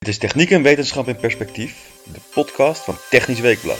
Het 0.00 0.08
is 0.08 0.18
Techniek 0.18 0.50
en 0.50 0.62
Wetenschap 0.62 1.08
in 1.08 1.16
Perspectief, 1.16 1.90
de 2.04 2.18
podcast 2.34 2.84
van 2.84 2.94
Technisch 3.10 3.40
Weekblad. 3.40 3.78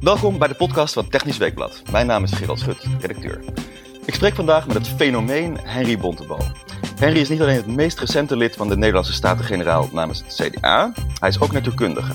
Welkom 0.00 0.38
bij 0.38 0.48
de 0.48 0.54
podcast 0.54 0.94
van 0.94 1.08
Technisch 1.08 1.38
Weekblad. 1.38 1.82
Mijn 1.90 2.06
naam 2.06 2.24
is 2.24 2.32
Gerald 2.32 2.58
Schut, 2.58 2.86
redacteur. 3.00 3.44
Ik 4.06 4.14
spreek 4.14 4.34
vandaag 4.34 4.66
met 4.66 4.76
het 4.76 4.88
fenomeen 4.88 5.58
Henry 5.62 5.98
Bontebal. 5.98 6.42
Henry 6.98 7.20
is 7.20 7.28
niet 7.28 7.40
alleen 7.40 7.56
het 7.56 7.66
meest 7.66 7.98
recente 7.98 8.36
lid 8.36 8.56
van 8.56 8.68
de 8.68 8.76
Nederlandse 8.76 9.12
Staten-Generaal 9.12 9.88
namens 9.92 10.22
het 10.22 10.34
CDA, 10.34 10.92
hij 11.20 11.28
is 11.28 11.40
ook 11.40 11.52
natuurkundige. 11.52 12.12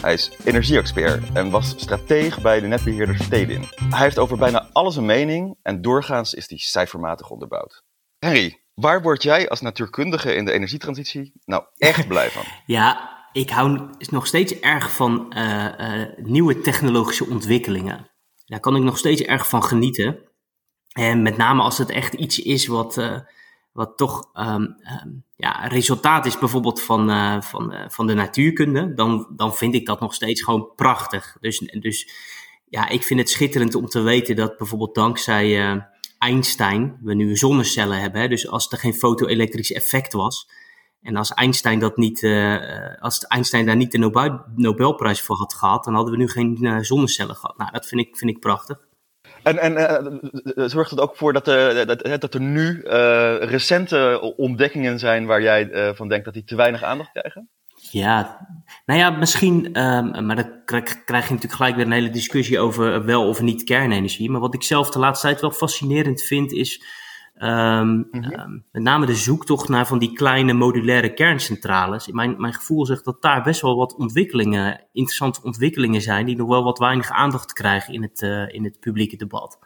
Hij 0.00 0.12
is 0.12 0.30
energieexpert 0.44 1.32
en 1.32 1.50
was 1.50 1.68
strateeg 1.68 2.40
bij 2.40 2.60
de 2.60 2.66
netbeheerder 2.66 3.18
Stedin. 3.18 3.64
Hij 3.90 4.02
heeft 4.02 4.18
over 4.18 4.38
bijna 4.38 4.68
alles 4.72 4.96
een 4.96 5.06
mening 5.06 5.56
en 5.62 5.82
doorgaans 5.82 6.34
is 6.34 6.46
die 6.46 6.58
cijfermatig 6.58 7.30
onderbouwd. 7.30 7.82
Henry, 8.18 8.62
waar 8.74 9.02
word 9.02 9.22
jij 9.22 9.48
als 9.48 9.60
natuurkundige 9.60 10.34
in 10.34 10.44
de 10.44 10.52
energietransitie 10.52 11.32
nou 11.44 11.64
echt 11.76 12.08
blij 12.12 12.30
van? 12.30 12.42
Ja, 12.66 13.16
ik 13.32 13.50
hou 13.50 13.90
nog 13.98 14.26
steeds 14.26 14.60
erg 14.60 14.92
van 14.94 15.34
uh, 15.36 15.64
uh, 15.64 16.08
nieuwe 16.16 16.60
technologische 16.60 17.26
ontwikkelingen. 17.26 18.10
Daar 18.44 18.60
kan 18.60 18.76
ik 18.76 18.82
nog 18.82 18.98
steeds 18.98 19.22
erg 19.22 19.48
van 19.48 19.64
genieten. 19.64 20.18
En 20.92 21.22
met 21.22 21.36
name 21.36 21.62
als 21.62 21.78
het 21.78 21.90
echt 21.90 22.14
iets 22.14 22.38
is 22.38 22.66
wat, 22.66 22.96
uh, 22.96 23.18
wat 23.78 23.96
toch 23.96 24.30
um, 24.34 24.76
um, 25.04 25.24
ja, 25.36 25.66
resultaat 25.66 26.26
is 26.26 26.38
bijvoorbeeld 26.38 26.82
van, 26.82 27.10
uh, 27.10 27.40
van, 27.40 27.74
uh, 27.74 27.84
van 27.88 28.06
de 28.06 28.14
natuurkunde, 28.14 28.94
dan, 28.94 29.26
dan 29.36 29.54
vind 29.54 29.74
ik 29.74 29.86
dat 29.86 30.00
nog 30.00 30.14
steeds 30.14 30.42
gewoon 30.42 30.72
prachtig. 30.76 31.36
Dus, 31.40 31.58
dus 31.58 32.10
ja, 32.68 32.88
ik 32.88 33.02
vind 33.02 33.20
het 33.20 33.30
schitterend 33.30 33.74
om 33.74 33.86
te 33.86 34.00
weten 34.00 34.36
dat 34.36 34.56
bijvoorbeeld 34.56 34.94
dankzij 34.94 35.72
uh, 35.74 35.82
Einstein 36.18 36.98
we 37.02 37.14
nu 37.14 37.36
zonnecellen 37.36 38.00
hebben. 38.00 38.20
Hè? 38.20 38.28
Dus 38.28 38.48
als 38.48 38.72
er 38.72 38.78
geen 38.78 38.94
foto-elektrisch 38.94 39.72
effect 39.72 40.12
was 40.12 40.50
en 41.02 41.16
als 41.16 41.34
Einstein, 41.34 41.78
dat 41.78 41.96
niet, 41.96 42.24
als 43.00 43.26
Einstein 43.26 43.66
daar 43.66 43.76
niet 43.76 43.92
de 43.92 43.98
Nobel, 43.98 44.40
Nobelprijs 44.54 45.20
voor 45.20 45.36
had 45.36 45.54
gehad, 45.54 45.84
dan 45.84 45.94
hadden 45.94 46.12
we 46.12 46.18
nu 46.18 46.28
geen 46.28 46.84
zonnecellen 46.84 47.36
gehad. 47.36 47.58
Nou, 47.58 47.70
dat 47.70 47.86
vind 47.86 48.00
ik, 48.00 48.16
vind 48.16 48.30
ik 48.30 48.40
prachtig. 48.40 48.87
En, 49.42 49.58
en 49.58 49.76
uh, 50.56 50.64
zorgt 50.66 50.90
het 50.90 51.00
ook 51.00 51.16
voor 51.16 51.32
dat, 51.32 51.48
er, 51.48 51.86
dat, 51.86 52.20
dat 52.20 52.34
er 52.34 52.40
nu 52.40 52.82
uh, 52.84 53.36
recente 53.40 54.34
ontdekkingen 54.36 54.98
zijn 54.98 55.26
waar 55.26 55.42
jij 55.42 55.68
uh, 55.70 55.94
van 55.94 56.08
denkt 56.08 56.24
dat 56.24 56.34
die 56.34 56.44
te 56.44 56.56
weinig 56.56 56.82
aandacht 56.82 57.10
krijgen? 57.10 57.48
Ja, 57.90 58.46
nou 58.86 59.00
ja, 59.00 59.10
misschien, 59.10 59.80
um, 59.80 60.26
maar 60.26 60.36
dan 60.36 60.64
krijg, 60.64 61.04
krijg, 61.04 61.24
je 61.24 61.34
natuurlijk 61.34 61.60
gelijk 61.60 61.76
weer 61.76 61.86
een 61.86 61.92
hele 61.92 62.10
discussie 62.10 62.58
over 62.58 63.04
wel 63.04 63.28
of 63.28 63.40
niet 63.40 63.64
kernenergie. 63.64 64.30
Maar 64.30 64.40
wat 64.40 64.54
ik 64.54 64.62
zelf 64.62 64.90
de 64.90 64.98
laatste 64.98 65.26
tijd 65.26 65.40
wel 65.40 65.50
fascinerend 65.50 66.22
vind 66.22 66.52
is 66.52 66.82
um, 67.38 68.08
mm-hmm. 68.10 68.40
um, 68.40 68.64
met 68.72 68.82
name 68.82 69.06
de 69.06 69.14
zoektocht 69.14 69.68
naar 69.68 69.86
van 69.86 69.98
die 69.98 70.12
kleine 70.12 70.52
modulaire 70.52 71.14
kerncentrales. 71.14 72.06
Mijn, 72.06 72.34
mijn 72.38 72.54
gevoel 72.54 72.86
zegt 72.86 73.04
dat 73.04 73.22
daar 73.22 73.42
best 73.42 73.60
wel 73.60 73.76
wat 73.76 73.96
ontwikkelingen, 73.96 74.84
interessante 74.92 75.42
ontwikkelingen 75.42 76.02
zijn, 76.02 76.26
die 76.26 76.36
nog 76.36 76.48
wel 76.48 76.64
wat 76.64 76.78
weinig 76.78 77.10
aandacht 77.10 77.52
krijgen 77.52 77.94
in 77.94 78.02
het, 78.02 78.22
uh, 78.22 78.54
in 78.54 78.64
het 78.64 78.80
publieke 78.80 79.16
debat. 79.16 79.58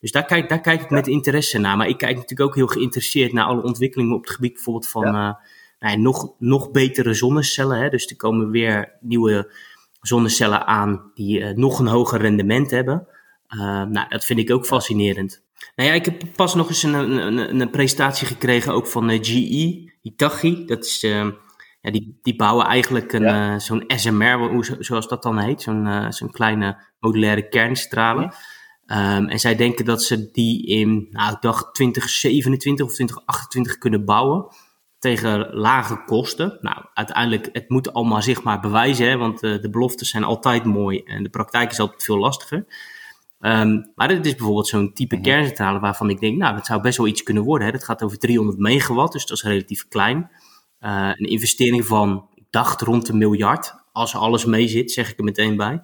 Dus 0.00 0.12
daar 0.12 0.24
kijk, 0.24 0.48
daar 0.48 0.60
kijk 0.60 0.82
ik 0.82 0.90
met 0.90 1.06
interesse 1.06 1.58
naar. 1.58 1.76
Maar 1.76 1.88
ik 1.88 1.98
kijk 1.98 2.14
natuurlijk 2.14 2.48
ook 2.48 2.54
heel 2.54 2.66
geïnteresseerd 2.66 3.32
naar 3.32 3.44
alle 3.44 3.62
ontwikkelingen 3.62 4.14
op 4.14 4.22
het 4.22 4.30
gebied 4.30 4.52
bijvoorbeeld 4.52 4.88
van 4.88 5.02
ja. 5.02 5.08
uh, 5.08 5.34
nou 5.78 5.92
ja, 5.92 5.96
nog, 5.96 6.34
nog 6.38 6.70
betere 6.70 7.14
zonnecellen. 7.14 7.78
Hè. 7.78 7.88
Dus 7.88 8.06
er 8.06 8.16
komen 8.16 8.50
weer 8.50 8.92
nieuwe 9.00 9.52
zonnecellen 10.00 10.66
aan 10.66 11.10
die 11.14 11.40
uh, 11.40 11.56
nog 11.56 11.78
een 11.78 11.86
hoger 11.86 12.20
rendement 12.20 12.70
hebben. 12.70 13.06
Uh, 13.48 13.60
nou, 13.84 14.08
dat 14.08 14.24
vind 14.24 14.38
ik 14.38 14.50
ook 14.50 14.66
fascinerend. 14.66 15.46
Nou 15.76 15.88
ja, 15.88 15.94
ik 15.94 16.04
heb 16.04 16.22
pas 16.36 16.54
nog 16.54 16.68
eens 16.68 16.82
een, 16.82 16.94
een, 16.94 17.60
een 17.60 17.70
presentatie 17.70 18.26
gekregen 18.26 18.72
ook 18.72 18.86
van 18.86 19.10
uh, 19.10 19.18
GE, 19.22 19.92
Hitachi. 20.02 20.64
Dat 20.64 20.84
is, 20.84 21.04
uh, 21.04 21.26
ja, 21.80 21.90
die, 21.90 22.18
die 22.22 22.36
bouwen 22.36 22.66
eigenlijk 22.66 23.12
een, 23.12 23.22
ja. 23.22 23.52
uh, 23.52 23.58
zo'n 23.58 23.84
SMR, 23.86 24.64
zoals 24.78 25.08
dat 25.08 25.22
dan 25.22 25.38
heet, 25.38 25.62
zo'n 25.62 26.06
zo'n 26.08 26.30
kleine 26.30 26.78
modulaire 26.98 27.48
kerncentrale. 27.48 28.20
Ja. 28.86 29.16
Um, 29.16 29.28
en 29.28 29.38
zij 29.38 29.56
denken 29.56 29.84
dat 29.84 30.02
ze 30.02 30.30
die 30.30 30.66
in, 30.66 31.06
nou, 31.10 31.32
ik 31.32 31.40
dacht 31.40 31.74
2027 31.74 32.86
of 32.86 32.92
2028 32.92 33.78
kunnen 33.78 34.04
bouwen 34.04 34.46
tegen 34.98 35.54
lage 35.54 36.04
kosten. 36.04 36.58
Nou, 36.60 36.84
uiteindelijk, 36.94 37.48
het 37.52 37.68
moet 37.68 37.92
allemaal 37.92 38.22
zich 38.22 38.42
maar 38.42 38.60
bewijzen, 38.60 39.08
hè, 39.08 39.16
want 39.16 39.40
de 39.40 39.68
beloftes 39.70 40.10
zijn 40.10 40.24
altijd 40.24 40.64
mooi 40.64 41.02
en 41.02 41.22
de 41.22 41.28
praktijk 41.28 41.70
is 41.70 41.80
altijd 41.80 42.04
veel 42.04 42.18
lastiger. 42.18 42.66
Um, 43.40 43.92
maar 43.94 44.08
dit 44.08 44.26
is 44.26 44.34
bijvoorbeeld 44.34 44.66
zo'n 44.66 44.92
type 44.92 45.16
mm 45.16 45.22
-hmm. 45.22 45.30
kerncentrale 45.30 45.78
waarvan 45.78 46.10
ik 46.10 46.20
denk, 46.20 46.38
nou, 46.38 46.54
dat 46.54 46.66
zou 46.66 46.80
best 46.80 46.98
wel 46.98 47.06
iets 47.06 47.22
kunnen 47.22 47.42
worden. 47.42 47.66
Hè. 47.66 47.72
Dat 47.72 47.84
gaat 47.84 48.02
over 48.02 48.18
300 48.18 48.58
megawatt, 48.58 49.12
dus 49.12 49.26
dat 49.26 49.36
is 49.36 49.42
relatief 49.42 49.88
klein. 49.88 50.30
Uh, 50.80 51.10
een 51.14 51.28
investering 51.28 51.86
van, 51.86 52.28
ik 52.34 52.44
dacht 52.50 52.80
rond 52.80 53.08
een 53.08 53.18
miljard. 53.18 53.74
Als 53.92 54.14
alles 54.14 54.44
mee 54.44 54.68
zit, 54.68 54.92
zeg 54.92 55.10
ik 55.10 55.18
er 55.18 55.24
meteen 55.24 55.56
bij. 55.56 55.82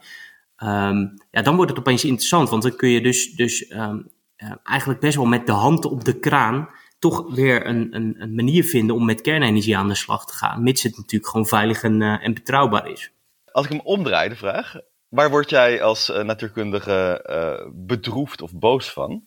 Um, 0.58 1.14
ja, 1.30 1.42
dan 1.42 1.56
wordt 1.56 1.70
het 1.70 1.80
opeens 1.80 2.04
interessant, 2.04 2.48
want 2.48 2.62
dan 2.62 2.76
kun 2.76 2.88
je 2.88 3.00
dus, 3.00 3.32
dus 3.32 3.70
um, 3.70 4.08
uh, 4.36 4.52
eigenlijk 4.62 5.00
best 5.00 5.16
wel 5.16 5.24
met 5.24 5.46
de 5.46 5.52
hand 5.52 5.84
op 5.84 6.04
de 6.04 6.18
kraan 6.18 6.68
toch 6.98 7.34
weer 7.34 7.66
een, 7.66 7.96
een, 7.96 8.14
een, 8.18 8.34
manier 8.34 8.64
vinden 8.64 8.96
om 8.96 9.04
met 9.04 9.20
kernenergie 9.20 9.76
aan 9.76 9.88
de 9.88 9.94
slag 9.94 10.26
te 10.26 10.34
gaan. 10.34 10.62
Mits 10.62 10.82
het 10.82 10.96
natuurlijk 10.96 11.30
gewoon 11.30 11.46
veilig 11.46 11.82
en, 11.82 12.00
uh, 12.00 12.24
en 12.24 12.34
betrouwbaar 12.34 12.90
is. 12.90 13.12
Als 13.52 13.64
ik 13.64 13.72
hem 13.72 13.80
omdraai, 13.80 14.28
de 14.28 14.36
vraag. 14.36 14.76
Waar 15.14 15.30
word 15.30 15.50
jij 15.50 15.82
als 15.82 16.10
uh, 16.10 16.22
natuurkundige 16.22 17.24
uh, 17.30 17.70
bedroefd 17.74 18.42
of 18.42 18.52
boos 18.52 18.92
van? 18.92 19.22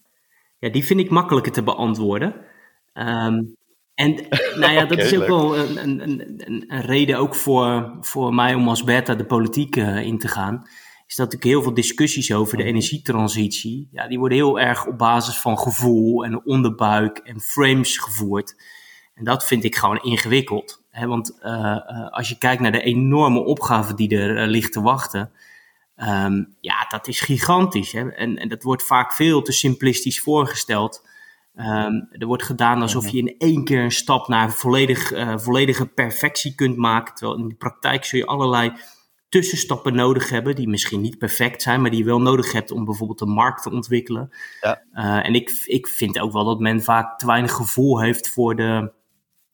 Ja, 0.60 0.70
die 0.70 0.86
vind 0.86 1.00
ik 1.00 1.10
makkelijker 1.10 1.52
te 1.52 1.64
beantwoorden. 1.64 2.36
Um, 2.94 3.56
en 3.94 4.14
nou 4.62 4.74
ja, 4.74 4.86
dat 4.86 4.92
okay, 4.92 5.06
is 5.06 5.14
ook 5.14 5.20
leuk. 5.20 5.28
wel 5.28 5.58
een, 5.58 5.84
een, 5.84 6.02
een, 6.02 6.64
een, 6.68 6.82
reden 6.82 7.18
ook 7.18 7.36
voor, 7.36 7.98
voor 8.02 8.34
mij 8.34 8.54
om 8.54 8.70
als 8.70 8.84
beta 8.84 9.16
de 9.16 9.26
politiek 9.26 9.76
uh, 9.76 10.02
in 10.02 10.18
te 10.18 10.28
gaan. 10.28 10.68
Is 11.08 11.16
dat 11.16 11.34
ik 11.34 11.44
heel 11.44 11.62
veel 11.62 11.74
discussies 11.74 12.34
over 12.34 12.58
de 12.58 12.64
energietransitie, 12.64 13.88
ja, 13.92 14.08
die 14.08 14.20
worden 14.20 14.38
heel 14.38 14.60
erg 14.60 14.86
op 14.86 14.98
basis 14.98 15.40
van 15.40 15.60
gevoel 15.60 16.26
en 16.26 16.46
onderbuik 16.46 17.18
en 17.18 17.42
frames 17.42 17.98
gevoerd. 17.98 18.56
En 19.14 19.24
dat 19.24 19.46
vind 19.46 19.64
ik 19.64 19.76
gewoon 19.76 20.02
ingewikkeld. 20.02 20.84
Hè? 20.90 21.08
Want 21.08 21.44
als 22.10 22.30
je 22.30 22.38
kijkt 22.38 22.62
naar 22.62 22.72
de 22.72 22.82
enorme 22.82 23.40
opgave 23.40 23.94
die 23.94 24.18
er 24.18 24.48
ligt 24.48 24.72
te 24.74 24.82
wachten, 24.82 25.32
Um, 25.98 26.56
ja, 26.60 26.86
dat 26.90 27.08
is 27.08 27.20
gigantisch. 27.20 27.92
Hè? 27.92 28.10
En, 28.10 28.38
en 28.38 28.50
dat 28.50 28.64
wordt 28.64 28.84
vaak 28.84 29.14
veel 29.14 29.42
te 29.42 29.52
simplistisch 29.52 30.20
voorgesteld. 30.22 31.06
Um, 31.56 32.08
er 32.12 32.28
wordt 32.28 32.44
gedaan 32.44 32.82
alsof 32.82 33.10
je 33.10 33.18
in 33.18 33.36
één 33.38 33.64
keer 33.64 33.84
een 33.84 33.92
stap 33.92 34.28
naar 34.28 34.52
volledig, 34.52 35.14
uh, 35.14 35.38
volledige 35.38 35.86
perfectie 35.86 36.56
kunt 36.56 36.78
maken. 36.78 37.16
Terwijl 37.16 37.40
in 37.40 37.48
de 37.48 37.56
praktijk 37.56 38.06
zul 38.06 38.20
je 38.20 38.26
allerlei 38.26 38.74
tussenstappen 39.30 39.96
nodig 39.96 40.30
hebben, 40.30 40.56
die 40.56 40.68
misschien 40.68 41.02
niet 41.02 41.18
perfect 41.18 41.62
zijn, 41.62 41.82
maar 41.82 41.90
die 41.90 42.00
je 42.00 42.06
wel 42.06 42.22
nodig 42.22 42.52
hebt 42.52 42.72
om 42.72 42.86
bijvoorbeeld 42.86 43.22
een 43.22 43.30
markt 43.30 43.64
te 43.64 43.72
ontwikkelen. 43.72 44.30
Ja. 44.62 44.82
Uh, 44.94 45.26
en 45.26 45.34
ik, 45.34 45.64
ik 45.66 45.88
vind 45.88 46.20
ook 46.20 46.32
wel 46.32 46.46
dat 46.46 46.60
men 46.60 46.84
vaak 46.84 47.20
te 47.20 47.26
weinig 47.26 47.52
gevoel 47.52 48.02
heeft 48.02 48.30
voor 48.30 48.56
de, 48.56 48.92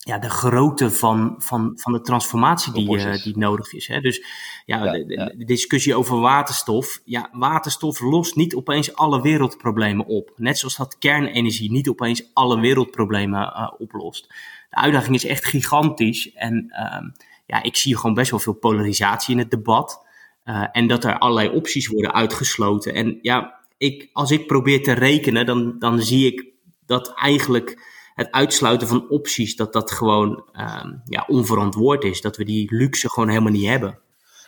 ja, 0.05 0.17
de 0.17 0.29
grootte 0.29 0.91
van, 0.91 1.35
van, 1.37 1.71
van 1.75 1.93
de 1.93 2.01
transformatie 2.01 2.73
die, 2.73 2.97
uh, 2.97 3.23
die 3.23 3.37
nodig 3.37 3.73
is. 3.73 3.87
Hè? 3.87 3.99
Dus 3.99 4.25
ja, 4.65 4.93
ja, 4.93 5.25
de, 5.25 5.45
discussie 5.45 5.95
over 5.95 6.19
waterstof. 6.19 7.01
Ja, 7.05 7.29
waterstof 7.31 7.99
lost 7.99 8.35
niet 8.35 8.55
opeens 8.55 8.95
alle 8.95 9.21
wereldproblemen 9.21 10.05
op. 10.05 10.31
Net 10.35 10.57
zoals 10.57 10.75
dat 10.75 10.97
kernenergie 10.97 11.71
niet 11.71 11.89
opeens 11.89 12.33
alle 12.33 12.59
wereldproblemen 12.59 13.41
uh, 13.41 13.71
oplost. 13.77 14.27
De 14.69 14.75
uitdaging 14.75 15.15
is 15.15 15.25
echt 15.25 15.45
gigantisch. 15.45 16.33
En 16.33 16.65
uh, 16.69 17.11
ja, 17.45 17.63
ik 17.63 17.75
zie 17.75 17.97
gewoon 17.97 18.13
best 18.13 18.31
wel 18.31 18.39
veel 18.39 18.53
polarisatie 18.53 19.33
in 19.33 19.39
het 19.39 19.51
debat. 19.51 20.05
Uh, 20.45 20.65
en 20.71 20.87
dat 20.87 21.03
er 21.03 21.17
allerlei 21.17 21.49
opties 21.49 21.87
worden 21.87 22.13
uitgesloten. 22.13 22.93
En 22.93 23.19
ja, 23.21 23.59
ik, 23.77 24.09
als 24.13 24.31
ik 24.31 24.47
probeer 24.47 24.83
te 24.83 24.91
rekenen, 24.91 25.45
dan, 25.45 25.79
dan 25.79 26.01
zie 26.01 26.33
ik 26.33 26.45
dat 26.85 27.13
eigenlijk 27.13 27.91
het 28.13 28.31
uitsluiten 28.31 28.87
van 28.87 29.09
opties, 29.09 29.55
dat 29.55 29.73
dat 29.73 29.91
gewoon 29.91 30.45
um, 30.53 31.01
ja, 31.05 31.23
onverantwoord 31.27 32.03
is. 32.03 32.21
Dat 32.21 32.37
we 32.37 32.45
die 32.45 32.75
luxe 32.75 33.09
gewoon 33.09 33.29
helemaal 33.29 33.51
niet 33.51 33.67
hebben. 33.67 33.99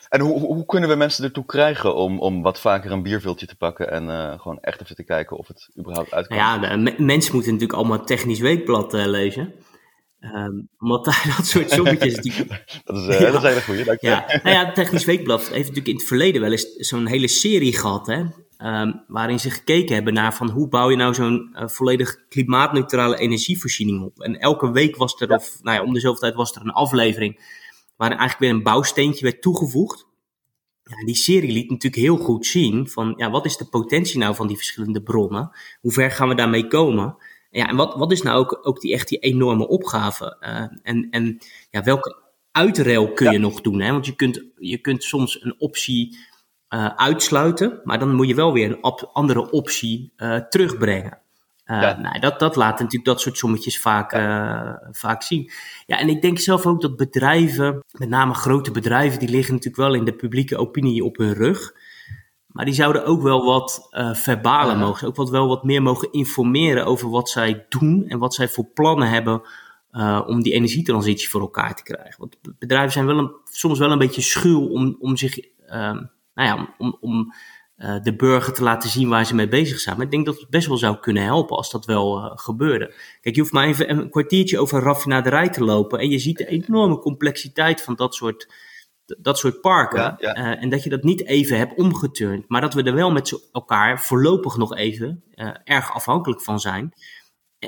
En 0.10 0.22
hoe, 0.22 0.40
hoe 0.40 0.66
kunnen 0.66 0.90
we 0.90 0.96
mensen 0.96 1.24
ertoe 1.24 1.46
krijgen 1.46 1.96
om, 1.96 2.20
om 2.20 2.42
wat 2.42 2.60
vaker 2.60 2.92
een 2.92 3.04
bierviltje 3.04 3.46
te 3.46 3.56
pakken 3.56 3.92
en 3.92 4.04
uh, 4.04 4.40
gewoon 4.40 4.60
echt 4.60 4.82
even 4.82 4.96
te 4.96 5.04
kijken 5.04 5.38
of 5.38 5.48
het 5.48 5.70
überhaupt 5.80 6.14
uitkomt? 6.14 6.40
Nou 6.40 6.62
ja, 6.62 6.78
de, 6.78 7.04
mensen 7.04 7.34
moeten 7.34 7.52
natuurlijk 7.52 7.80
allemaal 7.80 8.06
technisch 8.06 8.40
weekblad 8.40 8.94
uh, 8.94 9.06
lezen. 9.06 9.54
Um, 10.34 10.70
omdat 10.78 11.06
daar 11.06 11.24
dat 11.38 11.46
soort 11.46 11.72
sommetjes... 11.72 12.16
Die... 12.22 12.34
dat, 12.84 12.98
is, 12.98 13.08
uh, 13.08 13.20
ja. 13.20 13.32
dat 13.32 13.44
is 13.44 13.50
een 13.50 13.64
hele 13.66 13.84
dank 13.84 14.02
je. 14.02 14.08
Ja, 14.08 14.26
nou 14.44 14.56
ja, 14.56 14.72
Technisch 14.72 15.06
Weekblad 15.06 15.42
heeft 15.42 15.58
natuurlijk 15.58 15.88
in 15.88 15.96
het 15.96 16.04
verleden 16.04 16.42
wel 16.42 16.52
eens 16.52 16.66
zo'n 16.76 17.06
hele 17.06 17.28
serie 17.28 17.78
gehad, 17.78 18.08
hè. 18.08 18.24
Um, 18.58 19.04
waarin 19.08 19.40
ze 19.40 19.50
gekeken 19.50 19.96
hebben 19.96 20.14
naar 20.14 20.36
van 20.36 20.50
hoe 20.50 20.68
bouw 20.68 20.90
je 20.90 20.96
nou 20.96 21.14
zo'n 21.14 21.50
uh, 21.54 21.68
volledig 21.68 22.28
klimaatneutrale 22.28 23.18
energievoorziening 23.18 24.04
op. 24.04 24.20
En 24.20 24.40
elke 24.40 24.72
week 24.72 24.96
was 24.96 25.22
er, 25.22 25.30
of 25.32 25.58
nou 25.62 25.78
ja, 25.78 25.84
om 25.84 25.94
de 25.94 26.00
zoveel 26.00 26.20
tijd 26.20 26.36
was 26.36 26.56
er 26.56 26.62
een 26.62 26.72
aflevering 26.72 27.64
waarin 27.96 28.18
eigenlijk 28.18 28.50
weer 28.50 28.60
een 28.60 28.64
bouwsteentje 28.64 29.24
werd 29.24 29.42
toegevoegd. 29.42 30.08
Ja, 30.84 31.06
die 31.06 31.16
serie 31.16 31.52
liet 31.52 31.70
natuurlijk 31.70 32.02
heel 32.02 32.18
goed 32.18 32.46
zien 32.46 32.90
van 32.90 33.14
ja, 33.18 33.30
wat 33.30 33.46
is 33.46 33.58
de 33.58 33.66
potentie 33.66 34.20
nou 34.20 34.36
van 34.36 34.48
die 34.48 34.58
verschillende 34.58 35.02
bronnen? 35.02 35.52
Hoe 35.82 35.92
ver 35.92 36.12
gaan 36.12 36.30
we 36.30 36.36
daarmee 36.36 36.68
komen? 36.68 37.18
Ja, 37.50 37.68
en 37.68 37.76
wat, 37.76 37.96
wat 37.96 38.12
is 38.12 38.22
nou 38.22 38.40
ook, 38.40 38.60
ook 38.62 38.82
die 38.82 38.94
echt 38.94 39.08
die 39.08 39.20
enorme 39.20 39.68
opgave? 39.68 40.38
Uh, 40.42 40.80
en, 40.84 41.08
en 41.10 41.38
ja, 41.70 41.84
welke 41.84 42.24
uitruil 42.52 43.14
kun 43.14 43.32
je 43.32 43.38
nog 43.38 43.62
doen? 43.62 43.82
Hè? 43.82 43.92
Want 43.92 44.06
je 44.06 44.16
kunt, 44.16 44.44
je 44.56 44.78
kunt 44.78 45.04
soms 45.04 45.44
een 45.44 45.56
optie 45.58 46.18
uh, 46.70 46.86
uitsluiten, 46.96 47.82
maar 47.84 48.00
dan 48.00 48.16
moet 48.16 48.28
je 48.28 48.36
wel 48.36 48.54
weer 48.54 48.72
een 48.72 48.84
op, 48.84 49.10
andere 49.14 49.52
optie 49.52 50.14
uh, 50.18 50.36
terugbrengen. 50.36 51.20
Uh, 51.66 51.82
ja. 51.82 52.00
nou, 52.00 52.20
dat, 52.20 52.40
dat 52.40 52.56
laat 52.56 52.80
natuurlijk 52.80 53.06
dat 53.06 53.22
soort 53.22 53.38
sommetjes 53.38 53.80
vaak, 53.80 54.12
ja. 54.12 54.82
vaak 54.92 55.24
zien. 55.24 55.52
Ja, 55.86 56.00
en 56.00 56.10
ik 56.10 56.22
denk 56.22 56.40
zelf 56.40 56.66
ook 56.66 56.82
dat 56.82 56.96
bedrijven, 56.96 57.84
met 57.92 58.10
name 58.10 58.34
grote 58.34 58.72
bedrijven, 58.72 59.20
die 59.20 59.30
liggen 59.30 59.54
natuurlijk 59.54 59.84
wel 59.84 59.94
in 59.94 60.06
de 60.06 60.16
publieke 60.16 60.58
opinie 60.58 61.04
op 61.04 61.18
hun 61.18 61.34
rug. 61.34 61.74
Maar 62.48 62.66
die 62.66 62.74
zouden 62.74 63.06
ook 63.06 63.22
wel 63.22 63.46
wat 63.46 63.88
verbalen 64.14 64.78
ja. 64.78 64.86
mogen, 64.86 65.08
ook 65.08 65.16
wat, 65.16 65.30
wel 65.30 65.48
wat 65.48 65.64
meer 65.64 65.82
mogen 65.82 66.12
informeren 66.12 66.86
over 66.86 67.10
wat 67.10 67.30
zij 67.30 67.66
doen 67.70 68.06
en 68.08 68.20
wat 68.20 68.34
zij 68.34 68.48
voor 68.48 68.66
plannen 68.66 69.10
hebben 69.10 69.42
uh, 69.96 70.22
om 70.28 70.42
die 70.42 70.54
energietransitie 70.54 71.30
voor 71.30 71.42
elkaar 71.42 71.76
te 71.76 71.84
krijgen. 71.84 72.16
Want 72.18 72.38
bedrijven 72.60 72.92
zijn 72.92 73.06
wel 73.06 73.18
een, 73.18 73.32
soms 73.44 73.80
wel 73.80 73.92
een 73.92 73.98
beetje 73.98 74.22
schuw 74.22 74.68
om, 74.68 74.98
om 75.00 75.18
zich, 75.18 75.40
uh, 75.70 76.02
nou 76.36 76.48
ja, 76.48 76.76
om, 76.78 76.98
om 77.00 77.34
uh, 77.78 78.02
de 78.02 78.16
burger 78.16 78.54
te 78.54 78.64
laten 78.64 78.90
zien 78.90 79.10
waar 79.10 79.26
ze 79.26 79.36
mee 79.36 79.48
bezig 79.48 79.80
zijn. 79.80 79.96
Maar 79.96 80.06
ik 80.06 80.12
denk 80.12 80.26
dat 80.26 80.40
het 80.40 80.50
best 80.50 80.68
wel 80.68 80.78
zou 80.78 80.98
kunnen 80.98 81.24
helpen 81.24 81.58
als 81.58 81.72
dat 81.72 81.86
wel 81.86 82.18
uh, 82.18 82.32
gebeurde. 82.36 82.94
Kijk, 83.22 83.36
je 83.36 83.42
hoeft 83.42 83.54
maar 83.54 83.68
even 83.68 83.90
een 83.90 84.10
kwartiertje 84.10 84.60
over 84.60 84.78
een 84.78 84.84
raffinaderij 84.84 85.50
te 85.50 85.64
lopen 85.64 86.00
en 86.00 86.10
je 86.10 86.20
ziet 86.20 86.38
de 86.38 86.48
enorme 86.48 87.00
complexiteit 87.00 87.82
van 87.82 87.96
dat 87.96 88.16
soort 88.16 88.54
dat 89.06 89.38
soort 89.38 89.62
parken. 89.62 90.00
Ja, 90.00 90.16
ja. 90.20 90.38
Uh, 90.38 90.64
en 90.64 90.70
dat 90.70 90.84
je 90.84 90.90
dat 90.90 91.04
niet 91.04 91.26
even 91.26 91.58
hebt 91.58 91.78
omgeturnd. 91.78 92.50
Maar 92.50 92.62
dat 92.62 92.74
we 92.74 92.84
er 92.84 92.94
wel 92.94 93.12
met 93.12 93.50
elkaar 93.52 94.02
voorlopig 94.02 94.58
nog 94.58 94.76
even 94.76 95.24
erg 95.64 95.94
afhankelijk 95.94 96.42
van 96.42 96.60
zijn. 96.60 96.94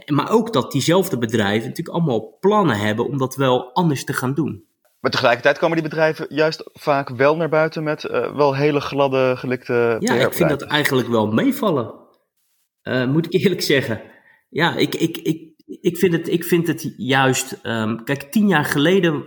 Maar 0.05 0.29
ook 0.29 0.53
dat 0.53 0.71
diezelfde 0.71 1.17
bedrijven 1.17 1.67
natuurlijk 1.67 1.95
allemaal 1.95 2.37
plannen 2.39 2.77
hebben 2.77 3.07
om 3.07 3.17
dat 3.17 3.35
wel 3.35 3.73
anders 3.73 4.03
te 4.03 4.13
gaan 4.13 4.33
doen. 4.33 4.66
Maar 4.99 5.11
tegelijkertijd 5.11 5.57
komen 5.57 5.77
die 5.77 5.89
bedrijven 5.89 6.25
juist 6.29 6.69
vaak 6.73 7.09
wel 7.09 7.35
naar 7.35 7.49
buiten 7.49 7.83
met 7.83 8.03
uh, 8.03 8.35
wel 8.35 8.55
hele 8.55 8.79
gladde, 8.79 9.33
gelikte. 9.37 9.95
Ja, 9.99 10.13
ik 10.13 10.33
vind 10.33 10.49
dat 10.49 10.61
eigenlijk 10.61 11.07
wel 11.07 11.27
meevallen. 11.31 11.93
moet 12.83 13.25
ik 13.25 13.41
eerlijk 13.41 13.61
zeggen. 13.61 14.01
Ja, 14.49 14.75
ik, 14.75 14.95
ik, 14.95 15.17
ik, 15.17 15.47
ik, 15.81 15.97
vind, 15.97 16.13
het, 16.13 16.29
ik 16.29 16.43
vind 16.43 16.67
het 16.67 16.93
juist. 16.97 17.59
Um, 17.63 18.03
kijk, 18.03 18.21
tien 18.21 18.47
jaar 18.47 18.65
geleden 18.65 19.25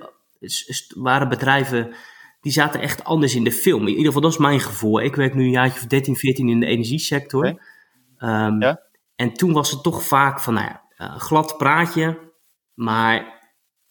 waren 0.97 1.29
bedrijven 1.29 1.95
die 2.41 2.53
zaten 2.53 2.81
echt 2.81 3.05
anders 3.05 3.35
in 3.35 3.45
de 3.45 3.53
film. 3.53 3.83
In 3.83 3.89
ieder 3.89 4.07
geval, 4.07 4.21
dat 4.21 4.33
is 4.33 4.39
mijn 4.39 4.61
gevoel. 4.61 5.01
Ik 5.01 5.17
werk 5.17 5.35
nu 5.35 5.45
een 5.45 5.51
jaartje 5.51 5.81
of 5.81 5.87
13, 5.87 6.17
14 6.17 6.49
in 6.49 6.61
de 6.61 6.67
energiesector. 6.67 7.61
Okay. 8.17 8.47
Um, 8.47 8.63
ja? 8.63 8.81
En 9.17 9.33
toen 9.33 9.53
was 9.53 9.71
het 9.71 9.83
toch 9.83 10.03
vaak 10.03 10.41
van, 10.41 10.55
nou 10.55 10.67
ja, 10.67 10.83
uh, 10.97 11.17
glad 11.17 11.57
praatje, 11.57 12.33
maar 12.75 13.39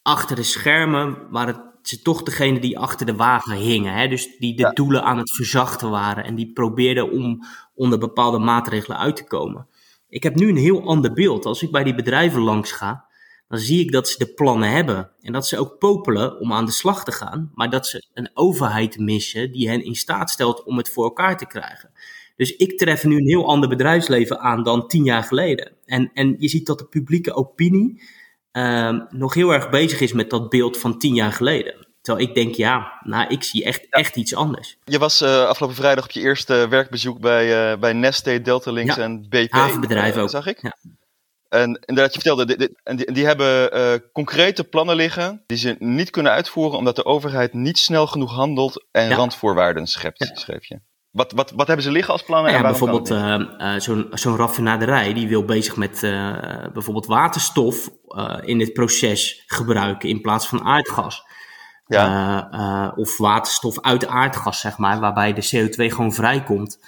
achter 0.02 0.36
de 0.36 0.44
schermen 0.44 1.30
waren 1.30 1.69
ze 1.90 2.02
toch 2.02 2.24
degene 2.24 2.60
die 2.60 2.80
achter 2.80 3.06
de 3.06 3.16
wagen 3.16 3.56
hingen. 3.56 3.94
Hè? 3.94 4.08
Dus 4.08 4.38
die 4.38 4.56
de 4.56 4.62
ja. 4.62 4.72
doelen 4.72 5.04
aan 5.04 5.18
het 5.18 5.32
verzachten 5.36 5.90
waren 5.90 6.24
en 6.24 6.36
die 6.36 6.52
probeerden 6.54 7.12
om 7.12 7.44
onder 7.74 8.00
bepaalde 8.00 8.40
maatregelen 8.40 8.98
uit 8.98 9.16
te 9.16 9.24
komen. 9.24 9.68
Ik 10.10 10.24
heb 10.24 10.36
nu 10.36 10.50
een 10.50 10.58
heel 10.58 10.88
ander 10.88 11.14
beeld. 11.14 11.46
Als 11.46 11.62
ik 11.62 11.72
bij 11.72 11.84
die 11.84 11.96
bedrijven 11.96 12.42
langs 12.42 12.72
ga, 12.72 13.06
dan 13.48 13.60
zie 13.60 13.80
ik 13.80 13.92
dat 13.92 14.10
ze 14.10 14.18
de 14.18 14.34
plannen 14.34 14.72
hebben. 14.72 15.12
En 15.22 15.34
dat 15.34 15.48
ze 15.48 15.58
ook 15.58 15.78
popelen 15.78 16.40
om 16.40 16.54
aan 16.54 16.66
de 16.66 16.72
slag 16.72 17.04
te 17.04 17.12
gaan, 17.12 17.52
maar 17.54 17.70
dat 17.70 17.88
ze 17.88 18.08
een 18.14 18.30
overheid 18.34 19.00
missen 19.00 19.52
die 19.52 19.70
hen 19.70 19.84
in 19.84 19.96
staat 19.96 20.30
stelt 20.30 20.64
om 20.64 20.78
het 20.78 20.90
voor 20.90 21.04
elkaar 21.04 21.38
te 21.38 21.46
krijgen. 21.46 21.92
Dus 22.36 22.56
ik 22.56 22.78
tref 22.78 23.04
nu 23.04 23.18
een 23.18 23.28
heel 23.28 23.48
ander 23.48 23.70
bedrijfsleven 23.70 24.40
aan 24.40 24.64
dan 24.64 24.88
tien 24.88 25.04
jaar 25.04 25.24
geleden. 25.24 25.72
En, 25.86 26.12
en 26.14 26.36
je 26.40 26.48
ziet 26.48 26.66
dat 26.66 26.80
de 26.80 26.86
publieke 26.86 27.34
opinie 27.34 28.02
uh, 28.60 29.02
nog 29.10 29.34
heel 29.34 29.54
erg 29.54 29.70
bezig 29.70 30.00
is 30.00 30.14
met 30.14 30.30
dat 30.30 30.50
beeld 30.50 30.78
van 30.78 31.00
tien 31.00 31.16
jaar 31.16 31.32
geleden. 31.32 31.88
Terwijl 32.02 32.28
ik 32.28 32.36
denk, 32.36 32.56
ja, 32.56 33.00
nou, 33.04 33.28
ik 33.28 33.44
zie 33.44 33.64
echt, 33.64 33.88
echt 33.90 34.16
iets 34.16 34.36
anders. 34.36 34.78
Je 34.84 35.00
was 35.00 35.22
uh, 35.22 35.46
afgelopen 35.46 35.78
vrijdag 35.78 36.04
op 36.04 36.12
je 36.12 36.22
eerste 36.22 36.68
werkbezoek 36.68 37.20
bij, 37.20 37.72
uh, 37.72 37.80
bij 37.80 37.94
Neste, 37.94 38.42
Delta 38.42 38.72
Links 38.72 38.96
ja, 38.96 39.04
en 39.04 39.30
BP. 39.30 39.52
Havenbedrijven 39.52 40.22
ook. 40.22 40.30
Zag 40.30 40.48
ik? 40.48 40.62
Ja. 40.62 40.76
En 41.50 41.80
inderdaad, 41.86 42.14
je 42.14 42.22
vertelde, 42.22 42.46
die, 42.46 42.78
die, 42.96 43.12
die 43.12 43.26
hebben 43.26 43.78
uh, 43.78 43.94
concrete 44.14 44.64
plannen 44.64 44.96
liggen 44.96 45.44
die 45.46 45.58
ze 45.58 45.76
niet 45.80 46.10
kunnen 46.10 46.32
uitvoeren 46.32 46.78
omdat 46.78 46.96
de 46.96 47.06
overheid 47.06 47.54
niet 47.54 47.78
snel 47.78 48.08
genoeg 48.08 48.32
handelt 48.32 48.86
en 48.92 49.10
ja. 49.10 49.16
randvoorwaarden 49.16 49.88
schept, 49.88 50.18
ja. 50.18 50.36
schreef 50.36 50.66
je. 50.66 50.80
Wat, 51.12 51.32
wat, 51.32 51.52
wat 51.52 51.68
hebben 51.68 51.86
ze 51.86 51.92
liggen 51.92 52.14
als 52.14 52.24
plannen? 52.24 52.52
Nou 52.52 52.64
ja, 52.64 52.70
bijvoorbeeld 52.70 53.12
uh, 53.12 53.40
uh, 53.58 53.80
zo'n 53.80 54.08
zo'n 54.12 54.36
raffinaderij 54.36 55.14
die 55.14 55.28
wil 55.28 55.46
bezig 55.46 55.76
met 55.76 56.00
bijvoorbeeld 56.74 57.06
waterstof 57.06 57.90
in 58.42 58.60
het 58.60 58.74
proces 58.74 59.44
gebruiken 59.48 60.10
in 60.10 60.22
plaats 60.22 60.48
van 60.48 60.64
aardgas. 60.64 61.28
Ja. 61.86 62.94
of 62.96 63.18
waterstof 63.18 63.82
uit 63.82 64.08
aardgas, 64.08 64.60
zeg 64.60 64.78
maar, 64.78 65.00
waarbij 65.00 65.34
de 65.34 65.46
CO2 65.46 65.94
gewoon 65.94 66.14
vrijkomt. 66.14 66.80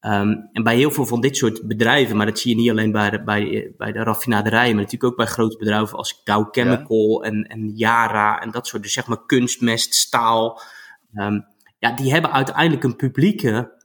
Um, 0.00 0.48
en 0.52 0.62
bij 0.62 0.76
heel 0.76 0.90
veel 0.90 1.06
van 1.06 1.20
dit 1.20 1.36
soort 1.36 1.66
bedrijven, 1.66 2.16
maar 2.16 2.26
dat 2.26 2.38
zie 2.38 2.50
je 2.50 2.60
niet 2.60 2.70
alleen 2.70 2.92
bij 2.92 3.10
de, 3.10 3.22
bij, 3.22 3.72
bij 3.76 3.92
de 3.92 4.02
raffinaderijen, 4.02 4.74
maar 4.74 4.84
natuurlijk 4.84 5.12
ook 5.12 5.16
bij 5.16 5.26
grote 5.26 5.56
bedrijven 5.58 5.98
als 5.98 6.20
Dow 6.24 6.48
Chemical 6.50 7.24
ja. 7.24 7.30
en, 7.30 7.42
en 7.42 7.70
Yara 7.74 8.40
en 8.40 8.50
dat 8.50 8.66
soort, 8.66 8.82
dus 8.82 8.92
zeg 8.92 9.06
maar 9.06 9.26
kunstmest, 9.26 9.94
staal. 9.94 10.60
Um, 11.14 11.46
ja, 11.78 11.92
die 11.92 12.12
hebben 12.12 12.32
uiteindelijk 12.32 12.84
een 12.84 12.96
publieke 12.96 13.76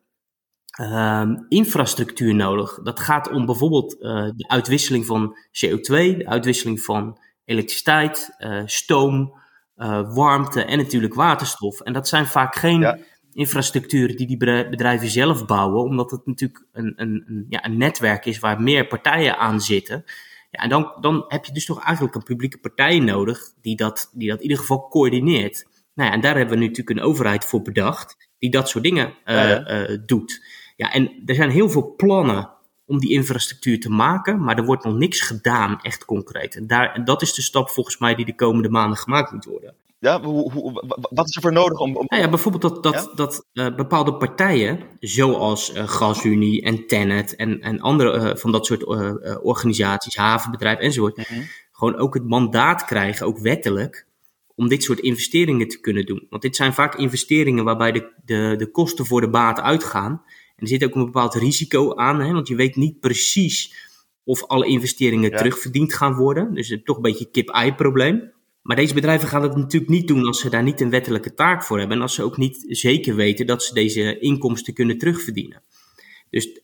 um, 0.82 1.46
infrastructuur 1.50 2.36
nodig. 2.36 2.80
Dat 2.84 3.00
gaat 3.00 3.30
om 3.30 3.46
bijvoorbeeld 3.46 3.94
uh, 3.94 4.30
de 4.36 4.48
uitwisseling 4.48 5.06
van 5.06 5.38
CO2, 5.38 5.88
de 6.18 6.28
uitwisseling 6.28 6.82
van 6.82 7.20
elektriciteit, 7.46 8.36
uh, 8.40 8.62
stoom, 8.66 9.34
uh, 9.78 10.14
warmte 10.14 10.64
en 10.64 10.78
natuurlijk 10.78 11.14
waterstof. 11.14 11.82
En 11.82 11.94
dat 11.94 12.08
zijn 12.08 12.26
vaak 12.26 12.56
geen. 12.56 12.80
Ja 12.80 12.98
infrastructuur 13.34 14.16
die 14.16 14.28
die 14.28 14.38
bedrijven 14.38 15.10
zelf 15.10 15.46
bouwen, 15.46 15.84
omdat 15.84 16.12
het 16.12 16.26
natuurlijk 16.26 16.66
een, 16.72 16.94
een, 16.96 17.24
een, 17.28 17.46
ja, 17.50 17.66
een 17.66 17.78
netwerk 17.78 18.26
is 18.26 18.40
waar 18.40 18.62
meer 18.62 18.88
partijen 18.88 19.38
aan 19.38 19.62
zitten. 19.62 20.04
Ja, 20.52 20.64
en 20.64 20.70
dan, 20.70 20.98
dan 21.02 21.26
heb 21.28 21.46
je 21.46 21.54
dus 21.54 21.66
toch 21.66 21.84
eigenlijk 21.84 22.16
een 22.16 22.24
publieke 22.24 22.58
partij 22.58 23.00
nodig 23.00 23.54
die 23.62 23.76
dat, 23.76 24.10
die 24.14 24.30
dat 24.30 24.38
in 24.38 24.44
ieder 24.44 24.58
geval 24.58 24.88
coördineert. 24.88 25.66
Nou 25.94 26.10
ja, 26.10 26.16
en 26.16 26.22
daar 26.22 26.36
hebben 26.36 26.54
we 26.54 26.62
nu 26.62 26.68
natuurlijk 26.68 27.00
een 27.00 27.06
overheid 27.06 27.46
voor 27.46 27.62
bedacht 27.62 28.30
die 28.38 28.52
dat 28.52 28.70
soort 28.70 28.84
dingen 28.84 29.14
ja, 29.26 29.48
ja. 29.48 29.90
Uh, 29.90 29.98
doet. 30.06 30.46
Ja, 30.76 30.92
en 30.92 31.12
er 31.26 31.36
zijn 31.36 31.50
heel 31.50 31.70
veel 31.70 31.94
plannen 31.96 32.50
om 32.86 33.00
die 33.00 33.12
infrastructuur 33.12 33.80
te 33.80 33.90
maken, 33.90 34.44
maar 34.44 34.58
er 34.58 34.66
wordt 34.66 34.84
nog 34.84 34.96
niks 34.96 35.22
gedaan, 35.22 35.80
echt 35.82 36.06
concreet. 36.06 36.56
En, 36.56 36.68
daar, 36.68 36.94
en 36.94 37.04
dat 37.04 37.22
is 37.22 37.34
de 37.34 37.42
stap 37.42 37.70
volgens 37.70 37.98
mij 37.98 38.16
die 38.16 38.26
de 38.26 38.36
komende 38.36 38.70
maanden 38.70 38.98
gemaakt 38.98 39.32
moet 39.32 39.46
worden. 39.46 39.76
Ja, 40.00 40.22
hoe, 40.22 40.52
hoe, 40.52 40.84
wat 41.10 41.28
is 41.28 41.36
er 41.36 41.42
voor 41.42 41.52
nodig 41.52 41.80
om. 41.80 41.96
om... 41.96 42.06
Nou 42.08 42.22
ja, 42.22 42.30
bijvoorbeeld 42.30 42.62
dat, 42.62 42.84
dat, 42.84 42.94
ja? 42.94 43.16
dat 43.16 43.46
uh, 43.54 43.76
bepaalde 43.76 44.16
partijen, 44.16 44.80
zoals 45.00 45.74
uh, 45.76 45.88
GasUnie 45.88 46.62
en 46.62 46.88
Tennet 46.88 47.36
en, 47.36 47.62
en 47.62 47.80
andere 47.80 48.18
uh, 48.18 48.36
van 48.36 48.52
dat 48.52 48.66
soort 48.66 48.86
organisaties, 49.44 50.16
havenbedrijven 50.16 50.84
enzovoort, 50.84 51.18
mm 51.18 51.24
-hmm. 51.28 51.48
gewoon 51.72 51.96
ook 51.96 52.14
het 52.14 52.28
mandaat 52.28 52.86
krijgen, 52.86 53.26
ook 53.26 53.40
wettelijk, 53.40 54.08
om 54.56 54.68
dit 54.68 54.84
soort 54.84 55.00
investeringen 55.00 55.68
te 55.68 55.80
kunnen 55.80 56.06
doen. 56.06 56.26
Want 56.30 56.42
dit 56.42 56.56
zijn 56.56 56.74
vaak 56.74 56.96
investeringen 56.96 57.64
waarbij 57.64 57.92
de, 57.92 58.12
de, 58.26 58.56
de 58.58 58.72
kosten 58.72 59.06
voor 59.06 59.22
de 59.22 59.30
baat 59.30 59.60
uitgaan. 59.60 60.12
En 60.56 60.64
er 60.64 60.68
zit 60.68 60.84
ook 60.84 60.96
een 60.96 61.06
bepaald 61.06 61.34
risico 61.34 61.96
aan, 61.96 62.20
hè, 62.22 62.34
want 62.34 62.48
je 62.48 62.56
weet 62.56 62.76
niet 62.76 63.00
precies 63.00 63.92
of 64.24 64.44
alle 64.44 64.68
investeringen 64.68 65.30
ja. 65.30 65.38
terugverdiend 65.38 65.94
gaan 65.94 66.16
worden. 66.16 66.54
Dus 66.54 66.70
het 66.70 66.86
toch 66.86 66.96
een 66.96 67.02
beetje 67.02 67.30
kip-ei-probleem. 67.32 68.32
Maar 68.62 68.76
deze 68.76 68.94
bedrijven 68.94 69.28
gaan 69.28 69.44
het 69.44 69.56
natuurlijk 69.56 69.92
niet 69.92 70.08
doen 70.08 70.26
als 70.26 70.40
ze 70.40 70.50
daar 70.50 70.64
niet 70.64 70.82
een 70.82 70.90
wettelijke 70.90 71.34
taak 71.34 71.64
voor 71.64 71.80
hebben. 71.80 71.98
En 71.98 72.04
als 72.04 72.16
ze 72.16 72.24
ook 72.24 72.38
niet 72.38 72.66
zeker 72.68 73.16
weten 73.16 73.46
dat 73.46 73.64
ze 73.64 73.74
deze 73.74 74.20
inkomsten 74.20 74.74
kunnen 74.74 74.98
terugverdienen. 74.98 75.64
Dus 76.30 76.62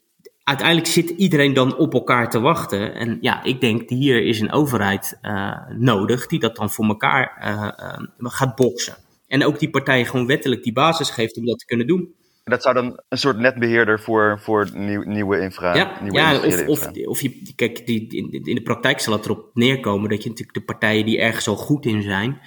uiteindelijk 0.50 0.88
zit 0.88 1.10
iedereen 1.10 1.54
dan 1.54 1.78
op 1.78 1.94
elkaar 1.94 2.30
te 2.30 2.40
wachten. 2.40 2.94
En 2.94 3.18
ja, 3.22 3.44
ik 3.44 3.62
denk 3.62 3.90
hier 3.90 4.24
is 4.24 4.40
een 4.40 4.52
overheid 4.52 5.20
uh, 5.22 5.56
nodig 5.78 6.28
die 6.28 6.40
dat 6.40 6.56
dan 6.56 6.70
voor 6.70 6.86
elkaar 6.86 7.38
uh, 7.42 7.72
uh, 8.20 8.32
gaat 8.32 8.56
boksen. 8.56 8.96
En 9.28 9.46
ook 9.46 9.60
die 9.60 9.70
partijen 9.70 10.06
gewoon 10.06 10.28
wettelijk 10.28 10.64
die 10.64 10.74
basis 10.74 11.10
geeft 11.10 11.38
om 11.38 11.46
dat 11.46 11.60
te 11.60 11.66
kunnen 11.66 11.88
doen. 11.88 12.14
Dat 12.44 12.62
zou 12.62 12.76
dan 12.76 13.00
een 13.10 13.18
soort 13.18 13.38
netbeheerder 13.38 14.00
voor, 14.00 14.40
voor 14.40 14.70
nieuw, 14.74 15.04
nieuwe 15.04 15.40
infra. 15.40 15.76
Ja, 15.76 15.98
nieuwe 16.02 16.18
ja 16.18 16.40
of, 16.46 16.68
of, 16.68 16.92
of 17.06 17.22
je, 17.22 17.54
kijk, 17.56 17.86
die, 17.86 18.08
in, 18.08 18.32
in 18.32 18.56
de 18.56 18.62
praktijk 18.62 19.00
zal 19.00 19.14
het 19.14 19.26
erop 19.26 19.50
neerkomen 19.54 20.10
dat 20.10 20.24
je 20.24 20.30
natuurlijk 20.30 20.58
de 20.58 20.64
partijen 20.64 21.06
die 21.06 21.20
ergens 21.20 21.48
al 21.48 21.56
goed 21.56 21.86
in 21.86 22.02
zijn 22.02 22.40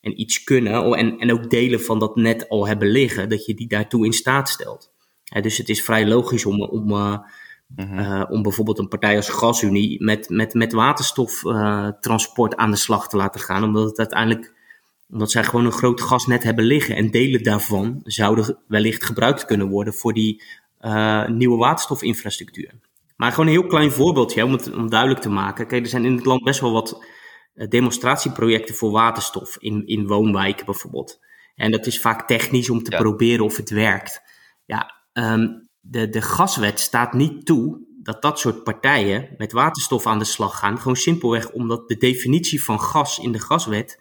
en 0.00 0.20
iets 0.20 0.44
kunnen, 0.44 0.92
en, 0.94 1.18
en 1.18 1.32
ook 1.32 1.50
delen 1.50 1.80
van 1.80 1.98
dat 1.98 2.16
net 2.16 2.48
al 2.48 2.66
hebben 2.66 2.88
liggen, 2.88 3.28
dat 3.28 3.46
je 3.46 3.54
die 3.54 3.68
daartoe 3.68 4.04
in 4.04 4.12
staat 4.12 4.48
stelt. 4.48 4.90
Ja, 5.24 5.40
dus 5.40 5.58
het 5.58 5.68
is 5.68 5.82
vrij 5.82 6.06
logisch 6.06 6.46
om, 6.46 6.62
om, 6.62 6.90
uh, 6.90 7.18
mm-hmm. 7.76 7.98
uh, 7.98 8.24
om 8.28 8.42
bijvoorbeeld 8.42 8.78
een 8.78 8.88
partij 8.88 9.16
als 9.16 9.28
GasUnie 9.28 10.04
met, 10.04 10.28
met, 10.28 10.54
met 10.54 10.72
waterstoftransport 10.72 12.52
uh, 12.52 12.58
aan 12.58 12.70
de 12.70 12.76
slag 12.76 13.08
te 13.08 13.16
laten 13.16 13.40
gaan, 13.40 13.64
omdat 13.64 13.88
het 13.88 13.98
uiteindelijk 13.98 14.52
Omdat 15.12 15.30
zij 15.30 15.44
gewoon 15.44 15.64
een 15.64 15.72
groot 15.72 16.00
gasnet 16.00 16.42
hebben 16.42 16.64
liggen. 16.64 16.96
En 16.96 17.10
delen 17.10 17.42
daarvan 17.42 18.00
zouden 18.04 18.58
wellicht 18.66 19.04
gebruikt 19.04 19.44
kunnen 19.44 19.68
worden 19.68 19.94
voor 19.94 20.12
die 20.12 20.42
uh, 20.80 21.28
nieuwe 21.28 21.56
waterstofinfrastructuur. 21.56 22.70
Maar 23.16 23.30
gewoon 23.30 23.46
een 23.46 23.52
heel 23.52 23.66
klein 23.66 23.90
voorbeeldje 23.90 24.44
om 24.44 24.52
het 24.52 24.72
om 24.72 24.90
duidelijk 24.90 25.20
te 25.20 25.30
maken. 25.30 25.66
Kijk, 25.66 25.82
er 25.82 25.88
zijn 25.88 26.04
in 26.04 26.16
het 26.16 26.24
land 26.24 26.42
best 26.42 26.60
wel 26.60 26.72
wat 26.72 27.04
demonstratieprojecten 27.68 28.74
voor 28.74 28.90
waterstof. 28.90 29.56
In, 29.58 29.86
in 29.86 30.06
woonwijken 30.06 30.64
bijvoorbeeld. 30.64 31.20
En 31.54 31.70
dat 31.70 31.86
is 31.86 32.00
vaak 32.00 32.26
technisch 32.26 32.70
om 32.70 32.82
te 32.82 32.96
proberen 32.96 33.44
of 33.44 33.56
het 33.56 33.70
werkt. 33.70 34.22
Ja, 34.64 34.94
um, 35.12 35.61
de, 35.82 36.08
de 36.08 36.22
gaswet 36.22 36.80
staat 36.80 37.12
niet 37.12 37.46
toe 37.46 37.80
dat 38.02 38.22
dat 38.22 38.38
soort 38.38 38.64
partijen 38.64 39.28
met 39.36 39.52
waterstof 39.52 40.06
aan 40.06 40.18
de 40.18 40.24
slag 40.24 40.58
gaan. 40.58 40.78
Gewoon 40.78 40.96
simpelweg 40.96 41.50
omdat 41.50 41.88
de 41.88 41.96
definitie 41.96 42.64
van 42.64 42.80
gas 42.80 43.18
in 43.18 43.32
de 43.32 43.40
gaswet 43.40 44.00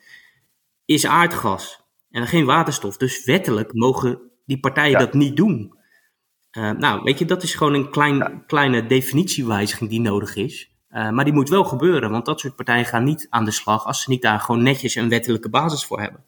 is 0.85 1.05
aardgas 1.05 1.81
en 2.09 2.27
geen 2.27 2.45
waterstof. 2.45 2.97
Dus 2.97 3.25
wettelijk 3.25 3.73
mogen 3.73 4.19
die 4.45 4.59
partijen 4.59 4.99
dat 4.99 5.13
niet 5.13 5.35
doen. 5.35 5.79
Uh, 6.51 6.71
nou, 6.71 7.03
weet 7.03 7.19
je, 7.19 7.25
dat 7.25 7.43
is 7.43 7.55
gewoon 7.55 7.73
een 7.73 7.89
klein, 7.89 8.43
kleine 8.45 8.85
definitiewijziging 8.85 9.89
die 9.89 10.01
nodig 10.01 10.35
is. 10.35 10.69
Uh, 10.91 11.09
maar 11.09 11.23
die 11.23 11.33
moet 11.33 11.49
wel 11.49 11.63
gebeuren, 11.63 12.11
want 12.11 12.25
dat 12.25 12.39
soort 12.39 12.55
partijen 12.55 12.85
gaan 12.85 13.03
niet 13.03 13.27
aan 13.29 13.45
de 13.45 13.51
slag 13.51 13.85
als 13.85 14.01
ze 14.01 14.09
niet 14.09 14.21
daar 14.21 14.39
gewoon 14.39 14.63
netjes 14.63 14.95
een 14.95 15.09
wettelijke 15.09 15.49
basis 15.49 15.85
voor 15.85 16.01
hebben. 16.01 16.23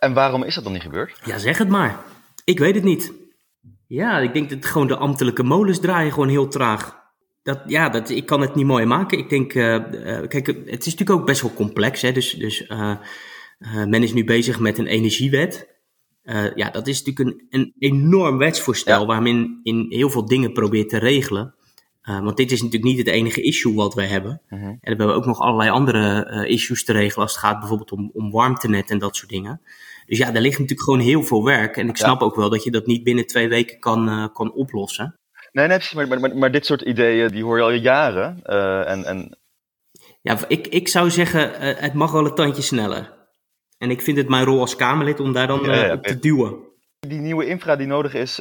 En 0.00 0.14
waarom 0.14 0.42
is 0.42 0.54
dat 0.54 0.64
dan 0.64 0.72
niet 0.72 0.82
gebeurd? 0.82 1.20
Ja, 1.24 1.38
zeg 1.38 1.58
het 1.58 1.68
maar. 1.68 1.98
Ik 2.44 2.58
weet 2.58 2.74
het 2.74 2.84
niet. 2.84 3.12
Ja, 3.86 4.18
ik 4.18 4.32
denk 4.32 4.50
dat 4.50 4.64
gewoon 4.64 4.86
de 4.86 4.96
ambtelijke 4.96 5.42
molens 5.42 5.80
draaien 5.80 6.12
gewoon 6.12 6.28
heel 6.28 6.48
traag. 6.48 7.04
Dat, 7.42 7.60
ja, 7.66 7.88
dat, 7.88 8.10
ik 8.10 8.26
kan 8.26 8.40
het 8.40 8.54
niet 8.54 8.66
mooi 8.66 8.84
maken. 8.84 9.18
Ik 9.18 9.28
denk, 9.28 9.54
uh, 9.54 9.74
uh, 9.74 10.28
kijk, 10.28 10.46
het 10.46 10.86
is 10.86 10.94
natuurlijk 10.94 11.10
ook 11.10 11.26
best 11.26 11.40
wel 11.40 11.54
complex. 11.54 12.02
Hè? 12.02 12.12
Dus, 12.12 12.30
dus 12.30 12.68
uh, 12.68 12.96
men 13.58 14.02
is 14.02 14.12
nu 14.12 14.24
bezig 14.24 14.60
met 14.60 14.78
een 14.78 14.86
energiewet. 14.86 15.74
ja, 16.54 16.70
dat 16.70 16.86
is 16.86 17.02
natuurlijk 17.02 17.28
een, 17.28 17.46
een 17.48 17.74
enorm 17.78 18.38
wetsvoorstel 18.38 19.00
ja. 19.00 19.06
waar 19.06 19.22
men 19.22 19.60
in 19.62 19.86
heel 19.88 20.10
veel 20.10 20.26
dingen 20.26 20.52
probeert 20.52 20.88
te 20.88 20.98
regelen. 20.98 21.54
want 22.02 22.36
dit 22.36 22.52
is 22.52 22.62
natuurlijk 22.62 22.92
niet 22.92 23.06
het 23.06 23.14
enige 23.14 23.42
issue 23.42 23.74
wat 23.74 23.94
wij 23.94 24.06
hebben. 24.06 24.42
-huh. 24.48 24.62
En 24.62 24.78
we 24.80 24.88
hebben 24.88 25.14
ook 25.14 25.26
nog 25.26 25.40
allerlei 25.40 25.70
andere 25.70 26.46
issues 26.48 26.84
te 26.84 26.92
regelen 26.92 27.22
als 27.22 27.34
het 27.34 27.44
gaat 27.44 27.58
bijvoorbeeld 27.58 27.92
om, 27.92 28.10
om 28.14 28.30
warmtenet 28.30 28.90
en 28.90 28.98
dat 28.98 29.16
soort 29.16 29.30
dingen. 29.30 29.60
Dus 30.06 30.18
ja, 30.18 30.30
daar 30.30 30.42
ligt 30.42 30.58
natuurlijk 30.58 30.88
gewoon 30.88 31.06
heel 31.06 31.22
veel 31.22 31.44
werk. 31.44 31.76
En 31.76 31.88
ik 31.88 31.96
snap 31.96 32.22
ook 32.22 32.36
wel 32.36 32.50
dat 32.50 32.64
je 32.64 32.70
dat 32.70 32.86
niet 32.86 33.04
binnen 33.04 33.26
twee 33.26 33.48
weken 33.48 33.78
kan, 33.78 34.08
uh, 34.08 34.26
kan 34.32 34.52
oplossen. 34.52 35.18
Nee, 35.52 35.66
nee, 35.66 35.78
maar, 35.94 36.08
maar, 36.08 36.20
maar, 36.20 36.36
maar, 36.36 36.50
dit 36.50 36.66
soort 36.66 36.82
ideeën, 36.82 37.28
die 37.28 37.44
hoor 37.44 37.56
je 37.56 37.62
al 37.62 37.70
jaren. 37.70 38.40
Uh, 38.44 38.90
en, 38.90 39.04
en... 39.04 39.38
Ja, 40.20 40.38
ik, 40.48 40.66
ik 40.66 40.88
zou 40.88 41.10
zeggen, 41.10 41.62
uh, 41.62 41.80
het 41.80 41.94
mag 41.94 42.12
wel 42.12 42.26
een 42.26 42.34
tandje 42.34 42.62
sneller. 42.62 43.14
En 43.78 43.90
ik 43.90 44.02
vind 44.02 44.16
het 44.16 44.28
mijn 44.28 44.44
rol 44.44 44.60
als 44.60 44.76
Kamerlid 44.76 45.20
om 45.20 45.32
daar 45.32 45.46
dan 45.46 45.60
ja, 45.62 45.84
ja, 45.84 45.92
op 45.92 46.02
te 46.02 46.18
duwen. 46.18 46.56
Die 46.98 47.20
nieuwe 47.20 47.46
infra 47.46 47.76
die 47.76 47.86
nodig 47.86 48.14
is, 48.14 48.40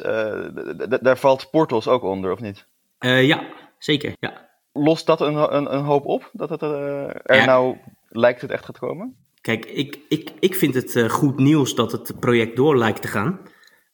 daar 1.02 1.18
valt 1.18 1.50
Portals 1.52 1.88
ook 1.88 2.04
onder, 2.04 2.32
of 2.32 2.40
niet? 2.40 2.66
ja, 3.00 3.44
zeker, 3.78 4.14
ja. 4.20 4.50
Lost 4.74 5.06
dat 5.06 5.22
een, 5.22 5.56
een, 5.56 5.74
een 5.74 5.84
hoop 5.84 6.06
op, 6.06 6.30
dat 6.34 6.50
het 6.50 6.62
er 6.62 7.46
nou 7.46 7.78
lijkt 8.10 8.42
het 8.42 8.52
echt 8.52 8.66
gaat 8.66 8.80
komen? 8.80 9.25
Kijk, 9.46 9.66
ik, 9.66 10.00
ik, 10.10 10.32
ik 10.40 10.56
vind 10.56 10.74
het 10.74 10.96
uh, 10.96 11.10
goed 11.10 11.40
nieuws 11.40 11.76
dat 11.76 11.92
het 11.92 12.20
project 12.20 12.56
door 12.56 12.78
lijkt 12.78 13.02
te 13.02 13.08
gaan. 13.08 13.40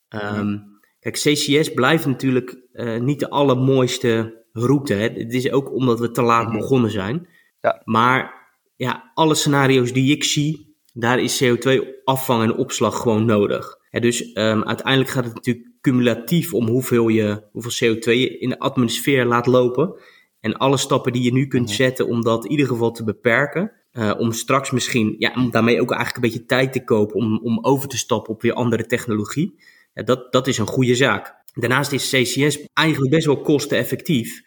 Um, 0.10 0.80
kijk, 1.00 1.16
CCS 1.16 1.74
blijft 1.74 2.06
natuurlijk 2.06 2.62
uh, 2.74 3.00
niet 3.00 3.20
de 3.20 3.30
allermooiste 3.30 4.44
route. 4.52 4.94
Hè. 4.94 5.08
Het 5.08 5.34
is 5.34 5.52
ook 5.52 5.74
omdat 5.74 6.00
we 6.00 6.12
te 6.12 6.22
laat 6.22 6.52
begonnen 6.52 6.92
zijn. 6.92 7.28
Ja. 7.62 7.82
Maar 7.84 8.34
ja, 8.76 9.12
alle 9.14 9.36
scenario's 9.36 9.94
die 9.94 10.16
ik 10.16 10.24
zie, 10.24 10.76
daar 10.94 11.20
is 11.20 11.44
CO2-afvang 11.44 12.44
en 12.44 12.56
opslag 12.56 13.02
gewoon 13.02 13.26
nodig. 13.26 13.78
Dus 13.90 14.22
um, 14.22 14.64
uiteindelijk 14.64 15.10
gaat 15.10 15.26
het 15.26 15.34
natuurlijk 15.34 15.68
cumulatief 15.82 16.54
om 16.54 16.68
hoeveel, 16.68 17.08
je, 17.08 17.48
hoeveel 17.52 17.96
CO2 17.96 18.04
je 18.04 18.38
in 18.38 18.50
de 18.50 18.60
atmosfeer 18.60 19.26
laat 19.26 19.46
lopen. 19.46 19.94
En 20.40 20.58
alle 20.58 20.78
stappen 20.78 21.14
die 21.14 21.24
je 21.24 21.34
nu 21.34 21.48
kunt 21.48 21.70
zetten 21.70 22.08
om 22.08 22.22
dat 22.22 22.46
in 22.46 22.52
ieder 22.52 22.68
geval 22.68 22.92
te 22.92 23.04
beperken. 23.04 23.81
Uh, 23.94 24.14
om 24.18 24.32
straks 24.32 24.72
misschien, 24.72 25.16
ja, 25.18 25.34
om 25.36 25.52
daarmee 25.52 25.82
ook 25.82 25.92
eigenlijk 25.92 26.16
een 26.16 26.32
beetje 26.32 26.46
tijd 26.46 26.74
te 26.74 26.84
kopen 26.84 27.16
om, 27.16 27.40
om 27.44 27.60
over 27.62 27.90
te 27.90 27.98
stappen 27.98 28.34
op 28.34 28.42
weer 28.42 28.54
andere 28.54 28.86
technologie. 28.86 29.56
Dat, 29.94 30.32
dat 30.32 30.48
is 30.48 30.58
een 30.58 30.68
goede 30.68 30.96
zaak. 30.96 31.36
Daarnaast 31.54 31.92
is 31.92 32.10
CCS 32.10 32.60
eigenlijk 32.74 33.12
best 33.12 33.26
wel 33.26 33.42
kosteneffectief. 33.42 34.42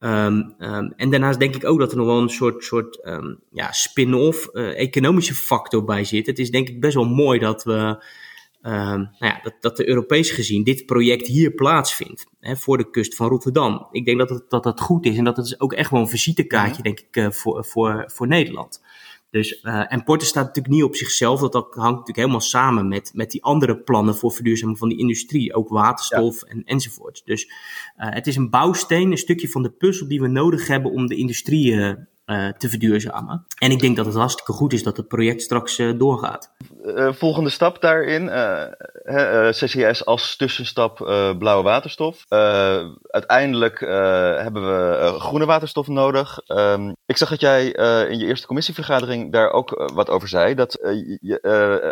Um, 0.00 0.54
um, 0.58 0.92
en 0.96 1.10
daarnaast 1.10 1.38
denk 1.38 1.54
ik 1.54 1.64
ook 1.64 1.78
dat 1.78 1.90
er 1.90 1.96
nog 1.96 2.06
wel 2.06 2.20
een 2.20 2.28
soort, 2.28 2.64
soort 2.64 3.06
um, 3.06 3.40
ja, 3.50 3.72
spin-off 3.72 4.48
uh, 4.52 4.78
economische 4.78 5.34
factor 5.34 5.84
bij 5.84 6.04
zit. 6.04 6.26
Het 6.26 6.38
is 6.38 6.50
denk 6.50 6.68
ik 6.68 6.80
best 6.80 6.94
wel 6.94 7.04
mooi 7.04 7.38
dat 7.38 7.64
we 7.64 8.04
nou 8.60 9.08
ja, 9.18 9.40
dat, 9.42 9.54
dat 9.60 9.76
de 9.76 9.88
Europees 9.88 10.30
gezien 10.30 10.64
dit 10.64 10.86
project 10.86 11.26
hier 11.26 11.52
plaatsvindt, 11.52 12.26
hè, 12.40 12.56
voor 12.56 12.78
de 12.78 12.90
kust 12.90 13.14
van 13.14 13.28
Rotterdam. 13.28 13.88
Ik 13.90 14.04
denk 14.04 14.18
dat 14.18 14.30
het, 14.30 14.50
dat 14.50 14.62
dat 14.62 14.80
goed 14.80 15.06
is 15.06 15.16
en 15.16 15.24
dat 15.24 15.36
het 15.36 15.60
ook 15.60 15.72
echt 15.72 15.90
wel 15.90 16.00
een 16.00 16.08
visitekaartje, 16.08 16.82
denk 16.82 17.00
ik, 17.00 17.16
uh, 17.16 17.30
voor, 17.30 17.64
voor, 17.64 18.10
voor 18.14 18.26
Nederland. 18.26 18.82
Dus, 19.30 19.62
uh, 19.62 19.92
en 19.92 20.04
Porter 20.04 20.26
staat 20.26 20.46
natuurlijk 20.46 20.74
niet 20.74 20.84
op 20.84 20.96
zichzelf, 20.96 21.40
dat 21.40 21.54
hangt 21.54 21.74
natuurlijk 21.74 22.16
helemaal 22.16 22.40
samen 22.40 22.88
met, 22.88 23.10
met 23.14 23.30
die 23.30 23.44
andere 23.44 23.78
plannen 23.78 24.16
voor 24.16 24.32
verduurzaming 24.32 24.78
van 24.78 24.88
die 24.88 24.98
industrie, 24.98 25.54
ook 25.54 25.68
waterstof 25.68 26.40
ja. 26.40 26.52
en, 26.52 26.64
enzovoort. 26.64 27.22
Dus 27.24 27.44
uh, 27.44 27.50
het 27.96 28.26
is 28.26 28.36
een 28.36 28.50
bouwsteen, 28.50 29.10
een 29.10 29.18
stukje 29.18 29.48
van 29.48 29.62
de 29.62 29.70
puzzel 29.70 30.08
die 30.08 30.20
we 30.20 30.28
nodig 30.28 30.66
hebben 30.66 30.92
om 30.92 31.06
de 31.06 31.16
industrie 31.16 31.72
uh, 31.72 31.92
uh, 32.28 32.48
te 32.48 32.68
verduurzamen. 32.68 33.46
En 33.58 33.70
ik 33.70 33.80
denk 33.80 33.96
dat 33.96 34.06
het 34.06 34.14
hartstikke 34.14 34.52
goed 34.52 34.72
is 34.72 34.82
dat 34.82 34.96
het 34.96 35.08
project 35.08 35.42
straks 35.42 35.78
uh, 35.78 35.98
doorgaat. 35.98 36.52
Uh, 36.84 37.12
volgende 37.12 37.50
stap 37.50 37.80
daarin, 37.80 38.30
CCS 39.50 40.04
als 40.04 40.36
tussenstap 40.36 40.96
blauwe 41.38 41.62
waterstof. 41.62 42.24
uiteindelijk 43.00 43.80
hebben 44.40 44.62
we 44.62 45.14
groene 45.18 45.46
waterstof 45.46 45.86
nodig. 45.86 46.40
Um, 46.46 46.96
ik 47.06 47.16
zag 47.16 47.28
dat 47.28 47.40
jij 47.40 47.66
in 48.10 48.18
je 48.18 48.26
eerste 48.26 48.46
commissievergadering 48.46 49.32
daar 49.32 49.50
ook 49.50 49.90
wat 49.94 50.10
over 50.10 50.28
zei. 50.28 50.54
Dat 50.54 50.72
je 51.20 51.40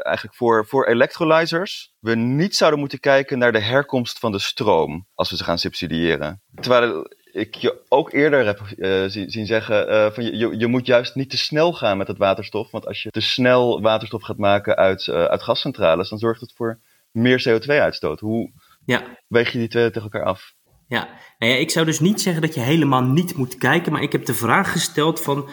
eigenlijk 0.04 0.36
voor, 0.36 0.66
voor 0.66 0.86
electrolyzers 0.86 1.94
we 2.06 2.14
niet 2.14 2.56
zouden 2.56 2.80
moeten 2.80 3.00
kijken 3.00 3.38
naar 3.38 3.52
de 3.52 3.60
herkomst 3.60 4.18
van 4.18 4.32
de 4.32 4.38
stroom 4.38 5.06
als 5.14 5.30
we 5.30 5.36
ze 5.36 5.44
gaan 5.44 5.58
subsidiëren. 5.58 6.42
Terwijl 6.54 7.06
ik 7.36 7.54
je 7.54 7.82
ook 7.88 8.12
eerder 8.12 8.46
heb 8.46 8.60
uh, 8.76 9.04
zien 9.06 9.46
zeggen, 9.46 9.88
uh, 9.88 10.10
van 10.10 10.24
je, 10.24 10.58
je 10.58 10.66
moet 10.66 10.86
juist 10.86 11.14
niet 11.14 11.30
te 11.30 11.38
snel 11.38 11.72
gaan 11.72 11.98
met 11.98 12.08
het 12.08 12.18
waterstof. 12.18 12.70
Want 12.70 12.86
als 12.86 13.02
je 13.02 13.10
te 13.10 13.20
snel 13.20 13.80
waterstof 13.80 14.22
gaat 14.22 14.38
maken 14.38 14.76
uit, 14.76 15.06
uh, 15.06 15.24
uit 15.24 15.42
gascentrales, 15.42 16.08
dan 16.08 16.18
zorgt 16.18 16.40
het 16.40 16.52
voor 16.56 16.78
meer 17.10 17.48
CO2-uitstoot. 17.48 18.20
Hoe 18.20 18.50
ja. 18.84 19.02
weeg 19.28 19.52
je 19.52 19.58
die 19.58 19.68
twee 19.68 19.90
tegen 19.90 20.02
elkaar 20.02 20.24
af? 20.24 20.54
Ja. 20.88 21.08
Nou 21.38 21.52
ja, 21.52 21.58
ik 21.58 21.70
zou 21.70 21.86
dus 21.86 22.00
niet 22.00 22.20
zeggen 22.20 22.42
dat 22.42 22.54
je 22.54 22.60
helemaal 22.60 23.02
niet 23.02 23.36
moet 23.36 23.56
kijken, 23.56 23.92
maar 23.92 24.02
ik 24.02 24.12
heb 24.12 24.24
de 24.24 24.34
vraag 24.34 24.72
gesteld 24.72 25.20
van 25.20 25.48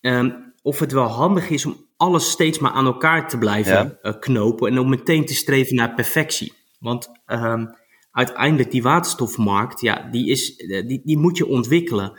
um, 0.00 0.52
of 0.62 0.78
het 0.78 0.92
wel 0.92 1.06
handig 1.06 1.48
is 1.48 1.66
om 1.66 1.86
alles 1.96 2.30
steeds 2.30 2.58
maar 2.58 2.72
aan 2.72 2.86
elkaar 2.86 3.28
te 3.28 3.38
blijven 3.38 3.98
ja. 4.02 4.12
knopen 4.12 4.70
en 4.70 4.78
om 4.78 4.88
meteen 4.88 5.26
te 5.26 5.34
streven 5.34 5.76
naar 5.76 5.94
perfectie. 5.94 6.52
Want 6.78 7.08
um, 7.26 7.74
uiteindelijk 8.14 8.70
die 8.70 8.82
waterstofmarkt, 8.82 9.80
ja, 9.80 10.08
die, 10.10 10.30
is, 10.30 10.56
eh, 10.56 10.86
die, 10.86 11.00
die 11.04 11.18
moet 11.18 11.36
je 11.36 11.46
ontwikkelen. 11.46 12.10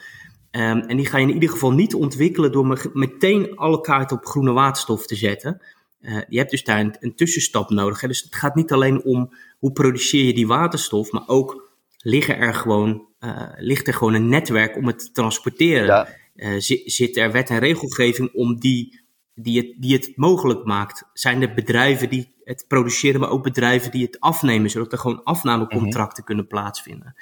Um, 0.51 0.79
en 0.79 0.97
die 0.97 1.05
ga 1.05 1.17
je 1.17 1.27
in 1.27 1.33
ieder 1.33 1.49
geval 1.49 1.71
niet 1.71 1.93
ontwikkelen 1.93 2.51
door 2.51 2.91
meteen 2.93 3.55
alle 3.55 3.81
kaarten 3.81 4.17
op 4.17 4.25
groene 4.25 4.51
waterstof 4.51 5.05
te 5.05 5.15
zetten. 5.15 5.61
Uh, 6.01 6.17
je 6.29 6.37
hebt 6.37 6.51
dus 6.51 6.63
daar 6.63 6.79
een, 6.79 6.95
een 6.99 7.15
tussenstap 7.15 7.69
nodig. 7.69 8.01
Hè? 8.01 8.07
Dus 8.07 8.21
het 8.21 8.35
gaat 8.35 8.55
niet 8.55 8.71
alleen 8.71 9.03
om 9.03 9.33
hoe 9.57 9.71
produceer 9.71 10.25
je 10.25 10.33
die 10.33 10.47
waterstof, 10.47 11.11
maar 11.11 11.27
ook 11.27 11.69
liggen 11.97 12.37
er 12.37 12.53
gewoon, 12.53 13.07
uh, 13.19 13.49
ligt 13.55 13.87
er 13.87 13.93
gewoon 13.93 14.13
een 14.13 14.29
netwerk 14.29 14.77
om 14.77 14.87
het 14.87 14.99
te 14.99 15.11
transporteren. 15.11 15.85
Ja. 15.85 16.07
Uh, 16.35 16.59
zit, 16.59 16.91
zit 16.91 17.17
er 17.17 17.31
wet 17.31 17.49
en 17.49 17.59
regelgeving 17.59 18.33
om 18.33 18.59
die 18.59 19.04
die 19.35 19.57
het, 19.57 19.81
die 19.81 19.93
het 19.93 20.11
mogelijk 20.15 20.65
maakt. 20.65 21.09
Zijn 21.13 21.41
er 21.41 21.53
bedrijven 21.53 22.09
die 22.09 22.35
het 22.43 22.65
produceren, 22.67 23.19
maar 23.19 23.29
ook 23.29 23.43
bedrijven 23.43 23.91
die 23.91 24.05
het 24.05 24.19
afnemen, 24.19 24.69
zodat 24.69 24.91
er 24.91 24.97
gewoon 24.97 25.23
afnamecontracten 25.23 26.19
mm 26.19 26.25
kunnen 26.25 26.47
plaatsvinden. 26.47 27.15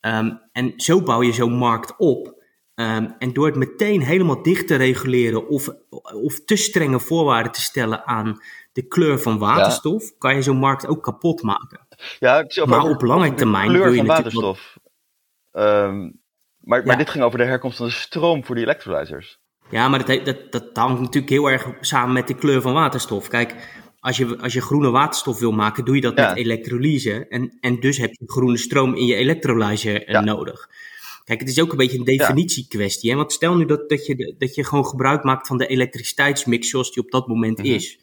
Um, 0.00 0.40
en 0.52 0.72
zo 0.76 1.02
bouw 1.02 1.22
je 1.22 1.32
zo'n 1.32 1.56
markt 1.56 1.94
op. 1.96 2.38
Um, 2.74 3.14
en 3.18 3.32
door 3.32 3.46
het 3.46 3.56
meteen 3.56 4.02
helemaal 4.02 4.42
dicht 4.42 4.66
te 4.66 4.76
reguleren 4.76 5.48
of, 5.48 5.68
of 6.22 6.44
te 6.44 6.56
strenge 6.56 7.00
voorwaarden 7.00 7.52
te 7.52 7.60
stellen 7.60 8.06
aan 8.06 8.40
de 8.72 8.82
kleur 8.82 9.18
van 9.18 9.38
waterstof, 9.38 10.02
ja. 10.02 10.14
kan 10.18 10.34
je 10.34 10.42
zo'n 10.42 10.56
markt 10.56 10.86
ook 10.86 11.02
kapot 11.02 11.42
maken. 11.42 11.86
Ja, 12.18 12.46
maar 12.64 12.84
op 12.84 13.02
lange 13.02 13.34
termijn 13.34 13.68
kleur 13.68 13.82
wil 13.82 13.92
je 13.92 13.98
van 13.98 14.06
waterstof. 14.06 14.78
Um, 15.52 16.20
maar, 16.60 16.82
maar 16.84 16.86
ja. 16.86 16.96
dit 16.96 17.10
ging 17.10 17.24
over 17.24 17.38
de 17.38 17.44
herkomst 17.44 17.76
van 17.76 17.86
de 17.86 17.92
stroom 17.92 18.44
voor 18.44 18.54
die 18.54 18.64
electrolyzers. 18.64 19.39
Ja, 19.70 19.88
maar 19.88 20.04
dat, 20.04 20.24
dat, 20.24 20.52
dat 20.52 20.64
hangt 20.72 21.00
natuurlijk 21.00 21.32
heel 21.32 21.50
erg 21.50 21.68
samen 21.80 22.12
met 22.12 22.28
de 22.28 22.34
kleur 22.34 22.60
van 22.60 22.72
waterstof. 22.72 23.28
Kijk, 23.28 23.54
als 24.00 24.16
je, 24.16 24.38
als 24.38 24.52
je 24.52 24.60
groene 24.60 24.90
waterstof 24.90 25.38
wil 25.38 25.52
maken, 25.52 25.84
doe 25.84 25.94
je 25.94 26.00
dat 26.00 26.18
ja. 26.18 26.28
met 26.28 26.36
elektrolyse. 26.36 27.26
En, 27.28 27.56
en 27.60 27.80
dus 27.80 27.98
heb 27.98 28.10
je 28.12 28.24
groene 28.26 28.56
stroom 28.56 28.94
in 28.94 29.06
je 29.06 29.14
elektrolyse 29.14 30.02
ja. 30.06 30.20
nodig. 30.20 30.68
Kijk, 31.24 31.40
het 31.40 31.48
is 31.48 31.60
ook 31.60 31.70
een 31.70 31.76
beetje 31.76 31.98
een 31.98 32.04
definitiekwestie. 32.04 33.10
Hè? 33.10 33.16
Want 33.16 33.32
stel 33.32 33.56
nu 33.56 33.64
dat, 33.64 33.88
dat, 33.88 34.06
je, 34.06 34.34
dat 34.38 34.54
je 34.54 34.64
gewoon 34.64 34.86
gebruik 34.86 35.24
maakt 35.24 35.46
van 35.46 35.58
de 35.58 35.66
elektriciteitsmix 35.66 36.68
zoals 36.68 36.92
die 36.92 37.02
op 37.02 37.10
dat 37.10 37.26
moment 37.26 37.58
mm 37.58 37.64
-hmm. 37.64 37.74
is. 37.74 37.98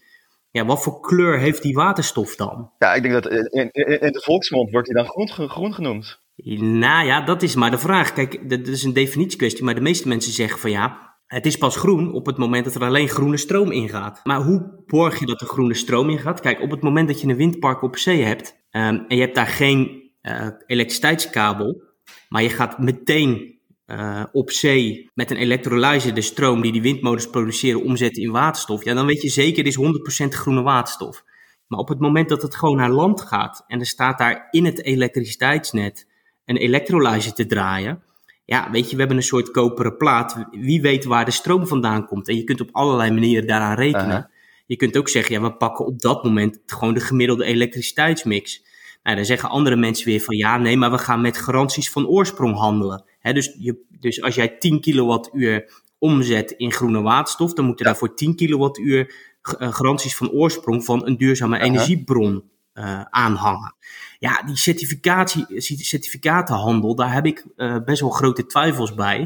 ja, 0.52 0.66
wat 0.66 0.84
voor 0.84 1.00
kleur 1.00 1.40
heeft 1.40 1.62
die 1.62 1.74
waterstof 1.74 2.36
dan? 2.36 2.72
Ja, 2.80 2.94
ik 2.94 3.02
denk 3.02 3.14
dat 3.14 3.32
in, 3.32 3.72
in, 3.72 4.02
in 4.02 4.12
de 4.12 4.22
volksmond 4.22 4.72
wordt 4.72 4.88
hij 4.88 5.04
dan 5.04 5.12
groen, 5.12 5.50
groen 5.50 5.74
genoemd. 5.74 6.20
Nou 6.60 7.06
ja, 7.06 7.22
dat 7.22 7.44
is 7.44 7.56
maar 7.56 7.72
de 7.72 7.78
vraag. 7.78 8.14
Kijk, 8.14 8.50
dat 8.50 8.68
is 8.68 8.84
een 8.84 8.94
definitiekwestie, 8.94 9.64
maar 9.64 9.76
de 9.76 9.82
meeste 9.82 10.08
mensen 10.08 10.32
zeggen 10.32 10.60
van 10.60 10.72
ja, 10.72 11.17
het 11.28 11.46
is 11.46 11.58
pas 11.58 11.76
groen 11.76 12.14
op 12.14 12.26
het 12.26 12.38
moment 12.38 12.66
dat 12.66 12.76
er 12.76 12.84
alleen 12.84 13.08
groene 13.08 13.38
stroom 13.38 13.72
ingaat. 13.72 14.20
Maar 14.24 14.42
hoe 14.42 14.84
borg 14.86 15.20
je 15.20 15.26
dat 15.26 15.42
er 15.42 15.48
groene 15.48 15.74
stroom 15.74 16.10
ingaat? 16.10 16.40
Kijk, 16.40 16.62
op 16.62 16.72
het 16.72 16.82
moment 16.82 17.08
dat 17.08 17.22
je 17.22 17.28
een 17.28 17.36
windpark 17.36 17.82
op 17.82 17.98
zee 17.98 18.24
hebt 18.24 18.52
um, 18.72 19.06
en 19.08 19.16
je 19.16 19.22
hebt 19.22 19.36
daar 19.36 19.48
geen 19.48 20.12
uh, 20.22 20.48
elektriciteitskabel, 20.66 21.84
maar 22.30 22.44
je 22.44 22.50
gaat 22.50 22.80
meteen 22.80 23.60
uh, 23.86 24.24
op 24.32 24.52
zee 24.52 25.10
met 25.14 25.32
een 25.32 25.38
elektrolyzer 25.38 26.14
de 26.14 26.22
stroom 26.22 26.62
die 26.62 26.72
die 26.72 26.82
windmolens 26.82 27.30
produceren 27.30 27.84
omzetten 27.84 28.24
in 28.24 28.32
waterstof, 28.32 28.84
ja, 28.84 28.94
dan 28.94 29.06
weet 29.06 29.22
je 29.22 29.30
zeker, 29.30 29.64
het 29.64 29.78
is 29.78 30.26
100% 30.26 30.28
groene 30.28 30.62
waterstof. 30.62 31.24
Maar 31.68 31.80
op 31.80 31.88
het 31.88 32.00
moment 32.00 32.30
dat 32.30 32.42
het 32.42 32.56
gewoon 32.56 32.78
naar 32.78 32.90
land 32.90 33.22
gaat 33.22 33.64
en 33.68 33.80
er 33.80 33.86
staat 33.86 34.18
daar 34.18 34.48
in 34.52 34.66
het 34.66 34.84
elektriciteitsnet 34.84 36.08
een 36.46 36.58
elektrolyzer 36.58 37.34
te 37.34 37.46
draaien, 37.46 38.04
ja, 38.48 38.72
weet 38.72 38.86
je, 38.86 38.94
we 38.94 39.00
hebben 39.00 39.18
een 39.18 39.24
soort 39.24 39.52
koperen 39.52 39.98
plaat. 39.98 40.46
Wie 40.52 40.82
weet 40.82 41.06
waar 41.06 41.26
de 41.26 41.32
stroom 41.32 41.68
vandaan 41.68 42.06
komt. 42.06 42.28
En 42.28 42.36
je 42.36 42.44
kunt 42.44 42.62
op 42.62 42.70
allerlei 42.72 43.12
manieren 43.12 43.48
daaraan 43.48 43.76
rekenen. 43.76 44.30
Je 44.66 44.76
kunt 44.76 44.98
ook 44.98 45.10
zeggen, 45.10 45.36
ja, 45.36 45.42
we 45.42 45.54
pakken 45.54 45.86
op 45.86 46.00
dat 46.00 46.24
moment 46.24 46.60
gewoon 46.66 46.94
de 46.94 47.00
gemiddelde 47.00 47.44
elektriciteitsmix. 47.44 48.64
Nou, 49.04 49.16
dan 49.16 49.26
zeggen 49.26 49.50
andere 49.50 49.76
mensen 49.76 50.06
weer 50.06 50.22
van 50.22 50.36
ja, 50.36 50.58
nee, 50.58 50.78
maar 50.78 50.92
we 50.92 50.98
gaan 50.98 51.22
met 51.22 51.38
garanties 51.38 51.90
van 51.90 52.08
oorsprong 52.08 52.58
handelen. 52.58 53.04
dus, 53.22 53.56
je, 53.60 53.86
dus 54.00 54.22
als 54.22 54.36
jij 54.36 54.48
10 54.48 54.82
kilowattuur 54.82 55.84
omzet 55.98 56.52
in 56.52 56.72
groene 56.72 57.02
waterstof, 57.02 57.54
dan 57.54 57.66
moeten 57.66 57.86
ja. 57.86 57.92
daar 57.92 58.00
voor 58.00 58.16
10 58.16 58.36
kilowattuur 58.36 59.16
eh, 59.42 59.74
garanties 59.74 60.16
van 60.16 60.30
oorsprong 60.30 60.86
van 60.86 61.06
een 61.06 61.18
duurzame 61.18 61.60
energiebron 61.60 62.44
uh, 62.74 63.02
aanhangen. 63.02 63.76
Ja, 64.20 64.42
die 64.46 64.58
certificatie, 64.58 65.46
certificatenhandel, 65.62 66.96
daar 66.96 67.14
heb 67.14 67.26
ik 67.26 67.46
uh, 67.56 67.78
best 67.86 68.02
wel 68.02 68.10
grote 68.10 68.46
twijfels 68.46 68.94
bij. 68.94 69.20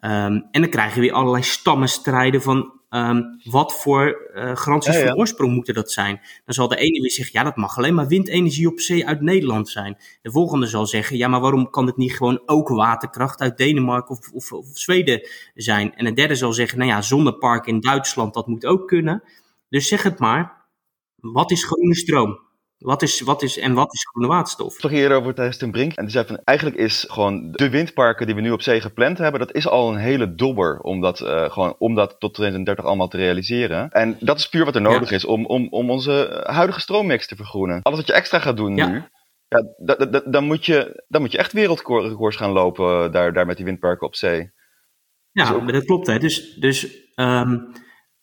Um, 0.00 0.46
en 0.50 0.60
dan 0.60 0.68
krijg 0.68 0.94
je 0.94 1.00
weer 1.00 1.12
allerlei 1.12 1.42
stammenstrijden 1.42 2.42
van 2.42 2.72
um, 2.90 3.40
wat 3.44 3.80
voor 3.80 4.30
uh, 4.34 4.56
garanties 4.56 4.94
ja, 4.94 5.00
ja. 5.00 5.06
van 5.06 5.16
oorsprong 5.16 5.54
moeten 5.54 5.74
dat 5.74 5.90
zijn. 5.90 6.20
Dan 6.44 6.54
zal 6.54 6.68
de 6.68 6.76
ene 6.76 7.00
weer 7.00 7.10
zeggen, 7.10 7.38
ja, 7.38 7.44
dat 7.44 7.56
mag 7.56 7.78
alleen 7.78 7.94
maar 7.94 8.06
windenergie 8.06 8.68
op 8.68 8.80
zee 8.80 9.06
uit 9.06 9.20
Nederland 9.20 9.68
zijn. 9.68 9.96
De 10.22 10.30
volgende 10.30 10.66
zal 10.66 10.86
zeggen, 10.86 11.16
ja, 11.16 11.28
maar 11.28 11.40
waarom 11.40 11.70
kan 11.70 11.86
het 11.86 11.96
niet 11.96 12.16
gewoon 12.16 12.42
ook 12.46 12.68
waterkracht 12.68 13.40
uit 13.40 13.56
Denemarken 13.56 14.16
of, 14.16 14.30
of, 14.32 14.52
of 14.52 14.66
Zweden 14.72 15.28
zijn? 15.54 15.94
En 15.94 16.06
een 16.06 16.14
derde 16.14 16.34
zal 16.34 16.52
zeggen, 16.52 16.78
nou 16.78 16.90
ja, 16.90 17.02
zonnepark 17.02 17.66
in 17.66 17.80
Duitsland, 17.80 18.34
dat 18.34 18.46
moet 18.46 18.66
ook 18.66 18.88
kunnen. 18.88 19.22
Dus 19.68 19.88
zeg 19.88 20.02
het 20.02 20.18
maar, 20.18 20.64
wat 21.16 21.50
is 21.50 21.64
groene 21.64 21.94
stroom? 21.94 22.47
Wat 22.78 23.02
is, 23.02 23.20
wat 23.20 23.42
is, 23.42 23.58
en 23.58 23.72
wat 23.74 23.92
is 23.92 24.06
groene 24.08 24.28
waterstof? 24.28 24.68
Ik 24.70 24.74
sprak 24.76 24.92
hierover 24.92 25.34
tijdens 25.34 25.56
ten 25.56 25.70
Brink. 25.70 25.92
En 25.94 26.04
die 26.04 26.12
zei 26.12 26.26
van, 26.26 26.40
eigenlijk 26.44 26.76
is 26.78 27.06
gewoon 27.08 27.50
de 27.52 27.70
windparken 27.70 28.26
die 28.26 28.34
we 28.34 28.40
nu 28.40 28.50
op 28.50 28.62
zee 28.62 28.80
gepland 28.80 29.18
hebben, 29.18 29.40
dat 29.40 29.52
is 29.52 29.68
al 29.68 29.90
een 29.92 29.96
hele 29.98 30.34
dobber 30.34 30.80
om 30.80 31.00
dat, 31.00 31.20
uh, 31.20 31.50
gewoon, 31.50 31.74
om 31.78 31.94
dat 31.94 32.16
tot 32.18 32.34
2030 32.34 32.84
allemaal 32.84 33.08
te 33.08 33.16
realiseren. 33.16 33.90
En 33.90 34.16
dat 34.20 34.38
is 34.38 34.48
puur 34.48 34.64
wat 34.64 34.74
er 34.74 34.80
nodig 34.80 35.10
ja. 35.10 35.16
is 35.16 35.24
om, 35.24 35.46
om, 35.46 35.66
om 35.70 35.90
onze 35.90 36.42
huidige 36.46 36.80
stroommix 36.80 37.26
te 37.26 37.36
vergroenen. 37.36 37.82
Alles 37.82 37.98
wat 37.98 38.06
je 38.08 38.12
extra 38.12 38.38
gaat 38.38 38.56
doen 38.56 38.76
Ja. 38.76 38.86
nu, 38.86 39.02
ja, 39.48 39.62
da- 39.78 39.94
da- 39.94 40.04
da- 40.06 40.22
dan, 40.30 40.44
moet 40.44 40.66
je, 40.66 41.04
dan 41.08 41.20
moet 41.20 41.32
je 41.32 41.38
echt 41.38 41.52
wereldrecords 41.52 42.36
gaan 42.36 42.50
lopen 42.50 43.04
eh, 43.04 43.12
daar, 43.12 43.32
daar 43.32 43.46
met 43.46 43.56
die 43.56 43.64
windparken 43.64 44.06
op 44.06 44.16
zee. 44.16 44.50
Ja, 45.32 45.44
Dus 45.46 45.54
ook- 45.56 45.72
dat 45.72 45.84
klopt. 45.84 46.06
Hè. 46.06 46.18
Dus, 46.18 46.54
dus 46.54 46.96
ehm, 47.14 47.58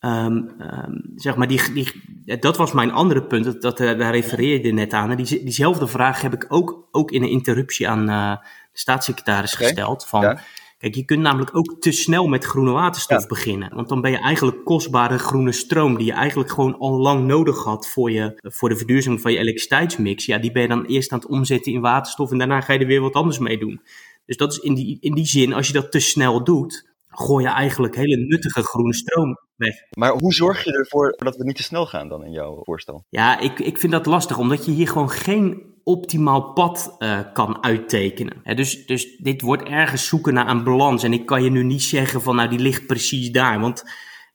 ehm, 0.05 0.41
ehm, 0.59 0.91
zeg 1.15 1.35
maar, 1.35 1.47
die, 1.47 1.73
die, 1.73 1.91
dat 2.39 2.57
was 2.57 2.71
mijn 2.71 2.91
andere 2.91 3.23
punt. 3.23 3.45
Dat, 3.45 3.61
dat, 3.61 3.79
eh, 3.79 3.97
daar 3.97 4.11
refereerde 4.11 4.67
je 4.67 4.73
net 4.73 4.93
aan. 4.93 5.11
En 5.11 5.17
die, 5.17 5.43
diezelfde 5.43 5.87
vraag 5.87 6.21
heb 6.21 6.33
ik 6.33 6.45
ook, 6.47 6.87
ook 6.91 7.11
in 7.11 7.23
een 7.23 7.29
interruptie 7.29 7.89
aan 7.89 8.09
eh, 8.09 8.31
de 8.71 8.79
staatssecretaris 8.79 9.53
gesteld. 9.53 10.05
Van, 10.05 10.21
ja. 10.21 10.39
Kijk, 10.77 10.95
je 10.95 11.05
kunt 11.05 11.21
namelijk 11.21 11.55
ook 11.57 11.75
te 11.79 11.91
snel 11.91 12.27
met 12.27 12.43
groene 12.45 12.71
waterstof 12.71 13.21
Ja. 13.21 13.27
beginnen. 13.27 13.75
Want 13.75 13.89
dan 13.89 14.01
ben 14.01 14.11
je 14.11 14.17
eigenlijk 14.17 14.65
kostbare 14.65 15.17
groene 15.17 15.51
stroom 15.51 15.97
die 15.97 16.05
je 16.05 16.13
eigenlijk 16.13 16.51
gewoon 16.51 16.77
al 16.77 16.97
lang 16.97 17.27
nodig 17.27 17.63
had 17.63 17.87
voor, 17.87 18.11
je, 18.11 18.39
voor 18.41 18.69
de 18.69 18.75
verduurzaming 18.77 19.21
van 19.21 19.31
je 19.31 19.37
elektriciteitsmix. 19.37 20.25
Ja, 20.25 20.37
die 20.37 20.51
ben 20.51 20.61
je 20.61 20.67
dan 20.67 20.85
eerst 20.85 21.11
aan 21.11 21.19
het 21.19 21.27
omzetten 21.27 21.71
in 21.71 21.81
waterstof 21.81 22.31
en 22.31 22.37
daarna 22.37 22.61
ga 22.61 22.73
je 22.73 22.79
er 22.79 22.87
weer 22.87 23.01
wat 23.01 23.13
anders 23.13 23.39
mee 23.39 23.57
doen. 23.57 23.81
Dus 24.25 24.37
dat 24.37 24.51
is 24.51 24.57
in 24.57 24.73
die, 24.73 24.97
in 24.99 25.13
die 25.13 25.25
zin, 25.25 25.53
als 25.53 25.67
je 25.67 25.73
dat 25.73 25.91
te 25.91 25.99
snel 25.99 26.43
doet, 26.43 26.94
gooi 27.17 27.43
je 27.43 27.49
eigenlijk 27.51 27.95
hele 27.95 28.15
nuttige 28.17 28.61
groene 28.61 28.93
stroom 28.93 29.37
weg. 29.55 29.75
Maar 29.97 30.11
hoe 30.11 30.33
zorg 30.33 30.63
je 30.63 30.71
ervoor 30.77 31.13
dat 31.17 31.35
we 31.37 31.43
niet 31.43 31.55
te 31.55 31.63
snel 31.63 31.85
gaan 31.85 32.07
dan 32.09 32.25
in 32.25 32.31
jouw 32.31 32.59
voorstel? 32.63 33.05
Ja, 33.09 33.39
ik, 33.39 33.59
ik 33.59 33.77
vind 33.77 33.91
dat 33.91 34.05
lastig, 34.05 34.37
omdat 34.37 34.65
je 34.65 34.71
hier 34.71 34.87
gewoon 34.87 35.09
geen 35.09 35.73
optimaal 35.83 36.53
pad 36.53 36.95
eh, 36.97 37.19
kan 37.33 37.63
uittekenen. 37.63 38.55
Dus, 38.55 38.85
dus 38.85 39.17
dit 39.17 39.41
wordt 39.41 39.63
ergens 39.63 40.07
zoeken 40.07 40.33
naar 40.33 40.49
een 40.49 40.63
balans. 40.63 41.03
En 41.03 41.13
ik 41.13 41.25
kan 41.25 41.43
je 41.43 41.49
nu 41.49 41.63
niet 41.63 41.83
zeggen 41.83 42.21
van, 42.21 42.35
nou, 42.35 42.49
die 42.49 42.59
ligt 42.59 42.85
precies 42.85 43.31
daar. 43.31 43.59
Want 43.59 43.83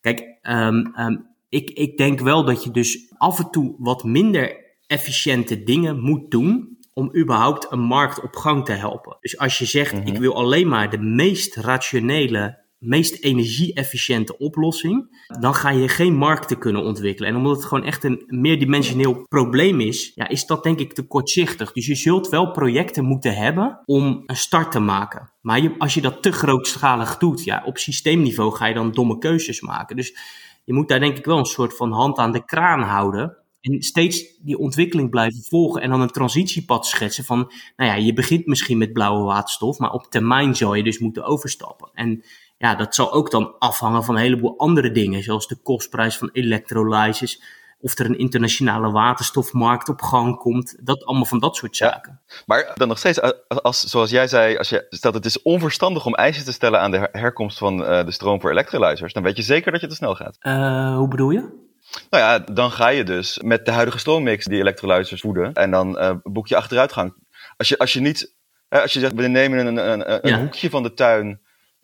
kijk, 0.00 0.38
ehm, 0.42 0.86
ehm, 0.94 1.16
ik, 1.48 1.70
ik 1.70 1.96
denk 1.96 2.20
wel 2.20 2.44
dat 2.44 2.64
je 2.64 2.70
dus 2.70 3.12
af 3.16 3.38
en 3.38 3.50
toe 3.50 3.74
wat 3.78 4.04
minder 4.04 4.56
efficiënte 4.86 5.62
dingen 5.62 6.00
moet 6.00 6.30
doen 6.30 6.78
om 6.92 7.16
überhaupt 7.16 7.66
een 7.70 7.80
markt 7.80 8.22
op 8.22 8.36
gang 8.36 8.64
te 8.64 8.72
helpen. 8.72 9.16
Dus 9.20 9.38
als 9.38 9.58
je 9.58 9.64
zegt, 9.64 9.92
Mhm. 9.92 10.06
ik 10.06 10.18
wil 10.18 10.34
alleen 10.34 10.68
maar 10.68 10.90
de 10.90 10.98
meest 10.98 11.56
rationele, 11.56 12.58
meest 12.80 13.24
energie-efficiënte 13.24 14.38
oplossing, 14.38 15.24
dan 15.40 15.54
ga 15.54 15.70
je 15.70 15.88
geen 15.88 16.14
markten 16.14 16.58
kunnen 16.58 16.82
ontwikkelen. 16.82 17.30
En 17.30 17.36
omdat 17.36 17.56
het 17.56 17.64
gewoon 17.64 17.84
echt 17.84 18.04
een 18.04 18.22
meerdimensioneel 18.26 19.26
probleem 19.28 19.80
is, 19.80 20.12
ja, 20.14 20.28
is 20.28 20.46
dat 20.46 20.62
denk 20.62 20.78
ik 20.78 20.92
te 20.92 21.06
kortzichtig. 21.06 21.72
Dus 21.72 21.86
je 21.86 21.94
zult 21.94 22.28
wel 22.28 22.50
projecten 22.50 23.04
moeten 23.04 23.34
hebben 23.34 23.82
om 23.84 24.22
een 24.26 24.36
start 24.36 24.72
te 24.72 24.78
maken. 24.80 25.32
Maar 25.40 25.72
als 25.78 25.94
je 25.94 26.00
dat 26.00 26.22
te 26.22 26.32
grootschalig 26.32 27.18
doet, 27.18 27.44
ja, 27.44 27.62
op 27.66 27.78
systeemniveau 27.78 28.54
ga 28.54 28.66
je 28.66 28.74
dan 28.74 28.92
domme 28.92 29.18
keuzes 29.18 29.60
maken. 29.60 29.96
Dus 29.96 30.16
je 30.64 30.74
moet 30.74 30.88
daar 30.88 31.00
denk 31.00 31.18
ik 31.18 31.24
wel 31.24 31.38
een 31.38 31.44
soort 31.44 31.76
van 31.76 31.92
hand 31.92 32.18
aan 32.18 32.32
de 32.32 32.44
kraan 32.44 32.82
houden. 32.82 33.36
En 33.60 33.82
steeds 33.82 34.24
die 34.42 34.58
ontwikkeling 34.58 35.10
blijven 35.10 35.42
volgen 35.42 35.82
en 35.82 35.90
dan 35.90 36.00
een 36.00 36.10
transitiepad 36.10 36.86
schetsen 36.86 37.24
van, 37.24 37.38
nou 37.76 37.90
ja, 37.90 37.94
je 37.94 38.12
begint 38.12 38.46
misschien 38.46 38.78
met 38.78 38.92
blauwe 38.92 39.24
waterstof, 39.24 39.78
maar 39.78 39.92
op 39.92 40.06
termijn 40.06 40.56
zou 40.56 40.76
je 40.76 40.82
dus 40.82 40.98
moeten 40.98 41.24
overstappen. 41.24 41.90
En 41.94 42.22
ja, 42.60 42.74
dat 42.74 42.94
zal 42.94 43.12
ook 43.12 43.30
dan 43.30 43.54
afhangen 43.58 44.04
van 44.04 44.14
een 44.14 44.20
heleboel 44.20 44.58
andere 44.58 44.90
dingen, 44.92 45.22
zoals 45.22 45.46
de 45.46 45.56
kostprijs 45.62 46.18
van 46.18 46.30
electrolyzers, 46.32 47.42
of 47.80 47.98
er 47.98 48.06
een 48.06 48.18
internationale 48.18 48.90
waterstofmarkt 48.90 49.88
op 49.88 50.02
gang 50.02 50.36
komt, 50.36 50.76
dat 50.86 51.04
allemaal 51.04 51.24
van 51.24 51.38
dat 51.38 51.56
soort 51.56 51.76
Ja. 51.76 51.88
zaken. 51.90 52.20
Maar 52.46 52.70
dan 52.74 52.88
nog 52.88 52.98
steeds, 52.98 53.20
als, 53.20 53.34
als, 53.48 53.80
zoals 53.84 54.10
jij 54.10 54.26
zei, 54.28 54.56
als 54.56 54.68
je 54.68 54.86
stelt 54.90 55.14
het 55.14 55.24
is 55.24 55.42
onverstandig 55.42 56.06
om 56.06 56.14
eisen 56.14 56.44
te 56.44 56.52
stellen 56.52 56.80
aan 56.80 56.90
de 56.90 56.98
her- 56.98 57.08
herkomst 57.12 57.58
van 57.58 57.84
eh, 57.84 58.04
de 58.04 58.10
stroom 58.10 58.40
voor 58.40 58.50
electrolyzers, 58.50 59.12
dan 59.12 59.22
weet 59.22 59.36
je 59.36 59.42
zeker 59.42 59.72
dat 59.72 59.80
je 59.80 59.86
te 59.86 59.94
snel 59.94 60.14
gaat. 60.14 60.36
Eh, 60.40 60.96
hoe 60.96 61.08
bedoel 61.08 61.30
je? 61.30 61.68
Nou 62.10 62.22
ja, 62.24 62.38
dan 62.38 62.70
ga 62.70 62.88
je 62.88 63.04
dus 63.04 63.38
met 63.42 63.64
de 63.66 63.72
huidige 63.72 63.98
stroommix 63.98 64.44
die 64.44 64.58
electrolyzers 64.60 65.20
voeden 65.20 65.52
en 65.52 65.70
dan 65.70 65.98
eh, 65.98 66.12
boek 66.22 66.48
je 66.48 66.56
achteruitgang. 66.56 67.14
Als 67.56 67.68
je, 67.68 67.78
als 67.78 67.92
je 67.92 68.00
niet, 68.00 68.34
als 68.68 68.92
je 68.92 69.00
zegt 69.00 69.14
we 69.14 69.26
nemen 69.26 69.58
een, 69.66 69.76
een, 69.76 69.90
een, 70.12 70.26
een 70.26 70.30
Ja. 70.30 70.38
hoekje 70.40 70.70
van 70.70 70.82
de 70.82 70.94
tuin 70.94 71.40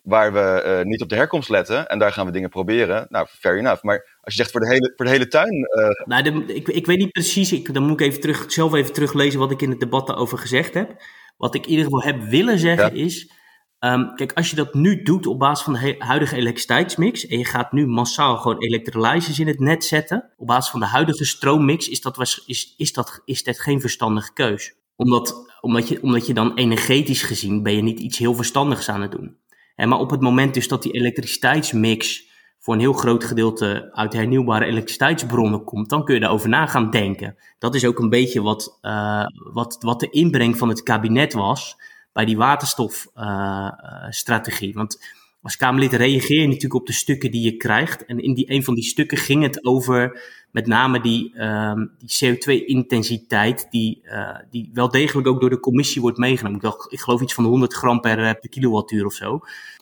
waar 0.07 0.33
we 0.33 0.39
eh, 0.39 0.83
niet 0.85 1.01
op 1.01 1.09
de 1.09 1.15
herkomst 1.15 1.49
letten 1.49 1.87
en 1.87 1.99
daar 1.99 2.11
gaan 2.11 2.25
we 2.25 2.31
dingen 2.31 2.49
proberen, 2.49 3.05
nou 3.09 3.27
fair 3.39 3.57
enough. 3.57 3.83
Maar 3.83 4.17
als 4.21 4.33
je 4.33 4.39
zegt 4.39 4.51
voor 4.51 4.59
de 4.59 4.67
hele, 4.67 4.93
voor 4.95 5.05
de 5.05 5.11
hele 5.11 5.27
tuin, 5.27 5.63
eh, 5.65 6.05
Nou, 6.05 6.23
de- 6.23 6.53
ik, 6.53 6.67
ik 6.67 6.85
weet 6.85 6.97
niet 6.97 7.11
precies. 7.11 7.51
Ik, 7.51 7.73
dan 7.73 7.83
moet 7.83 7.99
ik 8.01 8.07
even 8.07 8.21
terug, 8.21 8.51
zelf 8.51 8.73
even 8.73 8.93
teruglezen 8.93 9.39
wat 9.39 9.51
ik 9.51 9.61
in 9.61 9.69
het 9.69 9.79
debat 9.79 10.07
daarover 10.07 10.37
gezegd 10.37 10.73
heb. 10.73 11.01
Wat 11.37 11.55
ik 11.55 11.63
in 11.63 11.69
ieder 11.69 11.85
geval 11.85 12.01
heb 12.03 12.21
willen 12.23 12.59
zeggen 12.59 12.95
Ja. 12.97 13.03
is. 13.05 13.31
ehm, 13.79 14.15
kijk, 14.15 14.33
als 14.33 14.49
je 14.49 14.55
dat 14.55 14.73
nu 14.73 15.01
doet 15.03 15.25
op 15.27 15.39
basis 15.39 15.63
van 15.65 15.73
de 15.73 15.95
huidige 15.99 16.35
elektriciteitsmix. 16.35 17.27
en 17.27 17.37
je 17.37 17.45
gaat 17.45 17.71
nu 17.71 17.87
massaal 17.87 18.37
gewoon 18.37 18.57
elektrolyzers 18.61 19.39
in 19.39 19.47
het 19.47 19.59
net 19.59 19.83
zetten. 19.85 20.33
op 20.37 20.47
basis 20.47 20.71
van 20.71 20.79
de 20.79 20.85
huidige 20.85 21.25
stroommix. 21.25 21.89
is 21.89 22.01
dat, 22.01 22.15
was, 22.15 22.43
is, 22.45 22.73
is 22.77 22.93
dat, 22.93 23.21
is 23.25 23.43
dat 23.43 23.59
geen 23.59 23.81
verstandige 23.81 24.33
keus. 24.33 24.73
Omdat, 24.95 25.51
omdat, 25.61 25.87
je, 25.87 26.01
omdat 26.01 26.27
je 26.27 26.33
dan 26.33 26.55
energetisch 26.55 27.23
gezien. 27.23 27.63
ben 27.63 27.75
je 27.75 27.81
niet 27.83 27.99
iets 27.99 28.17
heel 28.17 28.33
verstandigs 28.35 28.89
aan 28.89 29.01
het 29.01 29.11
doen. 29.11 29.37
En 29.77 29.89
maar 29.89 29.99
op 29.99 30.09
het 30.09 30.21
moment 30.21 30.53
dus 30.53 30.67
dat 30.67 30.83
die 30.83 30.91
elektriciteitsmix 30.91 32.25
voor 32.59 32.73
een 32.73 32.79
heel 32.79 32.93
groot 32.93 33.23
gedeelte 33.23 33.89
uit 33.93 34.13
hernieuwbare 34.13 34.65
elektriciteitsbronnen 34.65 35.63
komt, 35.63 35.89
dan 35.89 36.05
kun 36.05 36.13
je 36.13 36.19
daarover 36.19 36.49
na 36.49 36.65
gaan 36.65 36.89
denken. 36.89 37.37
Dat 37.59 37.75
is 37.75 37.85
ook 37.85 37.99
een 37.99 38.09
beetje 38.09 38.41
wat, 38.41 38.77
eh, 38.81 39.25
wat, 39.53 39.77
wat 39.79 39.99
de 39.99 40.09
inbreng 40.09 40.57
van 40.57 40.69
het 40.69 40.83
kabinet 40.83 41.33
was 41.33 41.77
bij 42.13 42.25
die 42.25 42.37
waterstofstrategie. 42.37 44.73
Want 44.73 45.15
als 45.47 45.57
Kamerlid 45.57 45.93
reageer 45.93 46.41
je 46.41 46.47
natuurlijk 46.47 46.73
op 46.73 46.85
de 46.85 46.93
stukken 46.93 47.31
die 47.31 47.41
je 47.41 47.57
krijgt. 47.57 48.05
En 48.05 48.19
in 48.19 48.33
die, 48.33 48.51
een 48.51 48.63
van 48.63 48.75
die 48.75 48.83
stukken 48.83 49.17
ging 49.17 49.43
het 49.43 49.65
over 49.65 50.21
met 50.51 50.67
name 50.67 51.01
die, 51.01 51.33
ehm, 51.35 51.85
die 51.97 52.35
CO2-intensiteit, 52.35 53.67
die, 53.69 54.01
uh, 54.03 54.37
die 54.49 54.69
wel 54.73 54.89
degelijk 54.89 55.27
ook 55.27 55.39
door 55.39 55.49
de 55.49 55.59
commissie 55.59 56.01
wordt 56.01 56.17
meegenomen. 56.17 56.57
Ik, 56.57 56.63
dacht, 56.63 56.91
ik 56.91 56.99
geloof 56.99 57.21
iets 57.21 57.33
van 57.33 57.45
100 57.45 57.73
gram 57.73 57.99
per, 57.99 58.19
eh, 58.19 58.39
per 58.39 58.49
kilowattuur 58.49 59.05
of 59.05 59.13
zo. 59.13 59.39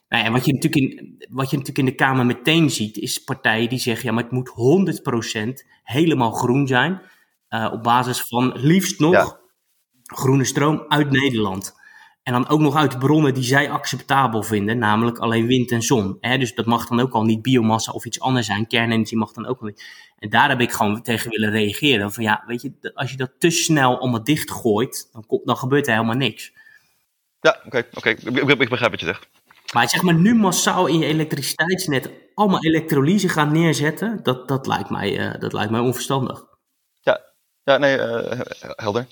Nou 0.10 0.24
ja, 0.24 0.32
wat, 0.32 0.46
je 0.46 0.54
natuurlijk 0.54 1.00
in, 1.00 1.18
wat 1.30 1.50
je 1.50 1.58
natuurlijk 1.58 1.88
in 1.88 1.94
de 1.94 2.04
Kamer 2.04 2.26
meteen 2.26 2.70
ziet, 2.70 2.98
is 2.98 3.24
partijen 3.24 3.70
die 3.70 3.80
zeggen: 3.80 4.06
ja, 4.06 4.14
maar 4.14 4.24
het 4.24 4.32
moet 4.32 4.50
100% 4.50 5.66
helemaal 5.84 6.32
groen 6.32 6.68
zijn. 6.68 7.02
Uh, 7.50 7.70
op 7.74 7.84
basis 7.84 8.22
van 8.22 8.52
liefst 8.56 9.00
nog 9.00 9.40
groene 10.04 10.44
stroom 10.44 10.86
uit 10.88 11.12
Nederland. 11.12 11.75
En 12.26 12.34
dan 12.34 12.48
ook 12.48 12.60
nog 12.60 12.76
uit 12.76 13.00
bronnen 13.00 13.34
die 13.34 13.44
zij 13.44 13.70
acceptabel 13.70 14.44
vinden, 14.44 14.78
namelijk 14.78 15.18
alleen 15.18 15.48
wind 15.48 15.72
en 15.72 15.82
zon. 15.82 16.18
Dus 16.20 16.56
dat 16.56 16.66
mag 16.66 16.88
dan 16.88 17.00
ook 17.00 17.12
al 17.12 17.24
niet 17.24 17.42
biomassa 17.42 17.92
of 17.92 18.06
iets 18.06 18.20
anders 18.20 18.46
zijn. 18.46 18.68
Kernenergie 18.68 19.18
mag 19.18 19.32
dan 19.32 19.46
ook 19.46 19.60
al 19.60 19.68
niet. 19.68 19.84
En 20.20 20.30
daar 20.30 20.50
heb 20.50 20.60
ik 20.60 20.72
gewoon 20.72 21.02
tegen 21.02 21.30
willen 21.30 21.52
reageren. 21.52 22.12
Van 22.12 22.24
ja, 22.24 22.44
weet 22.48 22.62
je, 22.62 22.92
als 22.94 23.12
je 23.12 23.18
dat 23.18 23.32
te 23.38 23.50
snel 23.50 24.00
allemaal 24.00 24.24
dichtgooit, 24.24 25.10
dan, 25.12 25.42
dan 25.44 25.58
gebeurt 25.58 25.88
er 25.88 25.94
helemaal 25.94 26.16
niks. 26.16 26.52
Ja, 27.40 27.62
oké, 27.66 27.86
oké. 27.94 28.10
Ik, 28.10 28.20
ik, 28.60 28.70
begrijp 28.70 28.92
wat 28.92 29.00
je 29.00 29.06
zegt. 29.06 29.28
Maar 29.74 29.90
zeg 29.90 30.02
maar 30.02 30.14
nu 30.14 30.36
massaal 30.36 30.88
in 30.88 31.00
je 31.00 31.06
elektriciteitsnet 31.06 32.10
allemaal 32.34 32.64
elektrolyse 32.64 33.30
gaan 33.30 33.52
neerzetten, 33.52 34.20
dat, 34.24 34.48
dat, 34.48 34.68
lijkt, 34.68 34.90
mij, 34.90 35.18
uh, 35.18 35.40
dat 35.40 35.54
lijkt 35.54 35.72
mij 35.72 35.80
onverstandig. 35.80 36.44
Ja, 37.02 37.22
ja 37.64 37.78
nee, 37.78 37.98
uh, 37.98 38.40
helder. 38.60 39.08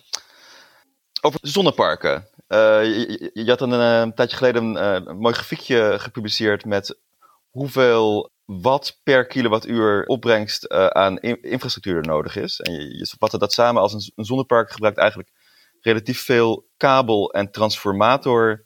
Over 1.22 1.40
zonneparken. 1.42 2.28
Uh, 2.48 2.84
je, 2.84 3.32
je, 3.34 3.50
had 3.50 3.62
een, 3.62 3.72
een 3.72 4.14
tijdje 4.14 4.38
geleden 4.38 4.64
een, 4.64 5.10
een 5.10 5.18
mooi 5.18 5.34
grafiekje 5.34 5.96
gepubliceerd 6.00 6.66
met 6.66 7.00
hoeveel 7.50 8.32
watt 8.46 9.00
per 9.04 9.26
kilowattuur 9.26 10.06
opbrengst 10.06 10.66
uh, 10.72 10.88
aan 10.88 11.20
in, 11.20 11.42
infrastructuur 11.42 11.96
er 11.96 12.08
nodig 12.08 12.36
is. 12.36 12.60
En 12.60 12.74
je, 12.74 12.98
je 12.98 13.16
vatte 13.20 13.38
dat 13.38 13.54
samen 13.54 13.82
als 13.82 13.94
een, 13.94 14.12
een, 14.16 14.26
zonnepark 14.26 14.72
gebruikt 14.72 14.98
eigenlijk 14.98 15.30
relatief 15.82 16.22
veel 16.22 16.70
kabel 16.78 17.32
en 17.32 17.52
transformator 17.52 18.66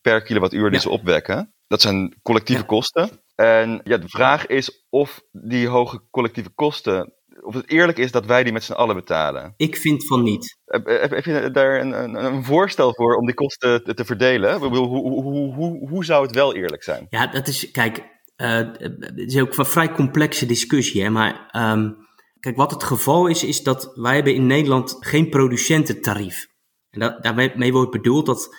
per 0.00 0.22
kilowattuur 0.22 0.70
die 0.70 0.80
ze 0.80 0.90
opwekken. 0.90 1.52
Dat 1.66 1.80
zijn 1.80 2.18
collectieve 2.22 2.64
kosten. 2.64 3.10
En 3.34 3.80
ja, 3.84 3.96
de 3.96 4.08
vraag 4.08 4.46
is 4.46 4.86
of 4.88 5.22
die 5.32 5.68
hoge 5.68 6.02
collectieve 6.10 6.50
kosten 6.50 7.12
of 7.48 7.54
het 7.54 7.70
eerlijk 7.70 7.98
is 7.98 8.12
dat 8.12 8.26
wij 8.26 8.42
die 8.42 8.52
met 8.52 8.64
z'n 8.64 8.72
allen 8.72 8.94
betalen. 8.94 9.54
Ik 9.56 9.76
vind 9.76 10.06
van 10.06 10.22
niet. 10.22 10.58
Heb, 10.64 10.86
heb, 11.10 11.24
je 11.24 11.50
daar 11.50 11.80
een, 11.80 12.02
een, 12.02 12.24
een, 12.24 12.44
voorstel 12.44 12.94
voor 12.94 13.16
om 13.16 13.26
die 13.26 13.34
kosten 13.34 13.84
te, 13.84 13.94
te 13.94 14.04
verdelen? 14.04 14.58
Hoe, 14.58 14.76
hoe, 14.76 15.22
hoe, 15.22 15.54
hoe, 15.54 15.88
hoe 15.88 16.04
zou 16.04 16.26
het 16.26 16.34
wel 16.34 16.54
eerlijk 16.54 16.82
zijn? 16.82 17.06
Ja, 17.10 17.26
dat 17.26 17.48
is, 17.48 17.70
kijk, 17.70 17.98
uh, 18.36 18.56
het 18.56 19.12
is 19.16 19.38
ook 19.38 19.56
een 19.56 19.64
vrij 19.64 19.92
complexe 19.92 20.46
discussie. 20.46 21.02
Hè? 21.02 21.10
Maar 21.10 21.50
um, 21.72 21.96
kijk, 22.40 22.56
wat 22.56 22.70
het 22.70 22.82
geval 22.82 23.26
is, 23.26 23.44
is 23.44 23.62
dat 23.62 23.92
wij 23.94 24.14
hebben 24.14 24.34
in 24.34 24.46
Nederland 24.46 24.96
geen 25.00 25.28
producententarief. 25.28 26.46
En 26.90 27.00
dat, 27.00 27.22
daarmee 27.22 27.72
wordt 27.72 27.90
bedoeld 27.90 28.26
dat 28.26 28.56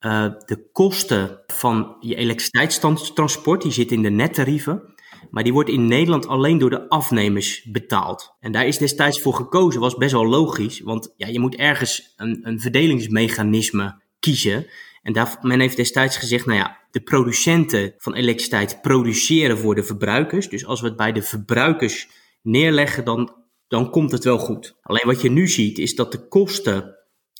uh, 0.00 0.26
de 0.44 0.68
kosten 0.72 1.42
van 1.46 1.96
je 2.00 2.14
elektriciteitstransport, 2.14 3.62
die 3.62 3.72
zitten 3.72 3.96
in 3.96 4.02
de 4.02 4.10
nettarieven, 4.10 4.94
maar 5.30 5.42
die 5.42 5.52
wordt 5.52 5.70
in 5.70 5.86
Nederland 5.86 6.26
alleen 6.26 6.58
door 6.58 6.70
de 6.70 6.88
afnemers 6.88 7.62
betaald. 7.62 8.36
En 8.40 8.52
daar 8.52 8.66
is 8.66 8.78
destijds 8.78 9.20
voor 9.20 9.34
gekozen, 9.34 9.80
was 9.80 9.94
best 9.94 10.12
wel 10.12 10.26
logisch, 10.26 10.80
want 10.80 11.14
ja, 11.16 11.26
je 11.26 11.40
moet 11.40 11.56
ergens 11.56 12.14
een, 12.16 12.40
een 12.42 12.60
verdelingsmechanisme 12.60 14.02
kiezen. 14.20 14.66
En 15.02 15.12
daar, 15.12 15.38
men 15.42 15.60
heeft 15.60 15.76
destijds 15.76 16.16
gezegd, 16.16 16.46
nou 16.46 16.58
ja, 16.58 16.78
de 16.90 17.00
producenten 17.00 17.94
van 17.98 18.14
elektriciteit 18.14 18.82
produceren 18.82 19.58
voor 19.58 19.74
de 19.74 19.82
verbruikers. 19.82 20.48
Dus 20.48 20.66
als 20.66 20.80
we 20.80 20.86
het 20.86 20.96
bij 20.96 21.12
de 21.12 21.22
verbruikers 21.22 22.08
neerleggen, 22.42 23.04
dan, 23.04 23.34
dan 23.68 23.90
komt 23.90 24.12
het 24.12 24.24
wel 24.24 24.38
goed. 24.38 24.76
Alleen 24.82 25.06
wat 25.06 25.20
je 25.20 25.30
nu 25.30 25.48
ziet, 25.48 25.78
is 25.78 25.94
dat 25.94 26.12
de 26.12 26.28
kosten 26.28 26.96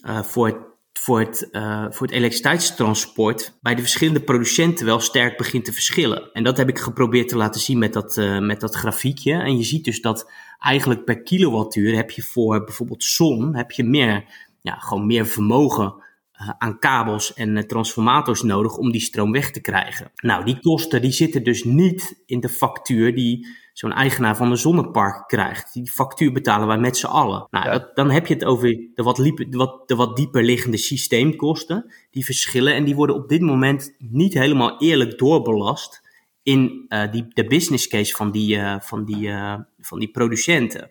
uh, 0.07 0.23
voor 0.23 0.47
het 0.47 0.70
voor 0.93 1.21
het, 1.21 1.49
uh, 1.53 1.87
voor 1.91 2.07
het 2.07 2.17
elektriciteitstransport 2.17 3.59
bij 3.61 3.75
de 3.75 3.81
verschillende 3.81 4.21
producenten 4.21 4.87
wel 4.87 5.01
sterk 5.01 5.37
begint 5.37 5.65
te 5.65 5.73
verschillen. 5.73 6.33
En 6.33 6.45
dat 6.45 6.57
heb 6.57 6.69
ik 6.69 6.79
geprobeerd 6.79 7.29
te 7.29 7.37
laten 7.37 7.61
zien 7.61 7.79
met 7.79 7.93
dat, 7.93 8.17
uh, 8.17 8.39
met 8.39 8.61
dat 8.61 8.75
grafiekje. 8.75 9.33
En 9.33 9.57
je 9.57 9.65
ziet 9.65 9.85
dus 9.85 10.01
dat 10.01 10.31
eigenlijk 10.59 11.05
per 11.05 11.23
kilowattuur 11.23 11.95
heb 11.97 12.11
je 12.11 12.23
voor 12.23 12.65
bijvoorbeeld 12.65 13.05
zon 13.05 13.55
heb 13.55 13.71
je 13.71 13.85
meer, 13.85 14.25
ja, 14.63 14.75
gewoon 14.75 15.07
meer 15.07 15.27
vermogen 15.27 15.95
uh, 16.41 16.51
aan 16.59 16.79
kabels 16.79 17.35
en 17.35 17.67
transformators 17.67 18.43
nodig 18.43 18.77
om 18.77 18.91
die 18.91 19.01
stroom 19.01 19.33
weg 19.33 19.51
te 19.51 19.61
krijgen. 19.61 20.11
Nou, 20.17 20.45
die 20.45 20.61
kosten 20.61 21.03
die 21.03 21.13
zitten 21.13 21.45
dus 21.45 21.65
niet 21.65 22.23
in 22.27 22.41
de 22.41 22.49
factuur 22.49 23.15
die 23.15 23.47
zo'n 23.81 23.93
eigenaar 23.93 24.37
van 24.37 24.51
een 24.51 24.57
zonnepark 24.57 25.29
krijgt. 25.29 25.73
Die 25.73 25.91
factuur 25.91 26.33
betalen 26.33 26.67
wij 26.67 26.79
met 26.79 26.97
z'n 26.97 27.07
allen. 27.07 27.47
Nou, 27.51 27.71
dat, 27.71 27.97
dan 27.97 28.11
heb 28.11 28.27
je 28.27 28.35
het 28.35 28.45
over 28.45 28.69
de 28.95 29.03
wat, 29.03 29.19
liep, 29.19 29.47
wat, 29.51 29.89
de 29.89 29.95
wat 29.95 30.17
dieper 30.17 30.45
liggende 30.45 30.77
systeemkosten. 30.77 31.95
Die 32.11 32.25
verschillen 32.25 32.75
en 32.75 32.85
die 32.85 32.95
worden 32.95 33.17
op 33.17 33.29
dit 33.29 33.41
moment 33.41 33.95
niet 33.99 34.35
helemaal 34.35 34.81
eerlijk 34.81 35.19
doorbelast 35.19 36.03
in 36.43 36.87
uh, 36.89 37.13
die, 37.13 37.27
de 37.29 37.45
business 37.45 37.89
case 37.89 38.15
van 38.15 38.31
die, 38.31 38.57
uh, 38.57 38.81
van, 38.81 39.05
die, 39.05 39.29
uh, 39.29 39.55
van 39.79 39.99
die 39.99 40.11
producenten. 40.11 40.91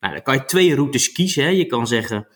Nou, 0.00 0.14
dan 0.14 0.22
kan 0.22 0.34
je 0.34 0.44
twee 0.44 0.74
routes 0.74 1.12
kiezen. 1.12 1.44
Hè. 1.44 1.50
Je 1.50 1.66
kan 1.66 1.86
zeggen, 1.86 2.26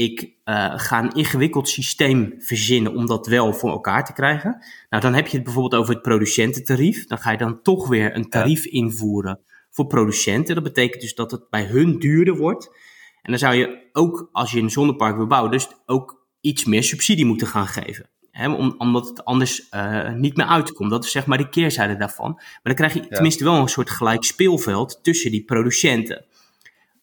ik 0.00 0.32
uh, 0.44 0.72
ga 0.76 0.98
een 0.98 1.12
ingewikkeld 1.12 1.68
systeem 1.68 2.34
verzinnen 2.38 2.94
om 2.94 3.06
dat 3.06 3.26
wel 3.26 3.52
voor 3.52 3.70
elkaar 3.70 4.04
te 4.04 4.12
krijgen. 4.12 4.64
Nou, 4.90 5.02
dan 5.02 5.14
heb 5.14 5.26
je 5.26 5.36
het 5.36 5.44
bijvoorbeeld 5.44 5.82
over 5.82 5.94
het 5.94 6.02
producententarief. 6.02 7.06
Dan 7.06 7.18
ga 7.18 7.30
je 7.30 7.38
dan 7.38 7.62
toch 7.62 7.88
weer 7.88 8.16
een 8.16 8.28
tarief 8.28 8.64
invoeren 8.64 9.40
voor 9.70 9.86
producenten. 9.86 10.54
Dat 10.54 10.64
betekent 10.64 11.02
dus 11.02 11.14
dat 11.14 11.30
het 11.30 11.50
bij 11.50 11.64
hun 11.64 11.98
duurder 11.98 12.36
wordt. 12.36 12.70
En 13.22 13.30
dan 13.30 13.38
zou 13.38 13.54
je 13.54 13.88
ook, 13.92 14.28
als 14.32 14.50
je 14.50 14.60
een 14.60 14.70
zonnepark 14.70 15.16
wil 15.16 15.26
bouwen, 15.26 15.50
dus 15.50 15.68
ook 15.86 16.26
iets 16.40 16.64
meer 16.64 16.82
subsidie 16.82 17.26
moeten 17.26 17.46
gaan 17.46 17.66
geven. 17.66 18.08
Hè, 18.30 18.48
omdat 18.78 19.08
het 19.08 19.24
anders 19.24 19.68
uh, 19.74 20.12
niet 20.12 20.36
meer 20.36 20.46
uitkomt. 20.46 20.90
Dat 20.90 21.04
is 21.04 21.10
zeg 21.10 21.26
maar 21.26 21.38
de 21.38 21.48
keerzijde 21.48 21.96
daarvan. 21.96 22.32
Maar 22.32 22.60
dan 22.62 22.74
krijg 22.74 22.94
je 22.94 23.08
tenminste 23.08 23.44
wel 23.44 23.54
een 23.54 23.68
soort 23.68 23.90
gelijk 23.90 24.24
speelveld 24.24 24.98
tussen 25.02 25.30
die 25.30 25.44
producenten. 25.44 26.24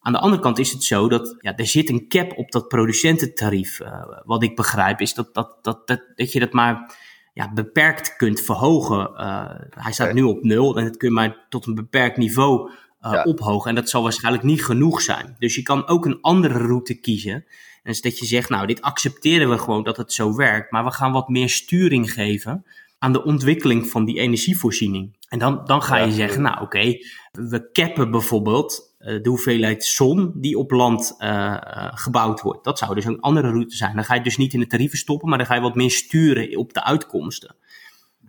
Aan 0.07 0.13
de 0.13 0.19
andere 0.19 0.41
kant 0.41 0.59
is 0.59 0.71
het 0.71 0.83
zo 0.83 1.09
dat 1.09 1.35
ja, 1.39 1.55
er 1.55 1.67
zit 1.67 1.89
een 1.89 2.07
cap 2.07 2.37
op 2.37 2.51
dat 2.51 2.67
producententarief. 2.67 3.79
Uh, 3.79 4.01
wat 4.23 4.43
ik 4.43 4.55
begrijp 4.55 5.01
is 5.01 5.13
dat, 5.13 5.33
dat, 5.33 5.57
dat, 5.61 5.87
dat, 5.87 6.01
dat 6.15 6.31
je 6.31 6.39
dat 6.39 6.51
maar 6.51 6.95
ja, 7.33 7.53
beperkt 7.53 8.15
kunt 8.15 8.41
verhogen. 8.41 9.11
Uh, 9.13 9.49
hij 9.69 9.91
staat 9.91 10.13
nu 10.13 10.21
op 10.21 10.43
nul 10.43 10.77
en 10.77 10.83
dat 10.83 10.97
kun 10.97 11.07
je 11.07 11.13
maar 11.13 11.45
tot 11.49 11.65
een 11.65 11.75
beperkt 11.75 12.17
niveau 12.17 12.69
uh, 12.69 13.11
ja. 13.11 13.23
ophogen. 13.23 13.69
En 13.69 13.75
dat 13.75 13.89
zal 13.89 14.03
waarschijnlijk 14.03 14.43
niet 14.43 14.63
genoeg 14.63 15.01
zijn. 15.01 15.35
Dus 15.39 15.55
je 15.55 15.61
kan 15.61 15.87
ook 15.87 16.05
een 16.05 16.21
andere 16.21 16.57
route 16.57 16.99
kiezen. 16.99 17.45
En 17.83 17.95
dat 18.01 18.19
je 18.19 18.25
zegt, 18.25 18.49
nou, 18.49 18.67
dit 18.67 18.81
accepteren 18.81 19.49
we 19.49 19.57
gewoon 19.57 19.83
dat 19.83 19.97
het 19.97 20.13
zo 20.13 20.35
werkt. 20.35 20.71
Maar 20.71 20.83
we 20.83 20.91
gaan 20.91 21.11
wat 21.11 21.29
meer 21.29 21.49
sturing 21.49 22.13
geven 22.13 22.65
aan 22.97 23.13
de 23.13 23.23
ontwikkeling 23.23 23.87
van 23.87 24.05
die 24.05 24.19
energievoorziening. 24.19 25.15
En 25.29 25.39
dan, 25.39 25.61
dan 25.65 25.83
ga 25.83 25.97
je 25.97 26.07
ja, 26.07 26.13
zeggen, 26.13 26.41
nou 26.41 26.55
oké, 26.55 26.63
okay, 26.63 27.05
we 27.31 27.69
cappen 27.71 28.11
bijvoorbeeld 28.11 28.86
de 28.97 29.29
hoeveelheid 29.29 29.85
zon 29.85 30.31
die 30.35 30.57
op 30.57 30.71
land 30.71 31.15
uh, 31.19 31.27
uh, 31.27 31.87
gebouwd 31.93 32.41
wordt. 32.41 32.63
Dat 32.63 32.77
zou 32.77 32.95
dus 32.95 33.05
een 33.05 33.19
andere 33.19 33.49
route 33.49 33.75
zijn. 33.75 33.95
Dan 33.95 34.03
ga 34.03 34.13
je 34.13 34.21
dus 34.21 34.37
niet 34.37 34.53
in 34.53 34.59
de 34.59 34.67
tarieven 34.67 34.97
stoppen, 34.97 35.29
maar 35.29 35.37
dan 35.37 35.47
ga 35.47 35.55
je 35.55 35.61
wat 35.61 35.75
meer 35.75 35.91
sturen 35.91 36.57
op 36.57 36.73
de 36.73 36.83
uitkomsten. 36.83 37.55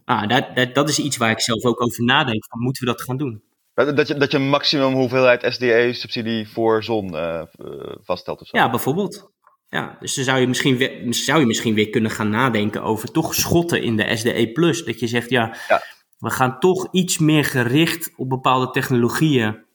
Nou, 0.05 0.27
dat, 0.27 0.57
dat, 0.57 0.75
dat 0.75 0.89
is 0.89 0.99
iets 0.99 1.17
waar 1.17 1.31
ik 1.31 1.41
zelf 1.41 1.65
ook 1.65 1.83
over 1.83 2.05
nadenk. 2.05 2.47
Van, 2.47 2.61
moeten 2.61 2.85
we 2.85 2.91
dat 2.93 3.03
gaan 3.03 3.17
doen? 3.17 3.43
Dat 3.75 4.09
je, 4.09 4.15
dat 4.15 4.31
je 4.31 4.39
een 4.39 4.49
maximum 4.49 4.93
hoeveelheid 4.93 5.55
SDE-subsidie 5.55 6.49
voor 6.49 6.85
zon 6.85 7.17
vaststelt 8.03 8.41
of 8.41 8.47
zo? 8.47 8.59
Ja, 8.59 8.71
bijvoorbeeld. 8.71 9.31
Ja, 9.69 9.97
dus 10.01 10.15
dan 10.15 10.25
zou 10.25 10.41
je, 10.41 10.47
misschien 10.47 10.77
weer, 10.77 11.15
zou 11.15 11.41
je 11.41 11.47
misschien 11.47 11.75
weer 11.75 11.91
kunnen 11.91 12.11
gaan 12.11 12.31
nadenken 12.31 12.83
over 12.83 13.11
toch 13.13 13.35
schotten 13.35 13.83
in 13.83 13.97
de 13.97 14.17
SDE+. 14.17 14.53
Dat 14.85 15.01
je 15.01 15.07
zegt, 15.07 15.31
ja, 15.31 15.57
ja. 15.69 15.83
we 16.19 16.31
gaan 16.31 16.59
toch 16.59 16.89
iets 16.91 17.19
meer 17.19 17.45
gericht 17.45 18.13
op 18.17 18.29
bepaalde 18.29 18.71
technologieën 18.71 19.67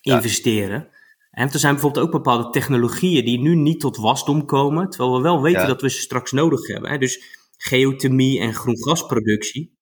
investeren. 0.00 0.88
En 1.30 1.50
er 1.50 1.58
zijn 1.58 1.72
bijvoorbeeld 1.72 2.04
ook 2.04 2.12
bepaalde 2.12 2.50
technologieën 2.50 3.24
die 3.24 3.38
nu 3.38 3.54
niet 3.54 3.80
tot 3.80 3.96
wasdom 3.96 4.44
komen, 4.44 4.88
terwijl 4.88 5.16
we 5.16 5.22
wel 5.22 5.42
weten 5.42 5.60
ja. 5.60 5.66
dat 5.66 5.80
we 5.80 5.90
ze 5.90 6.00
straks 6.00 6.32
nodig 6.32 6.66
hebben. 6.66 6.90
Hè? 6.90 6.98
Dus 6.98 7.38
geothermie 7.56 8.40
en 8.40 8.54
groen 8.54 8.78
gasproductie. 8.78 9.78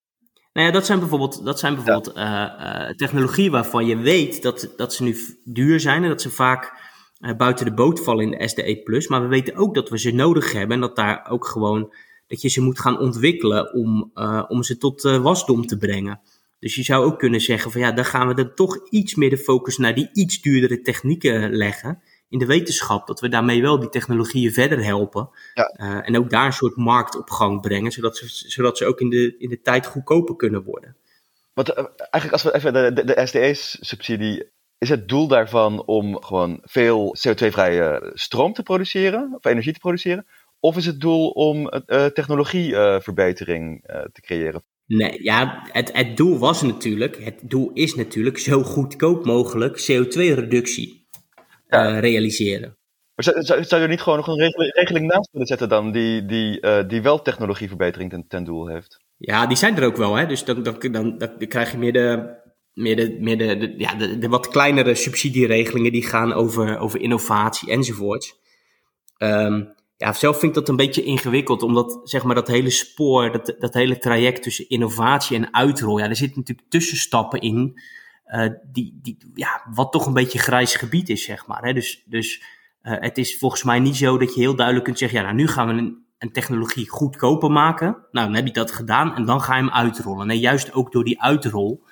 Nou 0.53 0.67
ja, 0.67 0.73
dat 0.73 0.87
zijn 0.87 0.99
bijvoorbeeld, 0.99 1.45
dat 1.45 1.59
zijn 1.59 1.75
bijvoorbeeld 1.75 2.17
ja. 2.17 2.83
uh, 2.83 2.89
uh, 2.89 2.95
technologieën 2.95 3.51
waarvan 3.51 3.87
je 3.87 3.97
weet 3.97 4.43
dat, 4.43 4.73
dat 4.77 4.95
ze 4.95 5.03
nu 5.03 5.17
duur 5.45 5.81
zijn 5.81 6.03
en 6.03 6.09
dat 6.09 6.23
ze 6.23 6.31
vaak 6.31 6.73
uh, 7.21 7.37
buiten 7.37 7.65
de 7.65 7.75
boot 7.75 8.01
vallen 8.01 8.25
in 8.25 8.39
de 8.39 8.49
SDE+. 8.49 9.07
Maar 9.09 9.23
we 9.23 9.29
weten 9.29 9.57
ook 9.57 9.75
dat 9.75 9.89
we 9.89 9.99
ze 9.99 10.11
nodig 10.11 10.53
hebben 10.53 10.75
en 10.75 10.81
dat 10.81 10.97
daar 10.97 11.27
ook 11.31 11.47
gewoon, 11.47 11.95
dat 12.27 12.41
je 12.41 12.49
ze 12.49 12.61
moet 12.61 12.81
gaan 12.81 12.99
ontwikkelen 12.99 13.75
om, 13.75 14.11
om 14.49 14.63
ze 14.63 14.79
tot 14.79 15.03
wasdom 15.03 15.67
te 15.67 15.77
brengen. 15.77 16.21
Dus 16.59 16.75
je 16.75 16.83
zou 16.83 17.05
ook 17.05 17.19
kunnen 17.19 17.41
zeggen 17.41 17.71
van 17.71 17.81
ja, 17.81 17.93
dan 17.93 18.05
gaan 18.05 18.29
we 18.29 18.35
dan 18.35 18.55
toch 18.55 18.91
iets 18.91 19.15
meer 19.15 19.31
de 19.31 19.39
focus 19.39 19.79
naar 19.79 19.95
die 19.95 20.11
iets 20.13 20.41
duurdere 20.41 20.81
technieken 20.81 21.53
leggen. 21.53 22.03
in 22.29 22.39
de 22.39 22.47
wetenschap, 22.47 23.07
dat 23.07 23.21
we 23.21 23.29
daarmee 23.29 23.63
wel 23.63 23.81
die 23.81 23.89
technologieën 23.89 24.53
verder 24.53 24.85
helpen. 24.85 25.31
Ja. 25.55 26.03
en 26.03 26.17
ook 26.17 26.31
daar 26.31 26.47
een 26.47 26.53
soort 26.53 26.77
markt 26.77 27.17
op 27.17 27.31
gang 27.31 27.61
brengen, 27.61 27.93
zodat 27.93 28.17
ze, 28.17 28.27
zodat 28.29 28.79
ze 28.79 28.87
ook 28.87 29.01
in 29.01 29.11
de, 29.11 29.35
in 29.39 29.49
de 29.49 29.61
tijd 29.61 29.87
goedkoper 29.87 30.37
kunnen 30.37 30.65
worden. 30.65 30.97
Want 31.53 31.73
eigenlijk 31.73 32.33
als 32.33 32.43
we 32.43 32.55
even 32.55 32.73
de, 32.73 32.93
de, 32.93 33.05
de 33.05 33.27
SDE-subsidie 33.27 34.51
is 34.79 34.89
het 34.89 35.09
doel 35.09 35.29
daarvan 35.29 35.85
om 35.87 36.23
gewoon 36.23 36.59
veel 36.63 37.17
CO2-vrije 37.17 38.11
stroom 38.15 38.53
te 38.53 38.63
produceren, 38.63 39.35
of 39.35 39.45
energie 39.45 39.73
te 39.73 39.79
produceren? 39.79 40.27
Of 40.61 40.77
is 40.77 40.87
het 40.87 41.01
doel 41.01 41.31
om 41.31 41.61
uh, 41.87 42.07
technologieverbetering 42.07 43.83
te 44.13 44.21
creëren? 44.21 44.65
Nee, 44.89 45.23
ja, 45.23 45.63
het, 45.73 45.93
het 45.93 46.17
doel 46.17 46.39
was 46.39 46.63
natuurlijk, 46.63 47.25
het 47.25 47.41
doel 47.43 47.71
is 47.75 47.95
natuurlijk 47.95 48.39
zo 48.39 48.63
goedkoop 48.63 49.25
mogelijk 49.25 49.81
CO2-reductie 49.81 51.07
ja. 51.67 51.99
realiseren. 51.99 52.77
Maar 53.15 53.25
zou, 53.25 53.43
zou, 53.43 53.65
zou, 53.65 53.81
je 53.81 53.87
er 53.87 53.93
niet 53.93 54.01
gewoon 54.01 54.19
nog 54.19 54.27
een 54.27 54.73
regeling, 54.75 55.07
naast 55.07 55.29
willen 55.33 55.47
zetten 55.47 55.69
dan, 55.69 55.93
die, 55.93 56.27
die, 56.27 56.87
die 56.87 57.03
wel 57.03 57.23
technologieverbetering 57.23 58.11
ten, 58.11 58.25
ten 58.29 58.45
doel 58.45 58.69
heeft? 58.69 59.05
Ja, 59.17 59.47
die 59.47 59.57
zijn 59.57 59.77
er 59.77 59.85
ook 59.85 59.97
wel, 59.97 60.15
hè. 60.15 60.27
Dus 60.27 60.45
dan, 60.45 60.63
dan, 60.63 60.77
dan, 60.81 61.19
dan 61.19 61.49
krijg 61.49 61.71
je 61.71 61.79
meer 61.79 61.93
de, 61.93 62.37
meer 62.73 62.97
de, 62.97 63.17
meer 63.21 63.39
de, 63.39 63.75
ja, 63.77 63.95
de, 63.95 64.19
de, 64.19 64.29
wat 64.29 64.49
kleinere 64.49 64.95
subsidieregelingen 64.95 65.93
die 65.93 66.07
gaan 66.07 66.33
over, 66.33 66.79
over 66.79 67.01
innovatie 67.01 67.71
enzovoorts. 67.71 68.35
Um, 69.19 69.75
ja, 69.99 70.13
zelf 70.13 70.39
vind 70.39 70.57
ik 70.57 70.59
dat 70.59 70.69
een 70.69 70.77
beetje 70.77 71.03
ingewikkeld, 71.03 71.63
omdat 71.63 72.01
zeg 72.05 72.23
maar 72.25 72.35
dat 72.35 72.49
hele 72.49 72.71
spoor, 72.71 73.33
dat, 73.33 73.55
dat 73.59 73.75
hele 73.75 73.99
traject 73.99 74.43
tussen 74.43 74.69
innovatie 74.69 75.37
en 75.37 75.55
uitrol, 75.55 75.99
ja, 75.99 76.09
er 76.09 76.17
zitten 76.17 76.39
natuurlijk 76.39 76.69
tussenstappen 76.71 77.41
in, 77.41 77.81
uh, 78.27 78.49
die, 78.73 78.99
die, 79.03 79.19
ja, 79.35 79.63
wat 79.75 79.93
toch 79.93 80.07
een 80.07 80.13
beetje 80.13 80.39
grijs 80.39 80.75
gebied 80.75 81.09
is, 81.09 81.25
zeg 81.25 81.47
maar. 81.47 81.63
Hè? 81.63 81.73
Dus, 81.73 82.03
dus 82.07 82.43
uh, 82.83 82.95
het 82.99 83.19
is 83.19 83.39
volgens 83.39 83.63
mij 83.63 83.79
niet 83.79 83.97
zo 83.97 84.19
dat 84.19 84.35
je 84.35 84.41
heel 84.41 84.55
duidelijk 84.55 84.85
kunt 84.85 84.99
zeggen, 84.99 85.19
ja, 85.19 85.25
nou, 85.25 85.37
nu 85.37 85.49
gaan 85.49 85.67
we 85.67 85.73
een, 85.73 86.07
een 86.19 86.33
technologie 86.33 86.89
goedkoper 86.89 87.51
maken. 87.51 88.07
Nou, 88.11 88.27
dan 88.27 88.35
heb 88.35 88.47
je 88.47 88.53
dat 88.53 88.71
gedaan 88.71 89.15
en 89.15 89.25
dan 89.25 89.41
ga 89.41 89.57
je 89.57 89.63
hem 89.63 89.73
uitrollen. 89.73 90.27
Nee, 90.27 90.39
juist 90.39 90.73
ook 90.73 90.93
door 90.93 91.05
die 91.05 91.23
uitrol 91.23 91.85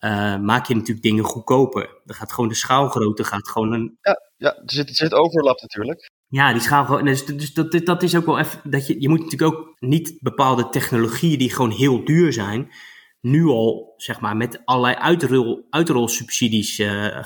uh, 0.00 0.38
maak 0.38 0.66
je 0.66 0.74
natuurlijk 0.74 1.02
dingen 1.02 1.24
goedkoper. 1.24 2.00
Dan 2.04 2.16
gaat 2.16 2.32
gewoon 2.32 2.48
de 2.48 2.54
schaalgrootte 2.54 3.24
gaat 3.24 3.48
gewoon 3.48 3.72
een. 3.72 3.98
Ja, 4.00 4.20
ja 4.36 4.56
er, 4.56 4.62
zit, 4.64 4.88
er 4.88 4.94
zit 4.94 5.12
overlap 5.14 5.60
natuurlijk. 5.60 6.10
Ja, 6.28 6.52
die 6.52 6.62
schaalgrootte. 6.62 7.04
Dus, 7.04 7.24
dus 7.24 7.54
dat, 7.54 7.80
dat 7.84 8.02
is 8.02 8.16
ook 8.16 8.26
wel 8.26 8.38
even. 8.38 8.70
Dat 8.70 8.86
je, 8.86 9.00
je 9.00 9.08
moet 9.08 9.22
natuurlijk 9.22 9.54
ook 9.54 9.74
niet 9.78 10.16
bepaalde 10.20 10.68
technologieën 10.68 11.38
die 11.38 11.52
gewoon 11.52 11.70
heel 11.70 12.04
duur 12.04 12.32
zijn. 12.32 12.70
Nu 13.20 13.44
al, 13.44 13.94
zeg 13.96 14.20
maar, 14.20 14.36
met 14.36 14.62
allerlei 14.64 14.94
uitrol, 14.94 15.66
uitrolsubsidies 15.70 16.78
uh, 16.78 17.18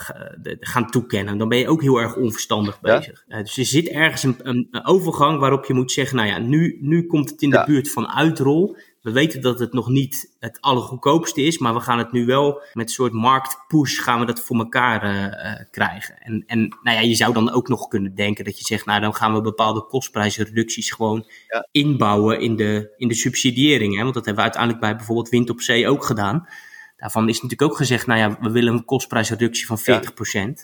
gaan 0.61 0.87
toekennen. 0.91 1.39
Dan 1.39 1.49
ben 1.49 1.59
je 1.59 1.69
ook 1.69 1.83
heel 1.83 2.01
erg 2.01 2.17
onverstandig 2.17 2.81
bezig. 2.81 3.25
Ja? 3.27 3.37
Uh, 3.37 3.45
dus 3.45 3.57
er 3.57 3.65
zit 3.65 3.89
ergens 3.89 4.23
een, 4.23 4.37
een, 4.43 4.87
overgang 4.87 5.41
waarop 5.41 5.65
je 5.65 5.75
moet 5.75 5.93
zeggen: 5.93 6.17
Nou 6.17 6.29
ja, 6.29 6.39
nu, 6.39 6.79
nu 6.81 7.07
komt 7.07 7.31
het 7.31 7.43
in 7.43 7.51
de 7.51 7.57
ja. 7.57 7.65
buurt 7.65 7.91
van 7.91 8.09
uitrol. 8.09 8.77
We 9.01 9.13
weten 9.13 9.41
dat 9.41 9.59
het 9.59 9.73
nog 9.73 9.89
niet 9.89 10.37
het 10.39 10.61
allergoedkoopste 10.61 11.43
is, 11.43 11.59
maar 11.59 11.75
we 11.75 11.81
gaan 11.81 11.99
het 11.99 12.13
nu 12.13 12.27
wel 12.27 12.53
met 12.73 12.87
een 12.87 12.95
soort 12.95 13.13
marktpush 13.13 14.01
gaan 14.01 14.21
we 14.21 14.27
dat 14.27 14.41
voor 14.41 14.57
elkaar 14.57 15.05
uh, 15.05 15.65
krijgen. 15.71 16.19
En, 16.19 16.45
en 16.47 16.61
nou 16.83 16.97
ja, 16.97 17.03
je 17.03 17.15
zou 17.15 17.33
dan 17.33 17.51
ook 17.51 17.69
nog 17.69 17.89
kunnen 17.89 18.15
denken 18.15 18.45
dat 18.45 18.59
je 18.59 18.65
zegt, 18.65 18.87
nou 18.87 19.01
dan 19.01 19.15
gaan 19.15 19.35
we 19.35 19.41
bepaalde 19.41 19.87
kostprijsreducties 19.87 20.91
gewoon 20.91 21.27
ja. 21.49 21.69
inbouwen 21.71 22.41
in 22.41 22.57
de, 22.57 22.95
in 22.97 23.09
de 23.09 23.15
subsidiëring. 23.15 23.97
Hè? 23.97 24.03
Want 24.03 24.15
dat 24.15 24.25
hebben 24.25 24.45
we 24.45 24.51
uiteindelijk 24.51 24.83
bij 24.83 24.97
bijvoorbeeld 24.97 25.29
wind 25.29 25.51
op 25.51 25.61
zee 25.61 25.89
ook 25.89 26.05
gedaan. 26.05 26.49
Daarvan 26.97 27.29
is 27.29 27.43
natuurlijk 27.43 27.71
ook 27.71 27.77
gezegd, 27.77 28.07
nou 28.07 28.19
ja, 28.19 28.39
we 28.41 28.51
willen 28.51 28.73
een 28.73 28.85
kostprijsreductie 28.85 29.67
van 29.67 29.79
40%. 29.79 29.83
Ja. 29.83 30.55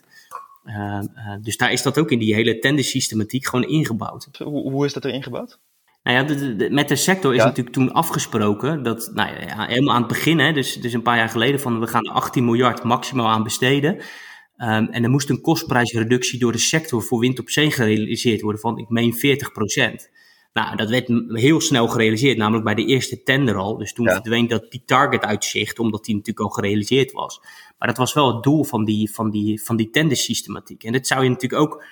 Uh, 0.64 1.02
uh, 1.16 1.36
dus 1.42 1.56
daar 1.56 1.72
is 1.72 1.82
dat 1.82 1.98
ook 1.98 2.10
in 2.10 2.18
die 2.18 2.34
hele 2.34 2.58
tendersystematiek 2.58 3.46
gewoon 3.46 3.68
ingebouwd. 3.68 4.28
Hoe, 4.38 4.70
hoe 4.70 4.84
is 4.84 4.92
dat 4.92 5.04
er 5.04 5.10
ingebouwd? 5.10 5.58
Nou 6.06 6.18
ja, 6.18 6.24
de, 6.24 6.56
de, 6.56 6.70
met 6.70 6.88
de 6.88 6.96
sector 6.96 7.32
is 7.34 7.40
ja. 7.40 7.44
natuurlijk 7.44 7.74
toen 7.74 7.92
afgesproken 7.92 8.82
dat, 8.82 9.10
nou 9.14 9.30
ja, 9.46 9.66
helemaal 9.66 9.94
aan 9.94 10.02
het 10.02 10.10
begin, 10.10 10.38
hè, 10.38 10.52
dus, 10.52 10.74
dus 10.74 10.92
een 10.92 11.02
paar 11.02 11.16
jaar 11.16 11.28
geleden, 11.28 11.60
van 11.60 11.80
we 11.80 11.86
gaan 11.86 12.04
er 12.04 12.12
18 12.12 12.44
miljard 12.44 12.82
maximaal 12.82 13.28
aan 13.28 13.42
besteden. 13.42 13.94
Um, 13.94 14.88
en 14.88 15.04
er 15.04 15.10
moest 15.10 15.30
een 15.30 15.40
kostprijsreductie 15.40 16.38
door 16.38 16.52
de 16.52 16.58
sector 16.58 17.02
voor 17.02 17.18
wind 17.18 17.38
op 17.38 17.50
zee 17.50 17.70
gerealiseerd 17.70 18.40
worden 18.40 18.60
van, 18.60 18.78
ik 18.78 18.88
meen, 18.88 19.14
40 19.14 19.52
procent. 19.52 20.10
Nou, 20.52 20.76
dat 20.76 20.90
werd 20.90 21.10
heel 21.28 21.60
snel 21.60 21.88
gerealiseerd, 21.88 22.36
namelijk 22.36 22.64
bij 22.64 22.74
de 22.74 22.84
eerste 22.84 23.22
tender 23.22 23.56
al. 23.56 23.76
Dus 23.76 23.92
toen 23.92 24.06
ja. 24.06 24.12
verdween 24.12 24.48
dat 24.48 24.70
die 24.70 24.82
target 24.84 25.22
uitzicht, 25.22 25.78
omdat 25.78 26.04
die 26.04 26.14
natuurlijk 26.14 26.46
al 26.46 26.52
gerealiseerd 26.54 27.12
was. 27.12 27.40
Maar 27.78 27.88
dat 27.88 27.96
was 27.96 28.12
wel 28.14 28.34
het 28.34 28.42
doel 28.42 28.64
van 28.64 28.84
die, 28.84 29.10
van 29.10 29.30
die, 29.30 29.62
van 29.62 29.76
die 29.76 29.90
tendersystematiek. 29.90 30.84
En 30.84 30.92
dat 30.92 31.06
zou 31.06 31.22
je 31.22 31.28
natuurlijk 31.28 31.62
ook 31.62 31.84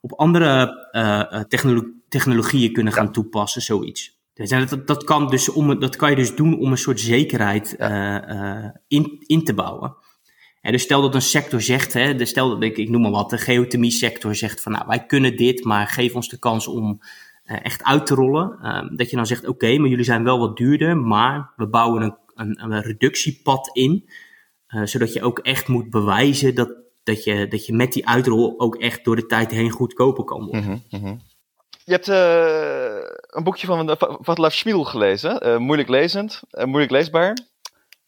op 0.00 0.12
andere 0.12 0.88
uh, 0.92 1.42
technolo 1.42 1.82
technologieën 2.10 2.72
kunnen 2.72 2.92
gaan 2.92 3.12
toepassen, 3.12 3.62
zoiets. 3.62 4.18
Dus 4.34 4.48
dat, 4.48 4.86
dat, 4.86 5.04
kan 5.04 5.28
dus 5.28 5.48
om, 5.48 5.80
dat 5.80 5.96
kan 5.96 6.10
je 6.10 6.16
dus 6.16 6.34
doen 6.34 6.58
om 6.58 6.70
een 6.70 6.78
soort 6.78 7.00
zekerheid 7.00 7.76
uh, 7.78 8.64
in, 8.88 9.24
in 9.26 9.44
te 9.44 9.54
bouwen. 9.54 9.96
En 10.60 10.72
dus 10.72 10.82
stel 10.82 11.02
dat 11.02 11.14
een 11.14 11.22
sector 11.22 11.60
zegt, 11.60 11.92
hè, 11.92 12.14
dus 12.14 12.28
stel 12.28 12.48
dat 12.48 12.62
ik, 12.62 12.76
ik 12.76 12.88
noem 12.88 13.00
maar 13.02 13.10
wat, 13.10 13.30
de 13.30 13.38
geothermie 13.38 13.90
sector 13.90 14.34
zegt 14.34 14.60
van 14.60 14.72
nou 14.72 14.84
wij 14.86 15.06
kunnen 15.06 15.36
dit, 15.36 15.64
maar 15.64 15.86
geef 15.86 16.14
ons 16.14 16.28
de 16.28 16.38
kans 16.38 16.66
om 16.66 17.00
echt 17.44 17.82
uit 17.82 18.06
te 18.06 18.14
rollen. 18.14 18.58
Ehm, 18.62 18.96
dat 18.96 19.10
je 19.10 19.16
dan 19.16 19.26
zegt 19.26 19.40
oké, 19.40 19.50
okay, 19.50 19.76
maar 19.76 19.88
jullie 19.88 20.04
zijn 20.04 20.24
wel 20.24 20.38
wat 20.38 20.56
duurder, 20.56 20.96
maar 20.96 21.52
we 21.56 21.68
bouwen 21.68 22.02
een, 22.02 22.16
een, 22.34 22.62
een 22.62 22.82
reductiepad 22.82 23.70
in. 23.72 24.08
zodat 24.84 25.12
je 25.12 25.22
ook 25.22 25.38
echt 25.38 25.68
moet 25.68 25.90
bewijzen 25.90 26.54
dat, 26.54 26.70
dat 27.14 27.24
je, 27.24 27.48
dat 27.48 27.66
je 27.66 27.72
met 27.72 27.92
die 27.92 28.08
uitrol 28.08 28.54
ook 28.60 28.76
echt 28.76 29.04
door 29.04 29.16
de 29.16 29.26
tijd 29.26 29.50
heen 29.50 29.70
goedkoper 29.70 30.24
kan 30.24 30.44
worden. 30.44 30.84
Mm 30.90 31.00
-hmm. 31.00 31.20
Je 31.84 31.92
hebt 31.92 32.08
uh, 32.08 33.36
een 33.36 33.44
boekje 33.44 33.66
van 33.66 33.96
Vatlav 33.98 34.54
Schmiel 34.54 34.84
gelezen, 34.84 35.46
uh, 35.46 35.56
moeilijk 35.56 35.88
lezend, 35.88 36.42
uh, 36.50 36.64
moeilijk 36.64 36.92
leesbaar. 36.92 37.38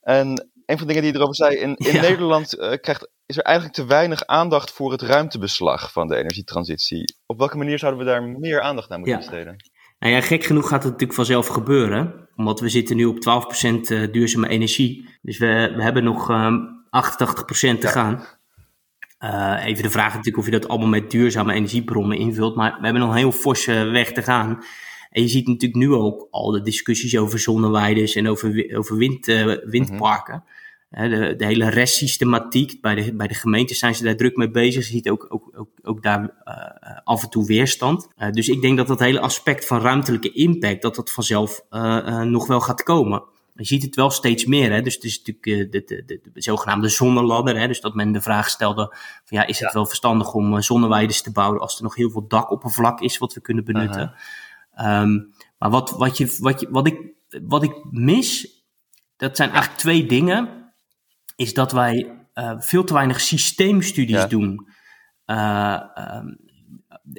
En 0.01 0.51
een 0.67 0.79
van 0.79 0.87
de 0.87 0.93
dingen 0.93 1.03
die 1.03 1.13
je 1.13 1.19
erover 1.19 1.35
zei, 1.35 1.57
in, 1.57 1.77
in 1.77 1.93
ja. 1.95 2.01
Nederland 2.01 2.57
krijgt, 2.81 3.09
is 3.27 3.37
er 3.37 3.43
eigenlijk 3.43 3.77
te 3.77 3.87
weinig 3.87 4.27
aandacht 4.27 4.71
voor 4.71 4.93
het 4.93 5.03
ruimtebeslag 5.03 5.93
van 5.93 6.09
de 6.09 6.17
energietransitie. 6.17 7.15
Op 7.27 7.39
welke 7.39 7.57
manier 7.57 7.79
zouden 7.79 8.05
we 8.05 8.11
daar 8.11 8.23
meer 8.23 8.61
aandacht 8.61 8.91
aan 8.91 8.99
moeten 8.99 9.19
ja. 9.19 9.25
besteden? 9.25 9.57
Nou 9.99 10.15
ja, 10.15 10.21
gek 10.21 10.45
genoeg 10.45 10.69
gaat 10.69 10.83
het 10.83 10.93
natuurlijk 10.93 11.15
vanzelf 11.19 11.47
gebeuren, 11.47 12.29
omdat 12.37 12.61
we 12.61 12.69
zitten 12.69 12.97
nu 12.97 13.05
op 13.05 13.17
12% 13.17 14.11
duurzame 14.11 14.49
energie. 14.49 15.09
Dus 15.23 15.39
we, 15.39 15.73
we 15.77 15.83
hebben 15.83 16.05
nog 16.05 16.29
um, 16.29 16.85
88% 16.87 16.91
te 17.51 17.77
ja. 17.81 17.89
gaan. 17.89 18.25
Uh, 19.25 19.65
even 19.65 19.83
de 19.83 19.91
vraag 19.91 20.09
natuurlijk 20.09 20.39
of 20.39 20.45
je 20.45 20.51
dat 20.51 20.69
allemaal 20.69 20.89
met 20.89 21.11
duurzame 21.11 21.53
energiebronnen 21.53 22.19
invult. 22.19 22.55
Maar 22.55 22.77
we 22.79 22.85
hebben 22.85 23.03
nog 23.03 23.11
een 23.11 23.17
heel 23.17 23.33
forse 23.33 23.73
weg 23.85 24.13
te 24.13 24.23
gaan. 24.23 24.65
En 25.11 25.23
je 25.23 25.29
ziet 25.29 25.47
natuurlijk 25.47 25.81
nu 25.81 25.93
ook 25.93 26.29
al 26.31 26.51
de 26.51 26.63
discussies 26.63 27.17
over 27.17 27.39
zonneweiden 27.39 28.15
en 28.15 28.29
over, 28.29 28.77
over 28.77 28.97
wind, 28.97 29.29
uh, 29.29 29.57
windparken. 29.65 30.45
Mm 30.91 31.01
-hmm. 31.01 31.11
de, 31.11 31.37
de, 31.37 31.45
hele 31.45 31.71
restsystematiek, 31.71 32.81
bij 32.81 32.95
de, 32.95 33.15
bij 33.15 33.27
de 33.27 33.35
gemeentes 33.35 33.79
zijn 33.79 33.95
ze 33.95 34.05
daar 34.05 34.17
druk 34.17 34.37
mee 34.37 34.51
bezig. 34.51 34.87
Je 34.87 34.93
ziet 34.93 35.11
ook, 35.11 35.27
ook, 35.29 35.51
ook, 35.55 35.69
ook 35.83 36.03
daar 36.03 36.31
af 37.05 37.23
en 37.23 37.31
toe 37.31 37.47
weerstand. 37.47 38.09
dus 38.31 38.49
ik 38.49 38.61
denk 38.61 38.77
dat 38.77 38.87
dat 38.87 39.01
hele 39.01 39.21
aspect 39.21 39.67
van 39.67 39.81
ruimtelijke 39.81 40.33
impact, 40.33 40.83
dat 40.83 40.95
dat 40.95 41.13
vanzelf 41.13 41.65
nog 42.25 42.47
wel 42.47 42.61
gaat 42.61 42.83
komen. 42.83 43.23
Je 43.63 43.69
ziet 43.69 43.83
het 43.83 43.95
wel 43.95 44.11
steeds 44.11 44.45
meer. 44.45 44.73
Hè? 44.73 44.83
Dus 44.83 44.95
het 44.95 45.05
is 45.05 45.19
natuurlijk 45.19 45.47
uh, 45.47 45.71
de, 45.71 45.85
de, 45.85 46.05
de, 46.05 46.31
de, 46.33 46.43
zogenaamde 46.43 46.89
zonneladder. 46.89 47.59
Hè? 47.59 47.67
Dus 47.67 47.81
dat 47.81 47.95
men 47.95 48.13
de 48.13 48.21
vraag 48.21 48.51
stelde: 48.51 48.87
van, 49.25 49.39
ja, 49.39 49.47
is 49.47 49.59
het 49.59 49.69
ja. 49.69 49.75
wel 49.75 49.87
verstandig 49.87 50.35
om 50.35 50.55
uh, 50.55 50.61
zonneweiden 50.61 51.23
te 51.23 51.33
bouwen 51.33 51.61
als 51.61 51.77
er 51.77 51.83
nog 51.83 51.95
heel 51.95 52.11
veel 52.11 52.29
dakoppervlak 52.29 53.01
is 53.01 53.19
wat 53.19 53.35
we 53.35 53.41
kunnen 53.41 53.65
benutten? 53.65 54.15
Um, 54.81 55.33
maar 55.59 55.71
wat, 55.71 55.91
wat, 55.91 56.17
je, 56.17 56.37
wat, 56.41 56.61
je, 56.61 56.71
wat, 56.71 56.87
ik, 56.87 56.99
wat 57.43 57.63
ik 57.63 57.85
mis, 57.91 58.49
dat 59.17 59.37
zijn 59.37 59.51
eigenlijk 59.51 59.81
twee 59.81 60.07
dingen. 60.07 60.73
Is 61.37 61.55
dat 61.55 61.73
wij 61.73 62.27
uh, 62.35 62.55
veel 62.59 62.85
te 62.85 62.93
weinig 62.93 63.21
systeemstudies 63.21 64.17
ja. 64.17 64.27
doen. 64.27 64.69
Um, 65.27 66.39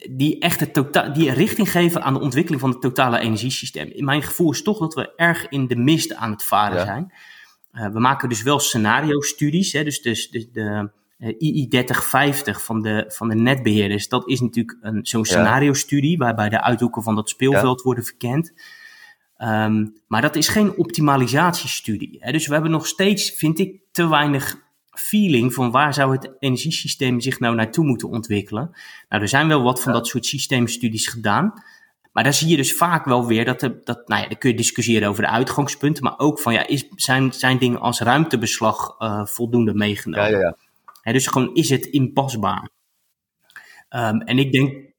die 0.09 0.39
echt 0.39 0.59
het 0.59 0.73
tota 0.73 1.09
die 1.09 1.31
richting 1.31 1.71
geven 1.71 2.03
aan 2.03 2.13
de 2.13 2.19
ontwikkeling 2.19 2.61
van 2.61 2.69
het 2.69 2.81
totale 2.81 3.19
energiesysteem. 3.19 3.89
In 3.91 4.05
mijn 4.05 4.23
gevoel 4.23 4.51
is 4.51 4.61
toch 4.61 4.79
dat 4.79 4.93
we 4.93 5.15
erg 5.15 5.49
in 5.49 5.67
de 5.67 5.75
mist 5.75 6.15
aan 6.15 6.31
het 6.31 6.43
varen 6.43 6.77
ja. 6.77 6.85
zijn. 6.85 7.13
Uh, 7.73 7.87
we 7.87 7.99
maken 7.99 8.29
dus 8.29 8.41
wel 8.41 8.59
scenario-studies. 8.59 9.73
Hè, 9.73 9.83
dus, 9.83 10.01
dus, 10.01 10.29
dus 10.29 10.51
de 10.51 10.89
uh, 11.19 11.27
II 11.37 11.67
3050 11.67 12.63
van 12.63 12.81
de, 12.81 13.05
van 13.07 13.29
de 13.29 13.35
netbeheerders, 13.35 14.07
dat 14.07 14.27
is 14.27 14.41
natuurlijk 14.41 14.77
zo'n 15.01 15.25
scenario-studie 15.25 16.17
waarbij 16.17 16.49
de 16.49 16.61
uithoeken 16.61 17.03
van 17.03 17.15
dat 17.15 17.29
speelveld 17.29 17.77
ja. 17.77 17.83
worden 17.83 18.03
verkend. 18.03 18.53
Um, 19.37 19.93
maar 20.07 20.21
dat 20.21 20.35
is 20.35 20.47
geen 20.47 20.77
optimalisatiestudie. 20.77 22.17
Hè. 22.19 22.31
Dus 22.31 22.47
we 22.47 22.53
hebben 22.53 22.71
nog 22.71 22.87
steeds, 22.87 23.31
vind 23.31 23.59
ik, 23.59 23.81
te 23.91 24.09
weinig 24.09 24.62
feeling 24.93 25.53
van 25.53 25.71
waar 25.71 25.93
zou 25.93 26.11
het 26.11 26.31
energiesysteem 26.39 27.21
zich 27.21 27.39
nou 27.39 27.55
naartoe 27.55 27.85
moeten 27.85 28.09
ontwikkelen. 28.09 28.71
Nou, 29.09 29.21
er 29.21 29.29
zijn 29.29 29.47
wel 29.47 29.61
wat 29.61 29.81
van 29.81 29.93
dat 29.93 30.07
soort 30.07 30.25
systeemstudies 30.25 31.07
gedaan. 31.07 31.53
Maar 32.11 32.23
daar 32.23 32.33
zie 32.33 32.47
je 32.47 32.55
dus 32.55 32.73
vaak 32.73 33.05
wel 33.05 33.25
weer 33.27 33.45
dat, 33.45 33.61
er, 33.61 33.83
dat 33.83 34.07
nou 34.07 34.21
ja, 34.21 34.27
dan 34.27 34.37
kun 34.37 34.49
je 34.49 34.55
discussiëren 34.55 35.09
over 35.09 35.23
de 35.23 35.29
uitgangspunten, 35.29 36.03
maar 36.03 36.19
ook 36.19 36.39
van 36.39 36.53
ja, 36.53 36.67
is, 36.67 36.87
zijn, 36.95 37.33
zijn 37.33 37.57
dingen 37.57 37.79
als 37.79 37.99
ruimtebeslag 37.99 38.95
uh, 38.99 39.25
voldoende 39.25 39.73
meegenomen? 39.73 40.31
Ja, 40.31 40.37
ja, 40.37 40.43
ja. 40.43 40.55
He, 41.01 41.11
dus 41.11 41.27
gewoon 41.27 41.55
is 41.55 41.69
het 41.69 41.85
inpasbaar? 41.85 42.69
Ehm, 43.89 44.17
en 44.17 44.37
ik 44.37 44.51
denk. 44.51 44.91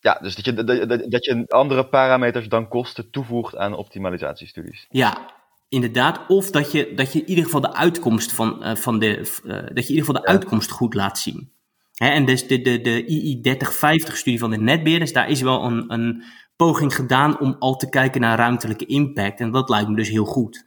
Ja, 0.00 0.18
dus 0.22 0.34
dat 0.34 0.44
je, 0.44 0.64
dat, 0.64 1.10
dat 1.10 1.24
je 1.24 1.44
andere 1.48 1.88
parameters 1.88 2.48
dan 2.48 2.68
kosten 2.68 3.10
toevoegt 3.10 3.56
aan 3.56 3.74
optimalisatiestudies. 3.74 4.86
Ja, 4.90 5.30
inderdaad. 5.70 6.20
Of 6.28 6.50
dat 6.50 6.72
je, 6.72 6.92
dat 6.94 7.12
je 7.12 7.20
in 7.20 7.28
ieder 7.28 7.44
geval 7.44 7.60
de 7.60 7.74
uitkomst 7.74 8.32
van, 8.32 8.58
uh, 8.62 8.74
van 8.74 8.98
de. 8.98 9.18
Uh, 9.18 9.52
dat 9.52 9.86
je 9.86 9.92
in 9.92 9.98
ieder 9.98 10.04
geval 10.04 10.22
de 10.22 10.26
uitkomst 10.26 10.70
goed 10.70 10.94
laat 10.94 11.18
zien. 11.18 11.52
Hè, 11.94 12.08
en 12.08 12.24
dus 12.24 12.46
de, 12.46 12.60
de, 12.60 12.80
de 12.80 13.04
II-3050-studie 13.06 14.38
van 14.38 14.50
de 14.50 14.56
netbeheerders, 14.56 15.12
daar 15.12 15.28
is 15.28 15.40
wel 15.40 15.64
een, 15.64 15.92
een 15.92 16.22
poging 16.56 16.94
gedaan 16.94 17.40
om 17.40 17.56
al 17.58 17.76
te 17.76 17.88
kijken 17.88 18.20
naar 18.20 18.38
ruimtelijke 18.38 18.86
impact. 18.86 19.40
En 19.40 19.50
dat 19.50 19.68
lijkt 19.68 19.88
me 19.88 19.96
dus 19.96 20.08
heel 20.08 20.24
goed. 20.24 20.64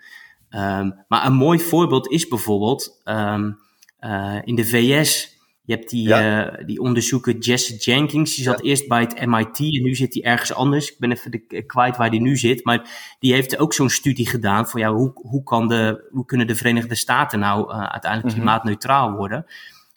Um, 0.49 1.03
maar 1.07 1.25
een 1.25 1.33
mooi 1.33 1.59
voorbeeld 1.59 2.11
is 2.11 2.27
bijvoorbeeld 2.27 3.01
um, 3.05 3.59
uh, 3.99 4.37
in 4.43 4.55
de 4.55 4.65
VS. 4.65 5.32
Je 5.65 5.73
hebt 5.73 5.89
die, 5.89 6.07
ja. 6.07 6.57
uh, 6.59 6.65
die 6.65 6.79
onderzoeker 6.79 7.37
Jesse 7.37 7.75
Jenkins. 7.75 8.35
Die 8.35 8.43
zat 8.43 8.59
ja. 8.61 8.69
eerst 8.69 8.87
bij 8.87 8.99
het 9.01 9.25
MIT 9.25 9.59
en 9.59 9.83
nu 9.83 9.95
zit 9.95 10.13
hij 10.13 10.23
ergens 10.23 10.53
anders. 10.53 10.91
Ik 10.91 10.99
ben 10.99 11.11
even 11.11 11.31
de, 11.31 11.63
kwijt 11.65 11.97
waar 11.97 12.09
hij 12.09 12.19
nu 12.19 12.37
zit. 12.37 12.65
Maar 12.65 12.89
die 13.19 13.33
heeft 13.33 13.57
ook 13.57 13.73
zo'n 13.73 13.89
studie 13.89 14.27
gedaan 14.27 14.69
van 14.69 14.79
ja, 14.79 14.93
hoe, 14.93 15.11
hoe, 15.13 15.43
kan 15.43 15.67
de, 15.67 16.07
hoe 16.11 16.25
kunnen 16.25 16.47
de 16.47 16.55
Verenigde 16.55 16.95
Staten 16.95 17.39
nou 17.39 17.73
uh, 17.73 17.79
uiteindelijk 17.79 18.23
Mhm. 18.23 18.33
klimaatneutraal 18.33 19.11
worden? 19.11 19.45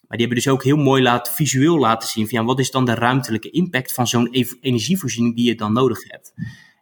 Maar 0.07 0.17
die 0.17 0.27
hebben 0.27 0.43
dus 0.43 0.47
ook 0.53 0.63
heel 0.63 0.77
mooi 0.77 1.03
laten, 1.03 1.33
visueel 1.33 1.77
laten 1.79 2.09
zien 2.09 2.29
van 2.29 2.39
ja, 2.39 2.45
wat 2.45 2.59
is 2.59 2.71
dan 2.71 2.85
de 2.85 2.93
ruimtelijke 2.93 3.49
impact 3.49 3.93
van 3.93 4.07
zo'n 4.07 4.27
energievoorziening 4.61 5.35
die 5.35 5.45
je 5.45 5.55
dan 5.55 5.73
nodig 5.73 6.03
hebt. 6.07 6.33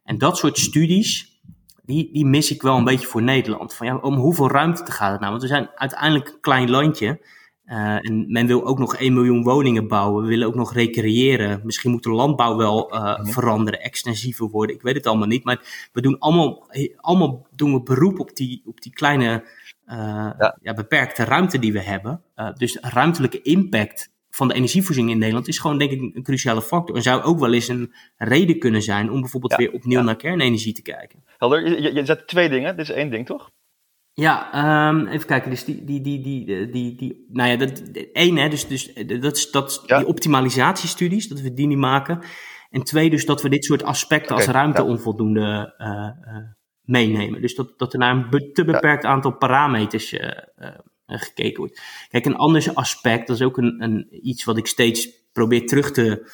En 0.03 0.17
dat 0.17 0.37
soort 0.37 0.57
studies, 0.57 1.39
die, 1.85 2.09
die 2.13 2.25
mis 2.25 2.51
ik 2.51 2.61
wel 2.61 2.77
een 2.77 2.83
beetje 2.83 3.07
voor 3.07 3.21
Nederland. 3.23 3.73
Van 3.73 3.87
ja, 3.87 3.97
om 3.97 4.15
hoeveel 4.15 4.49
ruimte 4.49 4.91
gaat 4.91 5.11
het 5.11 5.19
nou? 5.19 5.31
Want 5.31 5.43
we 5.43 5.49
zijn 5.49 5.69
uiteindelijk 5.75 6.27
een 6.27 6.39
klein 6.41 6.69
landje. 6.69 7.19
Uh, 7.67 8.09
en 8.09 8.31
men 8.31 8.47
wil 8.47 8.65
ook 8.65 8.79
nog 8.79 8.95
1 8.95 9.13
miljoen 9.13 9.43
woningen 9.43 9.87
bouwen. 9.87 10.23
We 10.23 10.29
willen 10.29 10.47
ook 10.47 10.55
nog 10.55 10.73
recreëren. 10.73 11.61
Misschien 11.63 11.91
moet 11.91 12.03
de 12.03 12.09
landbouw 12.09 12.55
wel 12.55 12.93
uh, 12.93 12.99
mm-hmm. 12.99 13.25
veranderen, 13.25 13.81
extensiever 13.81 14.47
worden. 14.49 14.75
Ik 14.75 14.81
weet 14.81 14.95
het 14.95 15.07
allemaal 15.07 15.27
niet. 15.27 15.43
Maar 15.43 15.89
we 15.93 16.01
doen 16.01 16.19
allemaal, 16.19 16.67
allemaal 16.95 17.47
doen 17.51 17.73
we 17.73 17.83
beroep 17.83 18.19
op 18.19 18.35
die, 18.35 18.61
op 18.65 18.81
die 18.81 18.93
kleine 18.93 19.43
uh, 19.87 19.95
ja. 20.37 20.57
Ja, 20.61 20.73
beperkte 20.73 21.23
ruimte 21.23 21.59
die 21.59 21.73
we 21.73 21.81
hebben. 21.81 22.21
Dus 22.53 22.77
ruimtelijke 22.81 23.41
impact 23.41 24.13
van 24.35 24.47
de 24.47 24.53
energievoorziening 24.53 25.13
in 25.13 25.19
Nederland 25.19 25.47
is 25.47 25.59
gewoon 25.59 25.77
denk 25.77 25.91
ik 25.91 26.01
een 26.01 26.23
cruciale 26.23 26.61
factor. 26.61 26.95
En 26.95 27.01
zou 27.01 27.21
ook 27.21 27.39
wel 27.39 27.53
eens 27.53 27.67
een 27.67 27.93
reden 28.17 28.59
kunnen 28.59 28.81
zijn 28.81 29.11
om 29.11 29.19
bijvoorbeeld 29.19 29.55
weer 29.55 29.71
opnieuw 29.71 30.01
naar 30.01 30.15
kernenergie 30.15 30.73
te 30.73 30.81
kijken. 30.81 31.23
Helder, 31.37 31.81
je, 31.81 31.93
je 31.93 32.05
zet 32.05 32.27
twee 32.27 32.49
dingen. 32.49 32.75
Dit 32.75 32.89
is 32.89 32.95
één 32.95 33.09
ding, 33.09 33.25
toch? 33.25 33.51
Ja, 34.17 34.89
um, 34.89 35.07
even 35.07 35.27
kijken. 35.27 35.49
Dus 35.49 35.63
die, 35.63 35.83
die, 35.83 36.01
die, 36.01 36.21
die, 36.21 36.69
die, 36.69 36.95
die 36.95 37.25
nou 37.29 37.49
ja, 37.49 37.55
dat, 37.55 37.81
één, 38.13 38.35
hè, 38.35 38.49
dus, 38.49 38.67
dus 38.67 38.93
dat 39.19 39.37
is 39.37 39.51
dat, 39.51 39.83
die 39.85 40.05
optimalisatiestudies, 40.05 41.27
dat 41.27 41.41
we 41.41 41.53
die 41.53 41.67
niet 41.67 41.77
maken. 41.77 42.19
En 42.69 42.83
twee, 42.83 43.09
dus 43.09 43.25
dat 43.25 43.41
we 43.41 43.49
dit 43.49 43.65
soort 43.65 43.83
aspecten 43.83 44.35
okay, 44.35 44.45
als 44.45 44.55
ruimte 44.55 44.83
onvoldoende 44.83 45.73
uh, 45.77 46.37
meenemen. 46.81 47.41
Dus 47.41 47.55
dat, 47.55 47.73
dat 47.77 47.93
er 47.93 47.99
naar 47.99 48.15
een 48.15 48.51
te 48.53 48.65
beperkt 48.65 49.03
ja. 49.03 49.09
aantal 49.09 49.37
parameters 49.37 50.13
uh, 50.13 50.29
gekeken 51.05 51.57
wordt. 51.57 51.81
Kijk, 52.09 52.25
een 52.25 52.35
ander 52.35 52.71
aspect, 52.73 53.27
dat 53.27 53.35
is 53.35 53.41
ook 53.41 53.57
een, 53.57 53.83
een, 53.83 54.07
iets 54.27 54.43
wat 54.43 54.57
ik 54.57 54.67
steeds 54.67 55.09
probeer 55.31 55.67
terug 55.67 55.91
te 55.91 56.31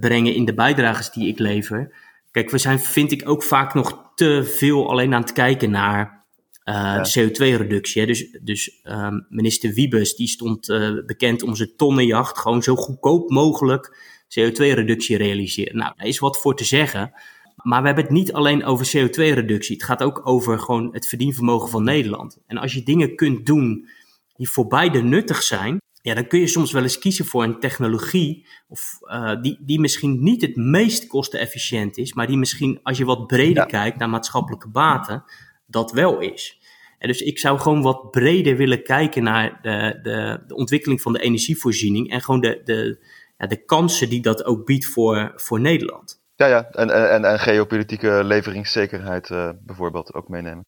brengen 0.00 0.34
in 0.34 0.44
de 0.44 0.54
bijdrages 0.54 1.10
die 1.10 1.28
ik 1.28 1.38
lever. 1.38 1.94
Kijk, 2.30 2.50
we 2.50 2.58
zijn, 2.58 2.78
vind 2.78 3.12
ik, 3.12 3.28
ook 3.28 3.42
vaak 3.42 3.74
nog 3.74 4.12
te 4.14 4.44
veel 4.44 4.90
alleen 4.90 5.14
aan 5.14 5.20
het 5.20 5.32
kijken 5.32 5.70
naar 5.70 6.21
ja. 6.64 7.06
CO2-reductie. 7.18 8.06
Dus, 8.06 8.38
dus 8.42 8.80
um, 8.84 9.26
minister 9.28 9.72
Wiebes, 9.72 10.16
die 10.16 10.28
stond 10.28 10.66
bekend 11.06 11.42
om 11.42 11.56
zijn 11.56 11.76
tonnenjacht 11.76 12.38
gewoon 12.38 12.62
zo 12.62 12.76
goedkoop 12.76 13.30
mogelijk 13.30 14.10
CO2-reductie 14.40 15.16
realiseren. 15.16 15.76
Nou, 15.76 15.92
daar 15.96 16.06
is 16.06 16.18
wat 16.18 16.40
voor 16.40 16.56
te 16.56 16.64
zeggen. 16.64 17.12
Maar 17.56 17.80
we 17.80 17.86
hebben 17.86 18.04
het 18.04 18.12
niet 18.12 18.32
alleen 18.32 18.64
over 18.64 18.86
CO2-reductie. 18.86 19.76
Het 19.76 19.84
gaat 19.84 20.02
ook 20.02 20.20
over 20.24 20.58
gewoon 20.58 20.88
het 20.92 21.08
verdienvermogen 21.08 21.68
van 21.68 21.84
Nederland. 21.84 22.38
En 22.46 22.58
als 22.58 22.74
je 22.74 22.82
dingen 22.82 23.16
kunt 23.16 23.46
doen 23.46 23.88
die 24.36 24.50
voor 24.50 24.66
beide 24.66 25.02
nuttig 25.02 25.42
zijn, 25.42 25.80
ja, 26.02 26.14
dan 26.14 26.26
kun 26.26 26.40
je 26.40 26.46
soms 26.46 26.72
wel 26.72 26.82
eens 26.82 26.98
kiezen 26.98 27.24
voor 27.24 27.42
een 27.42 27.60
technologie 27.60 28.46
of, 28.68 28.98
uh, 29.02 29.42
die, 29.42 29.58
die 29.60 29.80
misschien 29.80 30.22
niet 30.22 30.42
het 30.42 30.56
meest 30.56 31.06
kostenefficiënt 31.06 31.96
is, 31.96 32.12
maar 32.12 32.26
die 32.26 32.36
misschien, 32.36 32.80
als 32.82 32.98
je 32.98 33.04
wat 33.04 33.26
breder 33.26 33.62
ja. 33.62 33.64
kijkt 33.64 33.98
naar 33.98 34.08
maatschappelijke 34.08 34.68
baten, 34.68 35.24
dat 35.72 35.92
wel 35.92 36.20
is. 36.20 36.60
En 36.98 37.08
dus 37.08 37.20
ik 37.20 37.38
zou 37.38 37.58
gewoon 37.58 37.82
wat 37.82 38.10
breder 38.10 38.56
willen 38.56 38.82
kijken 38.82 39.22
naar 39.22 39.58
de, 39.62 39.98
de, 40.02 40.44
de 40.46 40.54
ontwikkeling 40.54 41.00
van 41.00 41.12
de 41.12 41.20
energievoorziening 41.20 42.10
en 42.10 42.20
gewoon 42.20 42.40
de, 42.40 42.60
de, 42.64 43.04
ja, 43.36 43.46
de 43.46 43.64
kansen 43.64 44.08
die 44.08 44.22
dat 44.22 44.44
ook 44.44 44.66
biedt 44.66 44.86
voor, 44.86 45.32
voor 45.36 45.60
Nederland. 45.60 46.20
Ja, 46.36 46.46
ja. 46.46 46.70
En, 46.70 46.90
en, 47.10 47.24
en 47.24 47.38
geopolitieke 47.38 48.24
leveringszekerheid 48.24 49.30
uh, 49.30 49.50
bijvoorbeeld 49.60 50.14
ook 50.14 50.28
meenemen. 50.28 50.64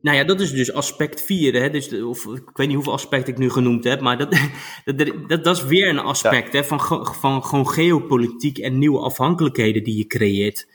Nou 0.00 0.16
ja, 0.16 0.24
dat 0.24 0.40
is 0.40 0.52
dus 0.52 0.72
aspect 0.72 1.22
4. 1.22 1.54
Hè? 1.54 1.70
Dus, 1.70 2.02
of, 2.02 2.26
ik 2.26 2.56
weet 2.56 2.66
niet 2.66 2.76
hoeveel 2.76 2.92
aspecten 2.92 3.32
ik 3.32 3.38
nu 3.38 3.50
genoemd 3.50 3.84
heb, 3.84 4.00
maar 4.00 4.18
dat, 4.18 4.30
dat, 4.84 5.12
dat, 5.28 5.44
dat 5.44 5.56
is 5.56 5.64
weer 5.64 5.88
een 5.88 5.98
aspect 5.98 6.52
ja. 6.52 6.60
hè, 6.60 6.64
van, 6.64 7.06
van 7.14 7.44
gewoon 7.44 7.68
geopolitiek 7.68 8.58
en 8.58 8.78
nieuwe 8.78 8.98
afhankelijkheden 8.98 9.84
die 9.84 9.96
je 9.96 10.06
creëert. 10.06 10.66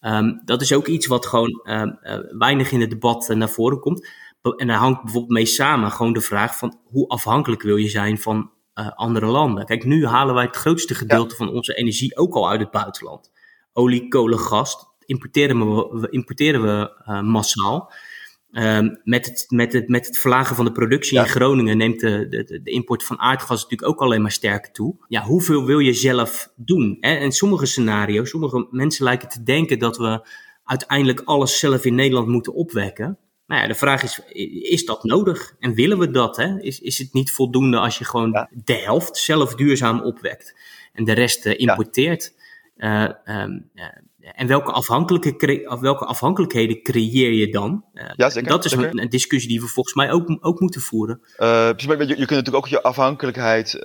Um, 0.00 0.40
dat 0.44 0.60
is 0.60 0.72
ook 0.72 0.86
iets 0.86 1.06
wat 1.06 1.26
gewoon 1.26 1.60
uh, 1.64 1.82
uh, 1.82 2.18
weinig 2.38 2.72
in 2.72 2.80
het 2.80 2.90
debat 2.90 3.28
naar 3.28 3.50
voren 3.50 3.80
komt. 3.80 4.08
En 4.56 4.66
daar 4.66 4.76
hangt 4.76 5.02
bijvoorbeeld 5.02 5.32
mee 5.32 5.46
samen 5.46 5.90
gewoon 5.90 6.12
de 6.12 6.20
vraag 6.20 6.58
van 6.58 6.78
hoe 6.84 7.08
afhankelijk 7.08 7.62
wil 7.62 7.76
je 7.76 7.88
zijn 7.88 8.18
van 8.18 8.50
uh, 8.74 8.90
andere 8.94 9.26
landen. 9.26 9.64
Kijk, 9.66 9.84
nu 9.84 10.06
halen 10.06 10.34
wij 10.34 10.44
het 10.44 10.56
grootste 10.56 10.94
gedeelte 10.94 11.30
ja. 11.30 11.36
van 11.36 11.54
onze 11.54 11.74
energie 11.74 12.16
ook 12.16 12.34
al 12.34 12.50
uit 12.50 12.60
het 12.60 12.70
buitenland. 12.70 13.30
Olie, 13.72 14.08
kolen, 14.08 14.38
gas 14.38 14.86
importeren 15.04 15.58
we, 16.00 16.06
importeren 16.10 16.62
we 16.62 16.92
massaal. 17.22 17.92
Um, 18.52 19.00
met, 19.04 19.26
het, 19.26 19.44
met, 19.48 19.72
het, 19.72 19.88
met 19.88 20.06
het 20.06 20.18
verlagen 20.18 20.56
van 20.56 20.64
de 20.64 20.72
productie 20.72 21.16
ja. 21.16 21.22
in 21.22 21.28
Groningen 21.28 21.76
neemt 21.76 22.00
de, 22.00 22.26
de, 22.28 22.60
de, 22.62 22.70
import 22.70 23.04
van 23.04 23.18
aardgas 23.18 23.62
natuurlijk 23.62 23.90
ook 23.90 24.00
alleen 24.00 24.22
maar 24.22 24.32
sterker 24.32 24.72
toe. 24.72 24.96
Ja, 25.08 25.22
hoeveel 25.22 25.66
wil 25.66 25.78
je 25.78 25.92
zelf 25.92 26.52
doen? 26.56 26.96
Hè? 27.00 27.14
En 27.14 27.32
sommige 27.32 27.66
scenario's, 27.66 28.30
sommige 28.30 28.66
mensen 28.70 29.04
lijken 29.04 29.28
te 29.28 29.42
denken 29.42 29.78
dat 29.78 29.96
we 29.96 30.28
uiteindelijk 30.64 31.22
alles 31.24 31.58
zelf 31.58 31.84
in 31.84 31.94
Nederland 31.94 32.28
moeten 32.28 32.54
opwekken. 32.54 33.18
Nou 33.46 33.62
ja, 33.62 33.68
de 33.68 33.74
vraag 33.74 34.02
is, 34.02 34.20
is 34.70 34.84
dat 34.84 35.04
nodig? 35.04 35.54
En 35.58 35.74
willen 35.74 35.98
we 35.98 36.10
dat? 36.10 36.36
Hè? 36.36 36.60
Is, 36.60 36.80
is 36.80 36.98
het 36.98 37.12
niet 37.12 37.32
voldoende 37.32 37.78
als 37.78 37.98
je 37.98 38.04
gewoon 38.04 38.30
ja. 38.30 38.50
de 38.64 38.74
helft 38.74 39.16
zelf 39.16 39.54
duurzaam 39.54 40.00
opwekt 40.00 40.54
en 40.92 41.04
de 41.04 41.12
rest 41.12 41.46
uh, 41.46 41.58
importeert? 41.58 42.34
Ja. 42.78 43.20
Um, 43.24 43.70
uh, 43.74 43.84
en 44.18 44.46
welke, 44.46 44.72
afhankelijke, 44.72 45.78
welke 45.80 46.04
afhankelijkheden 46.04 46.82
creëer 46.82 47.32
je 47.32 47.48
dan? 47.48 47.84
ja, 48.16 48.30
zeker, 48.30 48.48
dat 48.50 48.64
is 48.64 48.70
zeker. 48.70 48.98
Een, 48.98 49.08
discussie 49.08 49.50
die 49.50 49.60
we 49.60 49.66
volgens 49.66 49.94
mij 49.94 50.12
ook, 50.12 50.36
ook 50.40 50.60
moeten 50.60 50.80
voeren. 50.80 51.20
je, 51.36 51.76
je, 51.76 52.06
kunt 52.06 52.18
natuurlijk 52.18 52.56
ook 52.56 52.68
je 52.68 52.82
afhankelijkheid 52.82 53.78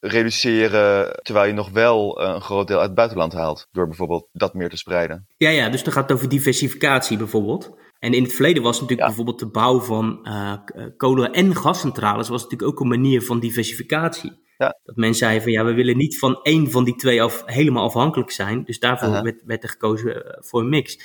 reduceren 0.00 1.18
terwijl 1.22 1.46
je 1.46 1.52
nog 1.52 1.70
wel 1.70 2.20
een 2.20 2.40
groot 2.40 2.66
deel 2.66 2.76
uit 2.76 2.86
het 2.86 2.94
buitenland 2.94 3.32
haalt. 3.32 3.68
Door 3.72 3.86
bijvoorbeeld 3.86 4.28
dat 4.32 4.54
meer 4.54 4.68
te 4.68 4.76
spreiden. 4.76 5.26
Ja, 5.36 5.48
ja 5.48 5.68
dus 5.68 5.82
dan 5.82 5.92
gaat 5.92 6.08
het 6.08 6.12
over 6.12 6.28
diversificatie 6.28 7.16
bijvoorbeeld. 7.16 7.70
En 7.98 8.12
in 8.12 8.22
het 8.22 8.32
verleden 8.32 8.62
was 8.62 8.80
natuurlijk 8.80 9.00
ja. 9.00 9.06
bijvoorbeeld 9.06 9.38
de 9.38 9.50
bouw 9.50 9.80
van 9.80 10.18
uh, 10.22 10.54
kolen- 10.96 11.32
en 11.32 11.56
gascentrales 11.56 12.28
was 12.28 12.42
natuurlijk 12.42 12.70
ook 12.70 12.80
een 12.80 12.88
manier 12.88 13.22
van 13.22 13.40
diversificatie. 13.40 14.46
Ja. 14.58 14.78
Dat 14.84 14.96
men 14.96 15.14
zei 15.14 15.40
van 15.40 15.52
ja, 15.52 15.64
we 15.64 15.72
willen 15.72 15.96
niet 15.96 16.18
van 16.18 16.42
één 16.42 16.70
van 16.70 16.84
die 16.84 16.96
twee 16.96 17.22
af, 17.22 17.42
helemaal 17.46 17.84
afhankelijk 17.84 18.30
zijn. 18.30 18.64
Dus 18.64 18.78
daarvoor 18.78 19.10
werd, 19.22 19.42
werd, 19.44 19.62
er 19.62 19.68
gekozen 19.68 20.38
voor 20.40 20.60
een 20.60 20.68
mix. 20.68 20.98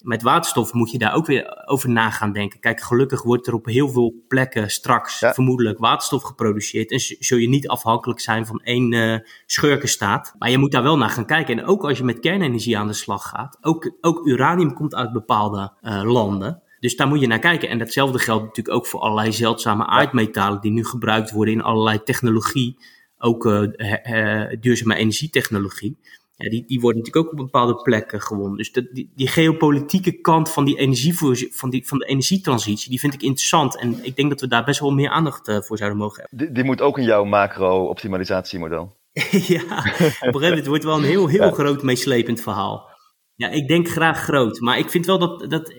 Met 0.00 0.22
waterstof 0.22 0.72
moet 0.72 0.90
je 0.90 0.98
daar 0.98 1.14
ook 1.14 1.26
weer 1.26 1.62
over 1.64 1.90
na 1.90 2.10
gaan 2.10 2.32
denken. 2.32 2.60
Kijk, 2.60 2.80
gelukkig 2.80 3.22
wordt 3.22 3.46
er 3.46 3.54
op 3.54 3.66
heel 3.66 3.88
veel 3.88 4.14
plekken 4.28 4.70
straks 4.70 5.20
ja. 5.20 5.34
vermoedelijk 5.34 5.78
waterstof 5.78 6.22
geproduceerd. 6.22 6.90
En 6.90 7.00
zul 7.18 7.38
je 7.38 7.48
niet 7.48 7.68
afhankelijk 7.68 8.20
zijn 8.20 8.46
van 8.46 8.60
één 8.62 8.92
uh, 8.92 9.18
schurkenstaat. 9.46 10.34
Maar 10.38 10.50
je 10.50 10.58
moet 10.58 10.72
daar 10.72 10.82
wel 10.82 10.96
naar 10.96 11.10
gaan 11.10 11.26
kijken. 11.26 11.58
En 11.58 11.64
ook 11.64 11.84
als 11.84 11.98
je 11.98 12.04
met 12.04 12.20
kernenergie 12.20 12.78
aan 12.78 12.86
de 12.86 12.92
slag 12.92 13.28
gaat. 13.28 13.58
Ook, 13.60 13.92
ook 14.00 14.26
uranium 14.26 14.74
komt 14.74 14.94
uit 14.94 15.12
bepaalde 15.12 15.72
uh, 15.82 16.02
landen. 16.02 16.62
Dus 16.80 16.96
daar 16.96 17.08
moet 17.08 17.20
je 17.20 17.26
naar 17.26 17.38
kijken. 17.38 17.68
En 17.68 17.78
datzelfde 17.78 18.18
geldt 18.18 18.44
natuurlijk 18.44 18.76
ook 18.76 18.86
voor 18.86 19.00
allerlei 19.00 19.32
zeldzame 19.32 19.86
aardmetalen 19.86 20.60
die 20.60 20.72
nu 20.72 20.84
gebruikt 20.84 21.30
worden 21.30 21.54
in 21.54 21.62
allerlei 21.62 22.02
technologie. 22.02 22.76
Ook 23.22 23.44
uh, 23.44 24.46
duurzame 24.60 24.94
energietechnologie. 24.94 25.98
Ja, 26.36 26.50
die, 26.50 26.64
die 26.66 26.80
worden 26.80 26.98
natuurlijk 27.02 27.26
ook 27.26 27.32
op 27.32 27.38
bepaalde 27.38 27.74
plekken 27.74 28.20
gewonnen. 28.20 28.56
Dus 28.56 28.72
die, 28.72 29.12
die, 29.14 29.28
geopolitieke 29.28 30.12
kant 30.20 30.50
van, 30.50 30.64
die 30.64 30.78
energie 30.78 31.18
van, 31.50 31.70
die, 31.70 31.86
van 31.86 31.98
de 31.98 32.04
energietransitie, 32.04 32.90
die 32.90 33.00
vind 33.00 33.14
ik 33.14 33.22
interessant. 33.22 33.78
En 33.78 33.98
ik 34.02 34.16
denk 34.16 34.30
dat 34.30 34.40
we 34.40 34.48
daar 34.48 34.64
best 34.64 34.80
wel 34.80 34.90
meer 34.90 35.10
aandacht 35.10 35.48
uh, 35.48 35.60
voor 35.60 35.76
zouden 35.76 35.98
mogen 35.98 36.20
hebben. 36.20 36.38
Die, 36.38 36.52
die 36.52 36.64
moet 36.64 36.80
ook 36.80 36.98
in 36.98 37.04
jouw 37.04 37.24
macro-optimalisatiemodel. 37.24 38.96
ja, 39.56 39.62
op 39.62 39.74
een 39.78 40.12
gegeven 40.20 40.48
moment 40.48 40.66
wordt 40.66 40.84
wel 40.84 40.96
een 40.96 41.04
heel, 41.04 41.26
heel 41.26 41.44
ja. 41.44 41.50
groot 41.50 41.82
meeslepend 41.82 42.40
verhaal. 42.40 42.88
Ja, 43.34 43.48
ik 43.48 43.68
denk 43.68 43.88
graag 43.88 44.22
groot. 44.22 44.60
Maar 44.60 44.78
ik 44.78 44.90
vind 44.90 45.06
wel 45.06 45.18
dat... 45.18 45.50
dat 45.50 45.74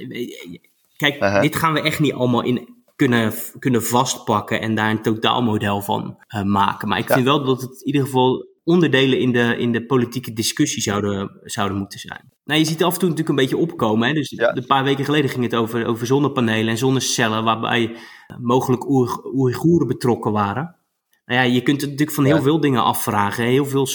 kijk, 0.98 1.16
uh 1.16 1.20
-huh. 1.20 1.42
dit 1.42 1.56
gaan 1.56 1.74
we 1.74 1.82
echt 1.82 2.00
niet 2.00 2.14
allemaal 2.14 2.44
in 2.44 2.81
kunnen, 3.08 3.34
kunnen 3.60 3.84
vastpakken 3.84 4.62
en 4.62 4.76
daar 4.76 4.90
een 4.90 5.02
totaalmodel 5.02 5.82
van 5.82 6.18
uh, 6.36 6.44
maken. 6.44 6.88
Maar 6.88 7.00
ik 7.00 7.12
vind 7.12 7.26
wel 7.26 7.44
dat 7.44 7.62
het 7.62 7.72
in 7.72 7.86
ieder 7.86 8.02
geval 8.02 8.48
onderdelen 8.64 9.20
in 9.20 9.32
de, 9.32 9.56
in 9.58 9.72
de 9.72 9.86
politieke 9.86 10.34
discussie 10.34 10.82
zouden, 10.82 11.40
zouden 11.44 11.78
moeten 11.78 12.00
zijn. 12.00 12.32
Nou, 12.44 12.60
je 12.60 12.66
ziet 12.66 12.84
af 12.84 12.94
en 12.94 13.00
toe 13.00 13.10
natuurlijk 13.10 13.30
een 13.30 13.46
beetje 13.46 13.58
opkomen. 13.58 14.08
Hè? 14.08 14.14
Dus 14.14 14.30
ja. 14.30 14.56
een 14.56 14.66
paar 14.66 14.84
weken 14.84 15.06
geleden 15.06 15.30
ging 15.30 15.44
het 15.44 15.56
over, 15.56 15.86
over 15.86 16.06
zonnepanelen 16.06 16.68
en 16.68 16.78
zonnecellen, 16.78 17.44
waarbij 17.44 17.96
mogelijk 18.40 18.90
Oeigoeren 19.36 19.88
betrokken 19.88 20.32
waren. 20.32 20.76
Nou 21.26 21.48
ja, 21.48 21.54
je 21.54 21.62
kunt 21.62 21.82
het 21.82 21.90
natuurlijk 21.90 22.18
van 22.18 22.26
heel 22.26 22.42
veel 22.42 22.60
dingen 22.60 22.84
afvragen. 22.84 23.46
Heel 23.46 23.66
veel, 23.66 23.88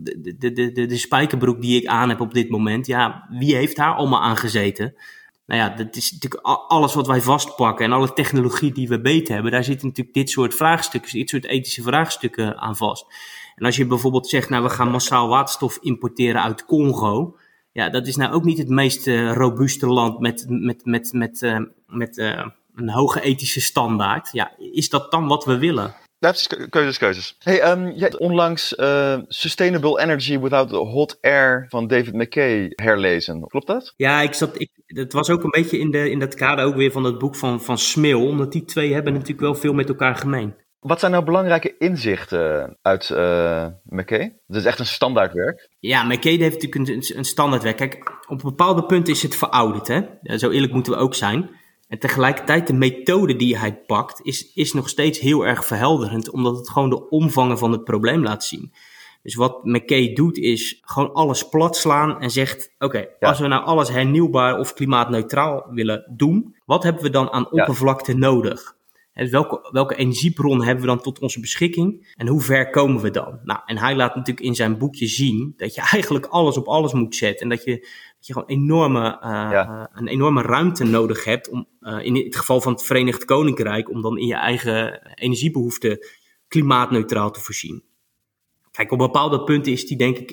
de, 0.00 0.34
de, 0.38 0.52
de, 0.52 0.86
de 0.86 0.96
spijkerbroek 0.96 1.60
die 1.60 1.80
ik 1.80 1.86
aan 1.86 2.08
heb 2.08 2.20
op 2.20 2.34
dit 2.34 2.48
moment, 2.50 2.86
ja, 2.86 3.26
wie 3.38 3.54
heeft 3.54 3.76
daar 3.76 3.94
allemaal 3.94 4.22
aan 4.22 4.36
gezeten? 4.36 4.94
Nou 5.46 5.60
ja, 5.60 5.68
dat 5.68 5.96
is 5.96 6.12
natuurlijk 6.12 6.42
alles 6.68 6.94
wat 6.94 7.06
wij 7.06 7.20
vastpakken 7.20 7.84
en 7.84 7.92
alle 7.92 8.12
technologie 8.12 8.72
die 8.72 8.88
we 8.88 9.00
beter 9.00 9.34
hebben, 9.34 9.52
daar 9.52 9.64
zitten 9.64 9.88
natuurlijk 9.88 10.16
dit 10.16 10.30
soort 10.30 10.54
vraagstukken, 10.54 11.12
dit 11.12 11.28
soort 11.28 11.44
ethische 11.46 11.82
vraagstukken 11.82 12.58
aan 12.58 12.76
vast. 12.76 13.06
En 13.54 13.64
als 13.64 13.76
je 13.76 13.86
bijvoorbeeld 13.86 14.28
zegt, 14.28 14.48
nou 14.48 14.62
we 14.62 14.70
gaan 14.70 14.90
massaal 14.90 15.28
waterstof 15.28 15.78
importeren 15.80 16.42
uit 16.42 16.64
Congo, 16.64 17.36
ja, 17.72 17.90
dat 17.90 18.06
is 18.06 18.16
nou 18.16 18.32
ook 18.32 18.44
niet 18.44 18.58
het 18.58 18.68
meest 18.68 19.06
uh, 19.06 19.32
robuuste 19.32 19.86
land 19.86 20.20
met, 20.20 20.44
met, 20.48 20.84
met, 20.84 21.12
met, 21.12 21.42
uh, 21.42 21.58
met 21.86 22.16
uh, 22.18 22.46
een 22.74 22.90
hoge 22.90 23.20
ethische 23.20 23.60
standaard. 23.60 24.28
Ja, 24.32 24.52
is 24.58 24.88
dat 24.88 25.10
dan 25.10 25.26
wat 25.26 25.44
we 25.44 25.58
willen? 25.58 25.94
Ja, 26.24 26.32
keuzes, 26.68 26.98
keuzes. 26.98 27.36
Hey, 27.38 27.70
um, 27.70 27.90
jij 27.90 27.98
hebt 27.98 28.18
onlangs 28.18 28.74
uh, 28.78 29.18
Sustainable 29.28 30.00
Energy 30.00 30.38
Without 30.38 30.70
Hot 30.70 31.18
Air 31.20 31.66
van 31.68 31.86
David 31.86 32.12
McKay 32.12 32.72
herlezen. 32.74 33.40
Klopt 33.48 33.66
dat? 33.66 33.94
Ja, 33.96 34.20
ik 34.20 34.34
zat, 34.34 34.60
ik, 34.60 34.70
het 34.86 35.12
was 35.12 35.30
ook 35.30 35.42
een 35.42 35.50
beetje 35.50 35.78
in, 35.78 35.90
de, 35.90 36.10
in 36.10 36.18
dat 36.18 36.34
kader 36.34 36.64
ook 36.64 36.74
weer 36.74 36.92
van 36.92 37.04
het 37.04 37.18
boek 37.18 37.36
van, 37.36 37.62
van 37.62 37.78
Smil. 37.78 38.26
Omdat 38.26 38.52
die 38.52 38.64
twee 38.64 38.92
hebben 38.92 39.12
natuurlijk 39.12 39.40
wel 39.40 39.54
veel 39.54 39.72
met 39.72 39.88
elkaar 39.88 40.16
gemeen. 40.16 40.54
Wat 40.80 41.00
zijn 41.00 41.12
nou 41.12 41.24
belangrijke 41.24 41.74
inzichten 41.78 42.78
uit 42.82 43.10
uh, 43.12 43.66
McKay? 43.84 44.36
Dat 44.46 44.56
is 44.56 44.64
echt 44.64 44.78
een 44.78 44.86
standaardwerk. 44.86 45.68
Ja, 45.78 46.04
McKay 46.04 46.36
heeft 46.36 46.62
natuurlijk 46.62 46.90
een, 46.90 47.16
een 47.18 47.24
standaardwerk. 47.24 47.76
Kijk, 47.76 48.12
op 48.28 48.40
bepaalde 48.42 48.86
punten 48.86 49.12
is 49.12 49.22
het 49.22 49.36
verouderd. 49.36 49.88
Hè? 49.88 50.02
Zo 50.38 50.50
eerlijk 50.50 50.72
moeten 50.72 50.92
we 50.92 50.98
ook 50.98 51.14
zijn. 51.14 51.50
En 51.94 52.00
tegelijkertijd 52.00 52.66
de 52.66 52.72
methode 52.72 53.36
die 53.36 53.58
hij 53.58 53.76
pakt 53.76 54.20
is, 54.22 54.52
is 54.54 54.72
nog 54.72 54.88
steeds 54.88 55.18
heel 55.18 55.46
erg 55.46 55.64
verhelderend, 55.64 56.30
omdat 56.30 56.56
het 56.56 56.70
gewoon 56.70 56.90
de 56.90 57.08
omvangen 57.08 57.58
van 57.58 57.72
het 57.72 57.84
probleem 57.84 58.22
laat 58.22 58.44
zien. 58.44 58.72
Dus 59.22 59.34
wat 59.34 59.64
McKay 59.64 60.12
doet 60.12 60.38
is 60.38 60.78
gewoon 60.82 61.12
alles 61.12 61.48
plat 61.48 61.76
slaan 61.76 62.20
en 62.20 62.30
zegt: 62.30 62.74
Oké, 62.78 63.08
als 63.20 63.38
we 63.38 63.46
nou 63.46 63.64
alles 63.64 63.88
hernieuwbaar 63.88 64.58
of 64.58 64.74
klimaatneutraal 64.74 65.66
willen 65.70 66.12
doen, 66.16 66.56
wat 66.64 66.82
hebben 66.82 67.02
we 67.02 67.10
dan 67.10 67.30
aan 67.30 67.50
oppervlakte 67.50 68.16
nodig? 68.16 68.76
Dus 69.14 69.30
welke, 69.30 69.68
welke 69.70 69.96
energiebron 69.96 70.64
hebben 70.64 70.84
we 70.84 70.90
dan 70.90 71.00
tot 71.00 71.18
onze 71.18 71.40
beschikking 71.40 72.14
en 72.16 72.26
hoe 72.26 72.40
ver 72.40 72.70
komen 72.70 73.02
we 73.02 73.10
dan? 73.10 73.38
Nou, 73.44 73.60
en 73.66 73.78
hij 73.78 73.96
laat 73.96 74.14
natuurlijk 74.14 74.46
in 74.46 74.54
zijn 74.54 74.78
boekje 74.78 75.06
zien 75.06 75.54
dat 75.56 75.74
je 75.74 75.80
eigenlijk 75.92 76.26
alles 76.26 76.56
op 76.56 76.66
alles 76.66 76.92
moet 76.92 77.16
zetten 77.16 77.42
en 77.42 77.48
dat 77.48 77.64
je, 77.64 77.88
dat 78.24 78.36
je 78.36 78.42
gewoon 78.42 78.62
enorme, 78.62 79.20
uh, 79.22 79.84
een 79.92 80.08
enorme 80.08 80.42
ruimte 80.42 80.84
nodig 80.84 81.24
hebt 81.24 81.48
om, 81.48 81.66
uh, 81.80 82.04
in 82.04 82.16
het 82.16 82.36
geval 82.36 82.60
van 82.60 82.72
het 82.72 82.82
Verenigd 82.82 83.24
Koninkrijk, 83.24 83.90
om 83.90 84.02
dan 84.02 84.18
in 84.18 84.26
je 84.26 84.34
eigen 84.34 85.08
energiebehoeften 85.14 85.98
klimaatneutraal 86.48 87.30
te 87.30 87.40
voorzien. 87.40 87.84
Kijk, 88.70 88.92
op 88.92 88.98
bepaalde 88.98 89.44
punten 89.44 89.72
is 89.72 89.86
die 89.86 89.96
denk 89.96 90.18
ik, 90.18 90.30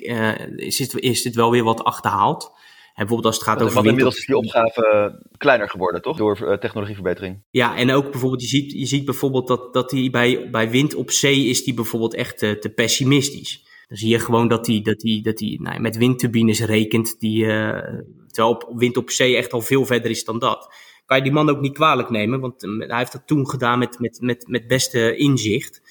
is, 0.56 0.76
dit, 0.76 0.94
is 0.94 1.22
dit 1.22 1.34
wel 1.34 1.50
weer 1.50 1.64
wat 1.64 1.84
achterhaald 1.84 2.52
bijvoorbeeld 2.94 3.26
als 3.26 3.34
het 3.34 3.44
gaat 3.44 3.62
over. 3.62 3.86
Inmiddels 3.86 4.16
is 4.16 4.26
die 4.26 4.36
opgave 4.36 5.18
kleiner 5.36 5.70
geworden, 5.70 6.02
toch? 6.02 6.16
Door 6.16 6.38
uh, 6.42 6.52
technologieverbetering. 6.52 7.42
Ja, 7.50 7.76
en 7.76 7.92
ook 7.92 8.10
bijvoorbeeld, 8.10 8.42
je 8.42 8.48
ziet, 8.48 8.72
je 8.72 8.86
ziet 8.86 9.04
bijvoorbeeld 9.04 9.48
dat, 9.48 9.72
dat 9.74 9.90
die 9.90 10.10
bij, 10.10 10.50
bij 10.50 10.70
wind 10.70 10.94
op 10.94 11.10
zee 11.10 11.44
is 11.44 11.64
die 11.64 11.74
bijvoorbeeld 11.74 12.14
echt 12.14 12.42
uh, 12.42 12.50
te 12.50 12.68
pessimistisch. 12.68 13.70
Dan 13.92 14.00
zie 14.00 14.10
je 14.10 14.18
gewoon 14.18 14.48
dat 14.48 14.66
hij 14.66 14.80
dat 14.82 15.00
dat 15.22 15.40
nou, 15.40 15.80
met 15.80 15.96
windturbines 15.96 16.60
rekent, 16.60 17.20
die, 17.20 17.44
uh, 17.44 17.78
terwijl 18.26 18.54
op 18.54 18.72
wind 18.76 18.96
op 18.96 19.10
zee 19.10 19.36
echt 19.36 19.52
al 19.52 19.60
veel 19.60 19.86
verder 19.86 20.10
is 20.10 20.24
dan 20.24 20.38
dat. 20.38 20.74
Kan 21.06 21.16
je 21.16 21.22
die 21.22 21.32
man 21.32 21.48
ook 21.48 21.60
niet 21.60 21.74
kwalijk 21.74 22.10
nemen, 22.10 22.40
want 22.40 22.62
hij 22.62 22.98
heeft 22.98 23.12
dat 23.12 23.26
toen 23.26 23.48
gedaan 23.48 23.78
met, 23.78 23.98
met, 23.98 24.20
met, 24.20 24.44
met 24.48 24.66
beste 24.66 25.16
inzicht. 25.16 25.82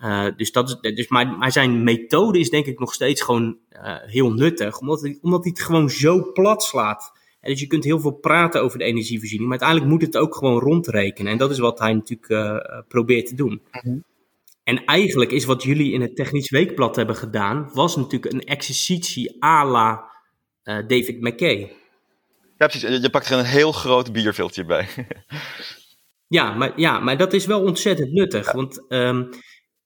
Uh, 0.00 0.26
dus 0.36 0.52
dat 0.52 0.78
is, 0.80 0.94
dus 0.94 1.08
maar, 1.08 1.26
maar 1.26 1.52
zijn 1.52 1.84
methode 1.84 2.38
is 2.38 2.50
denk 2.50 2.66
ik 2.66 2.78
nog 2.78 2.94
steeds 2.94 3.22
gewoon 3.22 3.56
heel 4.06 4.32
nuttig, 4.32 4.78
omdat 4.78 5.00
hij, 5.00 5.18
omdat 5.22 5.42
hij 5.42 5.52
het 5.54 5.62
gewoon 5.62 5.90
zo 5.90 6.32
plat 6.32 6.62
slaat. 6.62 7.12
En 7.40 7.50
dus 7.50 7.60
je 7.60 7.66
kunt 7.66 7.84
heel 7.84 8.00
veel 8.00 8.12
praten 8.12 8.62
over 8.62 8.78
de 8.78 8.84
energievoorziening, 8.84 9.48
maar 9.48 9.60
uiteindelijk 9.60 9.90
moet 9.90 10.14
het 10.14 10.22
ook 10.22 10.34
gewoon 10.36 10.60
rondrekenen. 10.60 11.32
En 11.32 11.38
dat 11.38 11.50
is 11.50 11.58
wat 11.58 11.78
hij 11.78 11.94
natuurlijk 11.94 12.84
probeert 12.88 13.26
te 13.26 13.34
doen. 13.34 13.60
Mm 13.82 14.08
En 14.70 14.84
eigenlijk 14.84 15.30
is 15.32 15.44
wat 15.44 15.62
jullie 15.62 15.92
in 15.92 16.00
het 16.00 16.16
Technisch 16.16 16.50
Weekblad 16.50 16.96
hebben 16.96 17.16
gedaan, 17.16 17.70
was 17.72 17.96
natuurlijk 17.96 18.32
een 18.32 18.44
exercitie 18.44 19.44
à 19.44 19.64
la 19.64 20.10
David 20.64 21.20
McKay. 21.20 21.72
Ja, 22.56 22.66
precies. 22.66 23.02
Je 23.02 23.10
pakt 23.10 23.30
er 23.30 23.38
een 23.38 23.44
heel 23.44 23.72
groot 23.72 24.12
bierviltje 24.12 24.64
bij. 24.64 24.88
ja, 26.38 26.54
maar, 26.54 26.80
ja, 26.80 27.00
maar 27.00 27.16
dat 27.16 27.32
is 27.32 27.46
wel 27.46 27.62
ontzettend 27.62 28.12
nuttig. 28.12 28.46
Ja. 28.46 28.52
Want 28.52 28.84
um, 28.88 29.28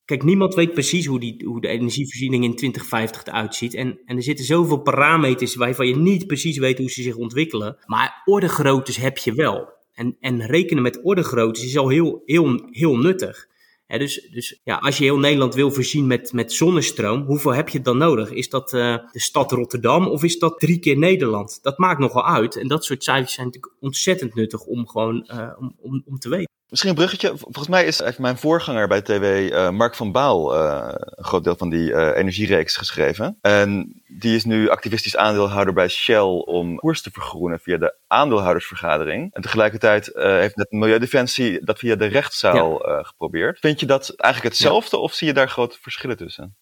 Kijk, 0.05 0.23
niemand 0.23 0.55
weet 0.55 0.73
precies 0.73 1.07
hoe, 1.07 1.21
die, 1.21 1.45
hoe 1.45 1.61
de 1.61 1.69
energievoorziening 1.69 2.45
in 2.45 2.57
2050 2.57 3.25
eruit 3.25 3.55
ziet. 3.55 3.75
En, 3.75 4.01
en 4.05 4.17
er 4.17 4.23
zitten 4.23 4.45
zoveel 4.45 4.83
parameters 4.83 5.55
waarvan 5.55 5.87
je 5.87 5.97
niet 5.97 6.27
precies 6.27 6.59
weet 6.59 6.79
hoe 6.79 6.91
ze 6.91 7.03
zich 7.03 7.17
ontwikkelen. 7.17 7.77
Maar 7.87 8.23
ordegroottes 8.25 8.97
heb 8.97 9.19
je 9.19 9.35
wel. 9.35 9.73
En, 9.93 10.17
en 10.21 10.47
rekenen 10.47 10.83
met 10.83 11.01
ordegroottes 11.03 11.65
is 11.65 11.77
al 11.77 11.89
heel, 11.89 12.23
heel, 12.25 12.69
heel 12.71 12.97
nuttig. 12.97 13.53
Dus, 13.99 14.29
dus 14.31 14.61
ja, 14.65 14.77
als 14.77 14.99
je 14.99 15.05
heel 15.05 15.19
Nederland 15.19 15.55
wil 15.55 15.71
voorzien 15.71 16.07
met, 16.07 16.33
met 16.33 16.53
zonnestroom, 16.53 17.23
hoeveel 17.23 17.55
heb 17.55 17.69
je 17.69 17.81
dan 17.81 17.99
nodig? 17.99 18.31
Is 18.31 18.49
dat 18.49 18.73
uh, 18.73 18.97
de 19.13 19.21
stad 19.21 19.53
Rotterdam 19.53 20.07
of 20.07 20.23
is 20.23 20.39
dat 20.39 20.61
drie 20.61 20.79
keer 20.79 20.99
Nederland? 20.99 21.59
Dat 21.63 21.79
maakt 21.79 21.99
nogal 21.99 22.27
uit. 22.27 22.57
En 22.57 22.69
dat 22.69 22.85
soort 22.85 23.05
cijfers 23.05 23.35
zijn 23.35 23.47
natuurlijk 23.47 23.75
ontzettend 23.81 24.35
nuttig 24.35 24.65
om 24.65 24.89
gewoon 24.89 25.31
uh, 25.33 25.51
om, 25.59 25.77
om, 25.81 26.03
om 26.07 26.19
te 26.19 26.29
weten. 26.29 26.53
Misschien 26.75 26.93
een 26.93 26.99
bruggetje. 26.99 27.39
Volgens 27.39 27.69
mij 27.69 27.85
is 27.85 27.99
heeft 27.99 28.19
mijn 28.19 28.39
voorganger 28.39 28.89
bij 28.89 29.03
TV, 29.03 29.51
uh, 29.51 29.71
Mark 29.71 29.95
van 29.95 30.13
Baal, 30.13 30.57
uh, 30.57 30.89
een 30.91 31.25
groot 31.25 31.45
deel 31.45 31.57
van 31.57 31.71
die 31.71 31.91
uh, 31.91 32.17
energiereeks 32.17 32.77
geschreven. 32.77 33.39
En 33.41 34.03
die 34.07 34.35
is 34.35 34.45
nu 34.45 34.69
activistisch 34.69 35.17
aandeelhouder 35.17 35.75
bij 35.75 35.89
Shell 35.89 36.43
om 36.45 36.77
koers 36.77 37.03
te 37.03 37.11
vergroenen 37.11 37.61
via 37.61 37.77
de 37.77 37.95
aandeelhoudersvergadering. 38.07 39.35
En 39.35 39.43
tegelijkertijd 39.43 40.11
heeft 40.15 40.57
net 40.57 40.71
Milieudefensie 40.71 41.65
dat 41.65 41.79
via 41.79 41.95
de 41.95 42.07
rechtszaal 42.07 42.91
ja. 42.91 43.03
geprobeerd. 43.03 43.59
Vind 43.59 43.81
je 43.81 43.87
dat 43.87 44.15
eigenlijk 44.17 44.55
hetzelfde 44.55 44.97
ja. 44.97 45.03
of 45.03 45.13
zie 45.13 45.27
je 45.27 45.35
daar 45.35 45.49
grote 45.49 45.79
verschillen 45.81 46.17
tussen? 46.17 46.57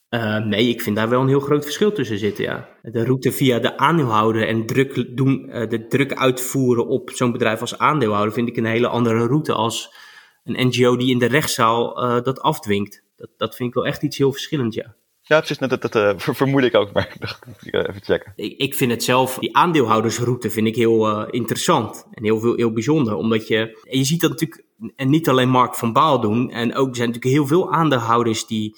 Nee, 0.45 0.69
ik 0.69 0.81
vind 0.81 0.97
daar 0.97 1.09
wel 1.09 1.21
een 1.21 1.29
heel 1.29 1.41
groot 1.41 1.63
verschil 1.65 1.93
tussen 1.93 2.19
zitten, 2.19 2.45
ja. 2.45 2.69
De 2.83 3.05
route 3.05 3.33
via 3.33 3.59
de 3.59 3.77
aandeelhouder 3.77 4.47
en 4.47 4.67
druk 4.67 5.17
doen, 5.17 5.47
de 5.69 5.87
druk 5.89 6.15
uitvoeren 6.15 6.87
op 6.87 7.11
zo'n 7.11 7.33
bedrijf 7.33 7.61
als 7.61 7.79
aandeelhouder 7.79 8.33
vind 8.33 8.49
ik 8.49 8.57
een 8.57 8.65
hele 8.65 8.89
andere 8.89 9.27
route 9.27 9.53
als 9.53 9.95
een 10.45 10.67
NGO 10.67 10.97
die 10.97 11.11
in 11.11 11.19
de 11.19 11.27
rechtszaal 11.27 12.05
uh, 12.05 12.23
dat 12.23 12.41
afdwingt. 12.41 13.03
Dat, 13.17 13.29
dat 13.37 13.57
vind 13.57 13.69
ik 13.69 13.75
wel 13.75 13.87
echt 13.87 14.03
iets 14.03 14.19
heel 14.19 14.33
verschillends, 14.33 14.77
ja. 14.77 14.95
Ja, 15.23 15.39
precies. 15.39 15.59
Dat, 15.59 15.83
dat, 15.83 15.93
dat 15.93 16.23
vermoed 16.23 16.63
ik 16.63 16.75
ook, 16.75 16.93
maar 16.93 17.17
even 17.61 18.03
checken. 18.03 18.33
Ik, 18.37 18.59
ik 18.59 18.75
vind 18.75 18.91
het 18.91 19.03
zelf, 19.03 19.39
die 19.39 19.57
aandeelhoudersroute 19.57 20.51
vind 20.51 20.67
ik 20.67 20.77
heel 20.77 21.27
interessant 21.31 22.07
en 22.13 22.25
heel, 22.25 22.41
veel, 22.41 22.55
heel 22.57 22.73
bijzonder. 22.73 23.15
Omdat 23.15 23.49
je, 23.49 23.81
en 23.91 23.99
je 23.99 24.05
ziet 24.05 24.21
dat 24.21 24.31
natuurlijk, 24.31 24.65
en 24.97 25.11
niet 25.11 25.29
alleen 25.29 25.49
Mark 25.49 25.75
van 25.75 25.93
Baal 25.93 26.21
doen, 26.21 26.51
en 26.51 26.75
ook 26.75 26.89
er 26.89 26.97
zijn 26.97 27.09
natuurlijk 27.09 27.35
heel 27.35 27.47
veel 27.47 27.73
aandeelhouders 27.73 28.47
die 28.47 28.77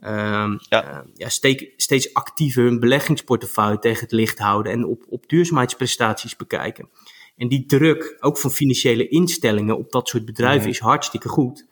uh, 0.00 0.54
ja. 0.68 1.04
ja 1.14 1.28
steek, 1.28 1.72
steeds 1.76 2.14
actiever 2.14 2.62
hun 2.62 2.80
beleggingsportefeuille 2.80 3.78
tegen 3.78 4.00
het 4.00 4.12
licht 4.12 4.38
houden 4.38 4.72
en 4.72 4.84
op, 4.84 5.04
op 5.08 5.28
duurzaamheidsprestaties 5.28 6.36
bekijken. 6.36 6.88
En 7.36 7.48
die 7.48 7.66
druk, 7.66 8.16
ook 8.20 8.38
van 8.38 8.50
financiële 8.50 9.08
instellingen 9.08 9.78
op 9.78 9.92
dat 9.92 10.08
soort 10.08 10.24
bedrijven, 10.24 10.68
is 10.68 10.78
hartstikke 10.78 11.28
goed. 11.28 11.66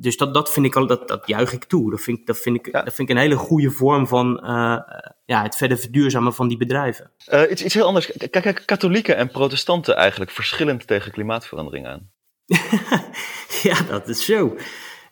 Dus 0.00 0.16
dat, 0.16 0.34
dat 0.34 0.52
vind 0.52 0.66
ik 0.66 0.76
al, 0.76 0.86
dat, 0.86 1.08
dat 1.08 1.26
juich 1.26 1.52
ik 1.52 1.64
toe. 1.64 1.90
Dat 1.90 2.00
vind, 2.00 2.26
dat, 2.26 2.38
vind 2.38 2.56
ik, 2.56 2.72
dat 2.72 2.94
vind 2.94 2.98
ik 2.98 3.08
een 3.08 3.22
hele 3.22 3.36
goede 3.36 3.70
vorm 3.70 4.06
van 4.06 4.40
uh, 4.44 4.78
ja, 5.24 5.42
het 5.42 5.56
verder 5.56 5.78
verduurzamen 5.78 6.34
van 6.34 6.48
die 6.48 6.56
bedrijven. 6.56 7.10
Uh, 7.32 7.50
iets, 7.50 7.64
iets 7.64 7.74
heel 7.74 7.86
anders. 7.86 8.12
Kijk, 8.30 8.62
katholieken 8.66 9.16
en 9.16 9.30
protestanten 9.30 9.96
eigenlijk 9.96 10.30
verschillend 10.30 10.86
tegen 10.86 11.12
klimaatverandering 11.12 11.86
aan? 11.86 12.10
ja, 13.68 13.82
dat 13.82 14.08
is 14.08 14.24
zo. 14.24 14.56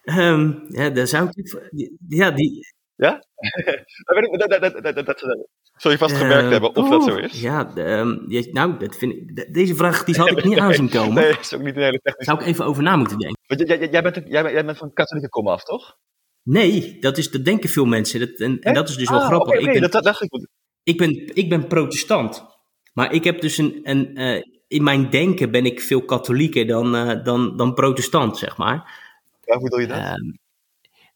Um, 0.05 0.65
ja, 0.69 0.91
daar 0.91 1.07
zou 1.07 1.29
ik. 1.35 1.99
Ja, 2.09 2.31
die. 2.31 2.75
Ja? 2.95 3.25
dat, 4.39 4.75
dat, 4.83 5.07
dat, 5.07 5.47
Zul 5.77 5.91
je 5.91 5.99
vast 5.99 6.17
gemerkt 6.17 6.45
uh, 6.45 6.51
hebben 6.51 6.77
of 6.77 6.89
dat 6.89 7.05
zo 7.05 7.17
is? 7.17 7.41
Ja, 7.41 7.77
um, 7.77 8.25
nou, 8.51 8.79
dat 8.79 8.97
vind 8.97 9.13
ik, 9.13 9.55
deze 9.55 9.75
vraag 9.75 10.05
die 10.05 10.17
had 10.17 10.31
ik 10.31 10.45
niet 10.45 10.59
aanzien 10.67 10.89
komen. 10.89 11.15
Nee, 11.15 11.39
is 11.39 11.55
ook 11.55 11.63
niet 11.63 11.77
een 11.77 11.83
hele 11.83 12.01
technische. 12.03 12.33
Zou 12.33 12.41
ik 12.41 12.47
even 12.47 12.65
over 12.65 12.83
na 12.83 12.97
moeten 12.97 13.19
denken. 13.19 13.41
Want 13.47 13.69
jij, 13.69 13.79
jij, 13.91 14.03
bent, 14.03 14.15
jij, 14.15 14.43
bent, 14.43 14.55
jij 14.55 14.65
bent 14.65 14.79
van 14.79 14.93
katholieke 14.93 15.29
kom 15.29 15.49
af, 15.49 15.65
toch? 15.65 15.97
Nee, 16.43 16.97
dat, 17.01 17.19
is, 17.19 17.31
dat 17.31 17.45
denken 17.45 17.69
veel 17.69 17.85
mensen. 17.85 18.21
Dat, 18.21 18.29
en, 18.29 18.59
en 18.61 18.75
dat 18.75 18.89
is 18.89 18.97
dus 18.97 19.09
wel 19.11 19.21
ah, 19.21 19.27
grappig. 19.27 19.49
Okay, 19.49 19.63
ik, 19.63 19.81
ben, 19.81 19.91
dat, 19.91 20.05
dacht 20.05 20.23
ik. 20.23 20.49
ik, 20.83 20.99
ben, 20.99 21.37
ik 21.37 21.49
ben 21.49 21.67
protestant. 21.67 22.45
Maar 22.93 23.13
ik 23.13 23.25
heb 23.25 23.41
dus 23.41 23.59
een, 23.59 23.81
een, 23.83 24.21
uh, 24.21 24.43
in 24.67 24.83
mijn 24.83 25.11
denken 25.11 25.51
ben 25.51 25.65
ik 25.65 25.81
veel 25.81 26.05
katholieker 26.05 26.67
dan, 26.67 26.95
uh, 26.95 27.25
dan, 27.25 27.57
dan 27.57 27.75
protestant, 27.75 28.39
zeg 28.39 28.57
maar. 28.57 29.09
Ja, 29.51 29.57
hoe 29.59 29.63
bedoel 29.63 29.81
je 29.81 29.87
dat? 29.87 29.99
Uh, 29.99 30.33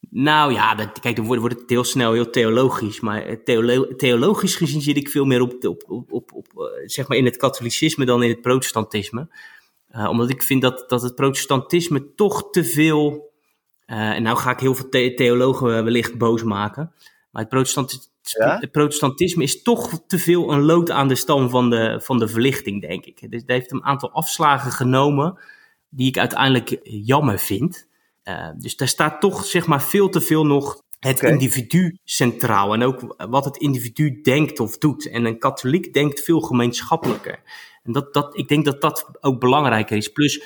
nou 0.09 0.53
ja, 0.53 0.75
dat, 0.75 0.99
kijk, 0.99 1.15
dan 1.15 1.25
wordt, 1.25 1.41
wordt 1.41 1.59
het 1.59 1.69
heel 1.69 1.83
snel 1.83 2.13
heel 2.13 2.29
theologisch. 2.29 2.99
Maar 2.99 3.43
theolo 3.43 3.95
theologisch 3.95 4.55
gezien 4.55 4.81
zit 4.81 4.97
ik 4.97 5.09
veel 5.09 5.25
meer 5.25 5.41
op, 5.41 5.65
op, 5.65 5.83
op, 5.87 6.11
op, 6.11 6.31
op 6.33 6.47
uh, 6.55 6.87
zeg 6.87 7.07
maar 7.07 7.17
in 7.17 7.25
het 7.25 7.37
katholicisme 7.37 8.05
dan 8.05 8.23
in 8.23 8.29
het 8.29 8.41
protestantisme. 8.41 9.27
Uh, 9.91 10.09
omdat 10.09 10.29
ik 10.29 10.43
vind 10.43 10.61
dat, 10.61 10.83
dat 10.87 11.01
het 11.01 11.15
protestantisme 11.15 12.13
toch 12.15 12.49
te 12.49 12.63
veel. 12.63 13.33
Uh, 13.87 14.09
en 14.09 14.23
nou 14.23 14.37
ga 14.37 14.51
ik 14.51 14.59
heel 14.59 14.75
veel 14.75 14.89
the 14.89 15.13
theologen 15.15 15.83
wellicht 15.83 16.17
boos 16.17 16.43
maken. 16.43 16.93
Maar 17.31 17.41
het, 17.41 17.51
protestant 17.51 18.11
ja? 18.21 18.57
het, 18.59 18.71
protestantisme 18.71 19.43
is 19.43 19.61
toch 19.61 20.01
te 20.07 20.17
veel 20.17 20.51
een 20.51 20.61
lood 20.61 20.91
aan 20.91 21.07
de 21.07 21.15
stam 21.15 21.49
van 21.49 21.69
de, 21.69 21.99
van 22.03 22.19
de 22.19 22.27
verlichting, 22.27 22.81
denk 22.81 23.05
ik. 23.05 23.31
Dus 23.31 23.41
het 23.41 23.49
heeft 23.49 23.71
een 23.71 23.83
aantal 23.83 24.11
afslagen 24.11 24.71
genomen 24.71 25.39
die 25.89 26.07
ik 26.07 26.17
uiteindelijk 26.17 26.79
jammer 26.83 27.39
vind. 27.39 27.87
Uh, 28.29 28.49
dus 28.57 28.75
daar 28.75 28.87
staat 28.87 29.21
toch 29.21 29.45
zeg 29.45 29.67
maar 29.67 29.83
veel 29.83 30.09
te 30.09 30.21
veel 30.21 30.45
nog 30.45 30.83
het 30.99 31.17
okay. 31.17 31.31
individu 31.31 31.97
centraal. 32.03 32.73
En 32.73 32.83
ook 32.83 33.15
wat 33.29 33.45
het 33.45 33.57
individu 33.57 34.21
denkt 34.21 34.59
of 34.59 34.77
doet. 34.77 35.09
En 35.09 35.25
een 35.25 35.39
katholiek 35.39 35.93
denkt 35.93 36.23
veel 36.23 36.39
gemeenschappelijker. 36.39 37.39
En 37.83 37.91
dat, 37.91 38.13
dat, 38.13 38.37
ik 38.37 38.47
denk 38.47 38.65
dat 38.65 38.81
dat 38.81 39.09
ook 39.19 39.39
belangrijker 39.39 39.97
is. 39.97 40.11
Plus, 40.11 40.43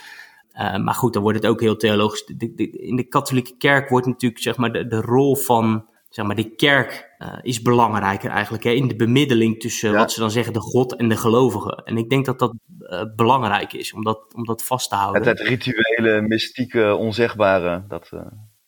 uh, 0.53 0.77
maar 0.77 0.93
goed, 0.93 1.13
dan 1.13 1.21
wordt 1.21 1.37
het 1.37 1.47
ook 1.47 1.61
heel 1.61 1.75
theologisch. 1.75 2.25
De, 2.25 2.53
de, 2.53 2.69
in 2.69 2.95
de 2.95 3.07
katholieke 3.07 3.57
kerk 3.57 3.89
wordt 3.89 4.07
natuurlijk 4.07 4.41
zeg 4.41 4.57
maar, 4.57 4.71
de, 4.71 4.87
de 4.87 5.01
rol 5.01 5.35
van 5.35 5.85
zeg 6.09 6.25
maar, 6.25 6.35
de 6.35 6.55
kerk 6.55 7.15
uh, 7.19 7.37
is 7.41 7.61
belangrijker 7.61 8.29
eigenlijk. 8.29 8.63
Hè, 8.63 8.69
in 8.69 8.87
de 8.87 8.95
bemiddeling 8.95 9.59
tussen 9.59 9.91
ja. 9.91 9.97
wat 9.97 10.11
ze 10.11 10.19
dan 10.19 10.31
zeggen, 10.31 10.53
de 10.53 10.59
God 10.59 10.95
en 10.95 11.09
de 11.09 11.17
gelovigen. 11.17 11.83
En 11.83 11.97
ik 11.97 12.09
denk 12.09 12.25
dat 12.25 12.39
dat 12.39 12.53
uh, 12.79 13.01
belangrijk 13.15 13.73
is 13.73 13.93
om 13.93 14.03
dat, 14.03 14.33
om 14.33 14.45
dat 14.45 14.63
vast 14.63 14.89
te 14.89 14.95
houden. 14.95 15.27
Het, 15.27 15.39
het 15.39 15.47
rituele, 15.47 16.21
mystieke, 16.21 16.95
onzegbare. 16.95 17.83
Dat, 17.87 18.09
uh... 18.13 18.21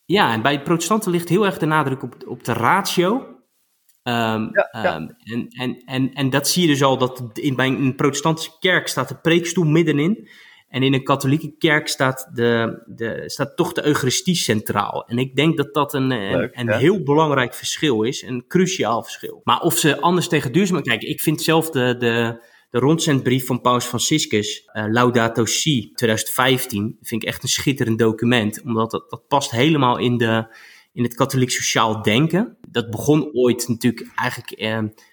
Ja, 0.04 0.32
en 0.32 0.42
bij 0.42 0.62
protestanten 0.62 1.10
ligt 1.10 1.28
heel 1.28 1.46
erg 1.46 1.58
de 1.58 1.66
nadruk 1.66 2.02
op, 2.02 2.16
op 2.26 2.44
de 2.44 2.52
ratio. 2.52 3.14
Um, 3.14 4.50
ja, 4.52 4.68
ja. 4.72 4.96
Um, 4.96 5.16
en, 5.18 5.48
en, 5.48 5.82
en, 5.84 6.12
en 6.12 6.30
dat 6.30 6.48
zie 6.48 6.62
je 6.62 6.68
dus 6.68 6.82
al, 6.82 6.98
dat 6.98 7.30
in, 7.32 7.56
bij 7.56 7.66
een 7.66 7.94
protestantse 7.94 8.50
kerk 8.58 8.88
staat 8.88 9.08
de 9.08 9.20
preekstoel 9.20 9.64
middenin. 9.64 10.28
En 10.72 10.82
in 10.82 10.94
een 10.94 11.04
katholieke 11.04 11.54
kerk 11.58 11.88
staat, 11.88 12.28
de, 12.34 12.82
de, 12.86 13.22
staat 13.26 13.56
toch 13.56 13.72
de 13.72 13.86
Eucharistie 13.86 14.34
centraal. 14.34 15.06
En 15.06 15.18
ik 15.18 15.36
denk 15.36 15.56
dat 15.56 15.74
dat 15.74 15.94
een, 15.94 16.06
Leuk, 16.06 16.50
een, 16.52 16.68
een 16.68 16.78
heel 16.78 17.02
belangrijk 17.02 17.54
verschil 17.54 18.02
is, 18.02 18.22
een 18.22 18.44
cruciaal 18.48 19.02
verschil. 19.02 19.40
Maar 19.44 19.60
of 19.60 19.78
ze 19.78 20.00
anders 20.00 20.28
tegen 20.28 20.52
duurzaamheid... 20.52 20.88
Kijk, 20.88 21.02
ik 21.02 21.20
vind 21.20 21.42
zelf 21.42 21.70
de, 21.70 21.96
de, 21.98 22.42
de 22.70 22.78
rondzendbrief 22.78 23.46
van 23.46 23.60
Paus 23.60 23.84
Franciscus, 23.84 24.68
uh, 24.72 24.84
Laudato 24.88 25.44
Si 25.44 25.90
2015, 25.94 26.96
vind 27.00 27.22
ik 27.22 27.28
echt 27.28 27.42
een 27.42 27.48
schitterend 27.48 27.98
document. 27.98 28.62
Omdat 28.62 28.90
dat, 28.90 29.10
dat 29.10 29.26
past 29.28 29.50
helemaal 29.50 29.98
in, 29.98 30.16
de, 30.16 30.54
in 30.92 31.02
het 31.02 31.14
katholiek 31.14 31.50
sociaal 31.50 32.02
denken. 32.02 32.56
Dat 32.68 32.90
begon 32.90 33.30
ooit 33.32 33.68
natuurlijk 33.68 34.10
eigenlijk 34.14 34.50
eh, 34.50 34.70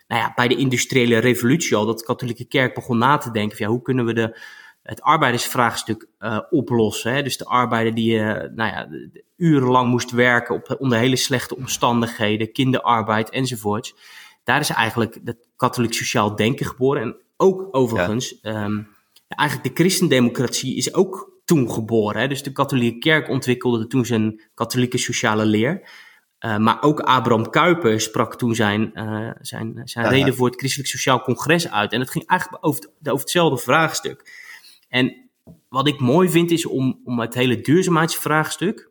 nou 0.08 0.22
ja, 0.22 0.32
bij 0.36 0.48
de 0.48 0.56
industriële 0.56 1.18
revolutie 1.18 1.76
al. 1.76 1.86
Dat 1.86 2.00
de 2.00 2.06
katholieke 2.06 2.46
kerk 2.46 2.74
begon 2.74 2.98
na 2.98 3.18
te 3.18 3.32
denken 3.32 3.58
van 3.58 3.66
ja, 3.66 3.72
hoe 3.72 3.82
kunnen 3.82 4.06
we 4.06 4.14
de 4.14 4.40
het 4.90 5.02
arbeidersvraagstuk 5.02 6.08
uh, 6.20 6.40
oplossen. 6.50 7.14
Hè? 7.14 7.24
Dus 7.24 7.38
de 7.38 7.46
arbeider 7.46 7.96
die 7.96 8.14
uh, 8.14 8.26
nou 8.28 8.56
ja, 8.56 8.88
urenlang 9.38 9.90
moest 9.90 10.12
werken 10.12 10.56
op, 10.56 10.76
onder 10.80 10.98
hele 10.98 11.16
slechte 11.16 11.56
omstandigheden, 11.56 12.52
kinderarbeid 12.52 13.30
enzovoorts. 13.30 13.96
Daar 14.44 14.60
is 14.60 14.70
eigenlijk 14.70 15.20
het 15.24 15.48
katholiek 15.56 15.94
sociaal 15.94 16.36
denken 16.36 16.66
geboren. 16.66 17.02
En 17.02 17.16
ook 17.38 17.68
overigens, 17.72 18.36
ja. 18.42 18.64
um, 18.64 18.88
eigenlijk 19.28 19.70
de 19.70 19.84
christendemocratie 19.84 20.76
is 20.76 20.94
ook 20.94 21.32
toen 21.46 21.72
geboren. 21.72 22.22
Hè? 22.22 22.28
Dus 22.28 22.44
de 22.44 22.52
katholieke 22.52 23.00
kerk 23.00 23.30
ontwikkelde 23.30 23.88
toen 23.88 24.06
zijn 24.06 24.42
katholieke 24.54 24.98
sociale 24.98 25.46
leer. 25.46 25.90
Uh, 26.46 26.58
maar 26.58 26.82
ook 26.82 27.00
Abraham 27.00 27.50
Kuyper 27.50 28.02
sprak 28.02 28.36
toen 28.38 28.56
zijn, 28.56 28.92
zijn, 29.42 29.82
zijn 29.84 30.06
ja, 30.06 30.12
reden 30.12 30.36
voor 30.36 30.48
het 30.48 30.60
Christelijk 30.60 30.90
Sociaal 30.90 31.22
Congres 31.22 31.72
uit. 31.72 31.92
En 31.92 32.00
het 32.00 32.10
ging 32.10 32.26
eigenlijk 32.28 32.66
over, 32.66 32.84
over 33.04 33.20
hetzelfde 33.20 33.58
vraagstuk. 33.58 34.39
En 34.90 35.30
wat 35.70 35.88
ik 35.88 36.00
mooi 36.00 36.30
vind 36.30 36.52
is 36.52 36.66
om, 36.66 37.02
om 37.04 37.20
het 37.20 37.34
hele 37.34 37.62
duurzaamheidsvraagstuk, 37.62 38.90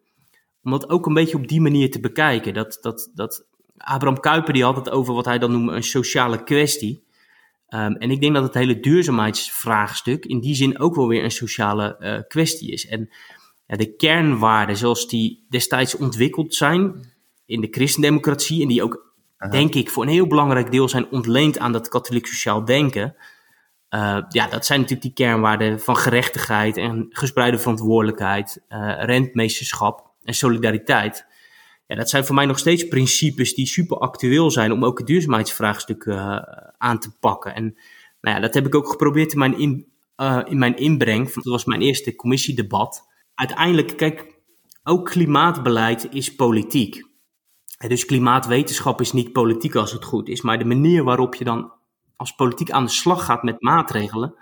om 0.62 0.70
dat 0.70 0.90
ook 0.90 1.06
een 1.06 1.14
beetje 1.14 1.36
op 1.36 1.48
die 1.48 1.60
manier 1.60 1.90
te 1.90 2.00
bekijken. 2.00 2.54
Dat, 2.54 2.78
dat, 2.80 3.10
dat 3.14 3.46
Abraham 3.76 4.20
Kuyper 4.20 4.52
die 4.52 4.64
had 4.64 4.76
het 4.76 4.90
over 4.90 5.14
wat 5.14 5.24
hij 5.24 5.38
dan 5.38 5.52
noemt 5.52 5.70
een 5.70 5.82
sociale 5.82 6.42
kwestie. 6.44 7.06
Um, 7.74 7.96
en 7.96 8.10
ik 8.10 8.20
denk 8.20 8.34
dat 8.34 8.42
het 8.42 8.54
hele 8.54 8.80
duurzaamheidsvraagstuk 8.80 10.24
in 10.24 10.40
die 10.40 10.54
zin 10.54 10.78
ook 10.78 10.94
wel 10.94 11.08
weer 11.08 11.24
een 11.24 11.30
sociale 11.30 11.96
uh, 12.00 12.18
kwestie 12.28 12.72
is. 12.72 12.86
En 12.86 13.10
ja, 13.66 13.76
de 13.76 13.94
kernwaarden 13.96 14.76
zoals 14.76 15.08
die 15.08 15.46
destijds 15.48 15.96
ontwikkeld 15.96 16.54
zijn 16.54 16.94
in 17.46 17.60
de 17.60 17.68
christendemocratie 17.70 18.62
en 18.62 18.68
die 18.68 18.82
ook, 18.82 19.14
Aha. 19.36 19.50
denk 19.50 19.74
ik, 19.74 19.90
voor 19.90 20.02
een 20.02 20.08
heel 20.08 20.26
belangrijk 20.26 20.70
deel 20.70 20.88
zijn 20.88 21.10
ontleend 21.10 21.58
aan 21.58 21.72
dat 21.72 21.88
katholiek 21.88 22.26
sociaal 22.26 22.64
denken. 22.64 23.14
Uh, 23.90 24.18
ja, 24.28 24.46
dat 24.48 24.66
zijn 24.66 24.80
natuurlijk 24.80 25.16
die 25.16 25.26
kernwaarden 25.26 25.80
van 25.80 25.96
gerechtigheid 25.96 26.76
en 26.76 27.06
gespreide 27.10 27.58
verantwoordelijkheid, 27.58 28.64
uh, 28.68 29.04
rentmeesterschap 29.04 30.10
en 30.22 30.34
solidariteit. 30.34 31.26
Ja, 31.86 31.96
dat 31.96 32.10
zijn 32.10 32.24
voor 32.24 32.34
mij 32.34 32.46
nog 32.46 32.58
steeds 32.58 32.88
principes 32.88 33.54
die 33.54 33.66
super 33.66 33.98
actueel 33.98 34.50
zijn 34.50 34.72
om 34.72 34.84
ook 34.84 34.98
het 34.98 35.06
duurzaamheidsvraagstuk 35.06 36.04
uh, 36.04 36.38
aan 36.78 36.98
te 36.98 37.10
pakken. 37.20 37.54
En 37.54 37.64
nou 38.20 38.36
ja, 38.36 38.40
dat 38.40 38.54
heb 38.54 38.66
ik 38.66 38.74
ook 38.74 38.88
geprobeerd 38.88 39.32
in 39.32 39.38
mijn, 39.38 39.58
in, 39.58 39.86
in 40.44 40.58
mijn 40.58 40.76
inbreng. 40.76 41.32
Dat 41.32 41.44
was 41.44 41.64
mijn 41.64 41.80
eerste 41.80 42.14
commissiedebat. 42.14 43.06
Uiteindelijk, 43.34 43.96
kijk, 43.96 44.34
ook 44.82 45.10
klimaatbeleid 45.10 46.08
is 46.10 46.34
politiek. 46.34 47.06
Dus 47.86 48.04
klimaatwetenschap 48.04 49.00
is 49.00 49.12
niet 49.12 49.32
politiek 49.32 49.74
als 49.74 49.92
het 49.92 50.04
goed 50.04 50.28
is, 50.28 50.40
maar 50.40 50.58
de 50.58 50.64
manier 50.64 51.04
waarop 51.04 51.34
je 51.34 51.44
dan 51.44 51.72
als 52.18 52.34
politiek 52.34 52.70
aan 52.70 52.84
de 52.84 52.90
slag 52.90 53.24
gaat 53.24 53.42
met 53.42 53.62
maatregelen, 53.62 54.34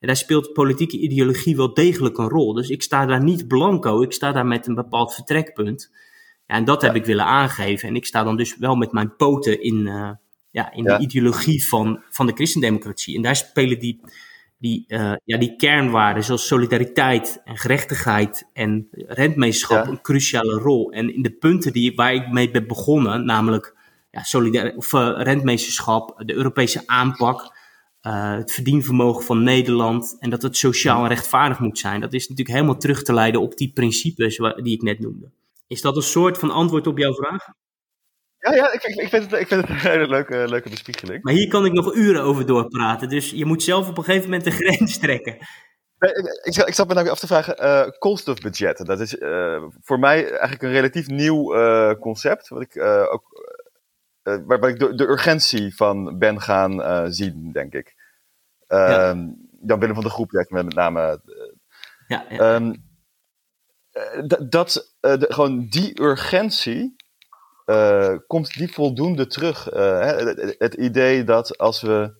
daar 0.00 0.16
speelt 0.16 0.52
politieke 0.52 0.98
ideologie 0.98 1.56
wel 1.56 1.74
degelijk 1.74 2.18
een 2.18 2.28
rol. 2.28 2.52
Dus 2.52 2.68
ik 2.70 2.82
sta 2.82 3.06
daar 3.06 3.22
niet 3.22 3.48
blanco, 3.48 4.02
ik 4.02 4.12
sta 4.12 4.32
daar 4.32 4.46
met 4.46 4.66
een 4.66 4.74
bepaald 4.74 5.14
vertrekpunt. 5.14 5.90
Ja, 6.46 6.54
en 6.54 6.64
dat 6.64 6.82
heb 6.82 6.94
ik 6.94 7.04
willen 7.04 7.24
aangeven. 7.24 7.88
En 7.88 7.96
ik 7.96 8.06
sta 8.06 8.24
dan 8.24 8.36
dus 8.36 8.56
wel 8.56 8.74
met 8.74 8.92
mijn 8.92 9.16
poten 9.16 9.62
in, 9.62 9.86
uh, 9.86 10.10
ja, 10.50 10.72
in 10.72 10.84
ja. 10.84 10.96
de 10.96 11.02
ideologie 11.02 11.68
van, 11.68 12.02
van 12.10 12.26
de 12.26 12.32
christendemocratie. 12.32 13.16
En 13.16 13.22
daar 13.22 13.36
spelen 13.36 13.78
die, 13.78 14.00
die, 14.58 14.84
uh, 14.88 15.12
ja, 15.24 15.38
die 15.38 15.56
kernwaarden 15.56 16.24
zoals 16.24 16.46
solidariteit 16.46 17.40
en 17.44 17.56
gerechtigheid 17.56 18.48
en 18.52 18.88
rentmeesterschap 18.90 19.84
ja. 19.84 19.90
een 19.90 20.00
cruciale 20.00 20.58
rol. 20.58 20.92
En 20.92 21.14
in 21.14 21.22
de 21.22 21.32
punten 21.32 21.72
die, 21.72 21.94
waar 21.94 22.14
ik 22.14 22.32
mee 22.32 22.50
ben 22.50 22.66
begonnen, 22.66 23.24
namelijk 23.24 23.76
ja, 24.18 24.24
solidair, 24.24 24.76
of, 24.76 24.92
uh, 24.92 25.12
rentmeesterschap, 25.16 26.22
de 26.26 26.34
Europese 26.34 26.82
aanpak, 26.86 27.56
uh, 28.02 28.36
het 28.36 28.52
verdienvermogen 28.52 29.24
van 29.24 29.42
Nederland 29.42 30.16
en 30.18 30.30
dat 30.30 30.42
het 30.42 30.56
sociaal 30.56 31.02
en 31.02 31.08
rechtvaardig 31.08 31.58
moet 31.58 31.78
zijn. 31.78 32.00
Dat 32.00 32.12
is 32.12 32.28
natuurlijk 32.28 32.56
helemaal 32.56 32.78
terug 32.78 33.02
te 33.02 33.12
leiden 33.12 33.40
op 33.40 33.56
die 33.56 33.72
principes 33.72 34.36
die 34.36 34.74
ik 34.74 34.82
net 34.82 34.98
noemde. 34.98 35.30
Is 35.66 35.80
dat 35.80 35.96
een 35.96 36.02
soort 36.02 36.38
van 36.38 36.50
antwoord 36.50 36.86
op 36.86 36.98
jouw 36.98 37.14
vraag? 37.14 37.46
Ja, 38.38 38.54
ja 38.54 38.72
ik, 38.72 38.82
ik, 38.82 39.08
vind 39.08 39.30
het, 39.30 39.40
ik 39.40 39.46
vind 39.46 39.60
het 39.60 39.70
een 39.70 39.90
hele 39.90 40.08
leuke, 40.08 40.48
leuke 40.48 40.70
bespiegeling. 40.70 41.22
Maar 41.22 41.34
hier 41.34 41.48
kan 41.48 41.64
ik 41.64 41.72
nog 41.72 41.94
uren 41.94 42.22
over 42.22 42.46
doorpraten, 42.46 43.08
dus 43.08 43.30
je 43.30 43.44
moet 43.44 43.62
zelf 43.62 43.88
op 43.88 43.98
een 43.98 44.04
gegeven 44.04 44.24
moment 44.24 44.44
de 44.44 44.50
grens 44.64 44.98
trekken. 44.98 45.36
Nee, 45.98 46.12
ik, 46.42 46.56
ik, 46.66 46.74
zat 46.74 46.88
me 46.88 46.94
nou 46.94 47.08
af 47.08 47.18
te 47.18 47.26
vragen, 47.26 47.64
uh, 47.64 47.88
koolstofbudgetten. 47.98 48.86
Dat 48.86 49.00
is 49.00 49.14
uh, 49.14 49.62
voor 49.80 49.98
mij 49.98 50.30
eigenlijk 50.30 50.62
een 50.62 50.70
relatief 50.70 51.08
nieuw 51.08 51.56
uh, 51.56 51.92
concept, 51.92 52.48
wat 52.48 52.62
ik 52.62 52.82
ook 53.12 53.37
uh, 54.28 54.36
waar, 54.46 54.68
ik 54.68 54.78
de, 54.78 54.94
de, 54.94 55.08
urgentie 55.08 55.76
van 55.76 56.18
ben 56.18 56.40
gaan 56.40 56.72
uh, 56.72 57.04
zien, 57.08 57.52
denk 57.52 57.74
ik. 57.74 57.94
Ja. 58.66 59.14
Dan 59.60 59.78
binnen 59.78 59.94
van 59.94 60.04
de 60.04 60.10
groep, 60.10 60.30
met, 60.32 60.50
met 60.50 60.74
name. 60.74 61.20
ja, 62.06 62.24
ja. 62.28 62.54
Um, 62.54 62.86
dat, 64.48 64.94
de, 65.00 65.26
gewoon 65.28 65.66
die 65.66 66.02
urgentie, 66.02 66.96
komt 68.26 68.54
die 68.54 68.72
voldoende 68.72 69.26
terug? 69.26 69.64
Het, 69.64 70.54
het, 70.58 70.74
idee 70.74 71.24
dat 71.24 71.58
als 71.58 71.80
we 71.80 72.14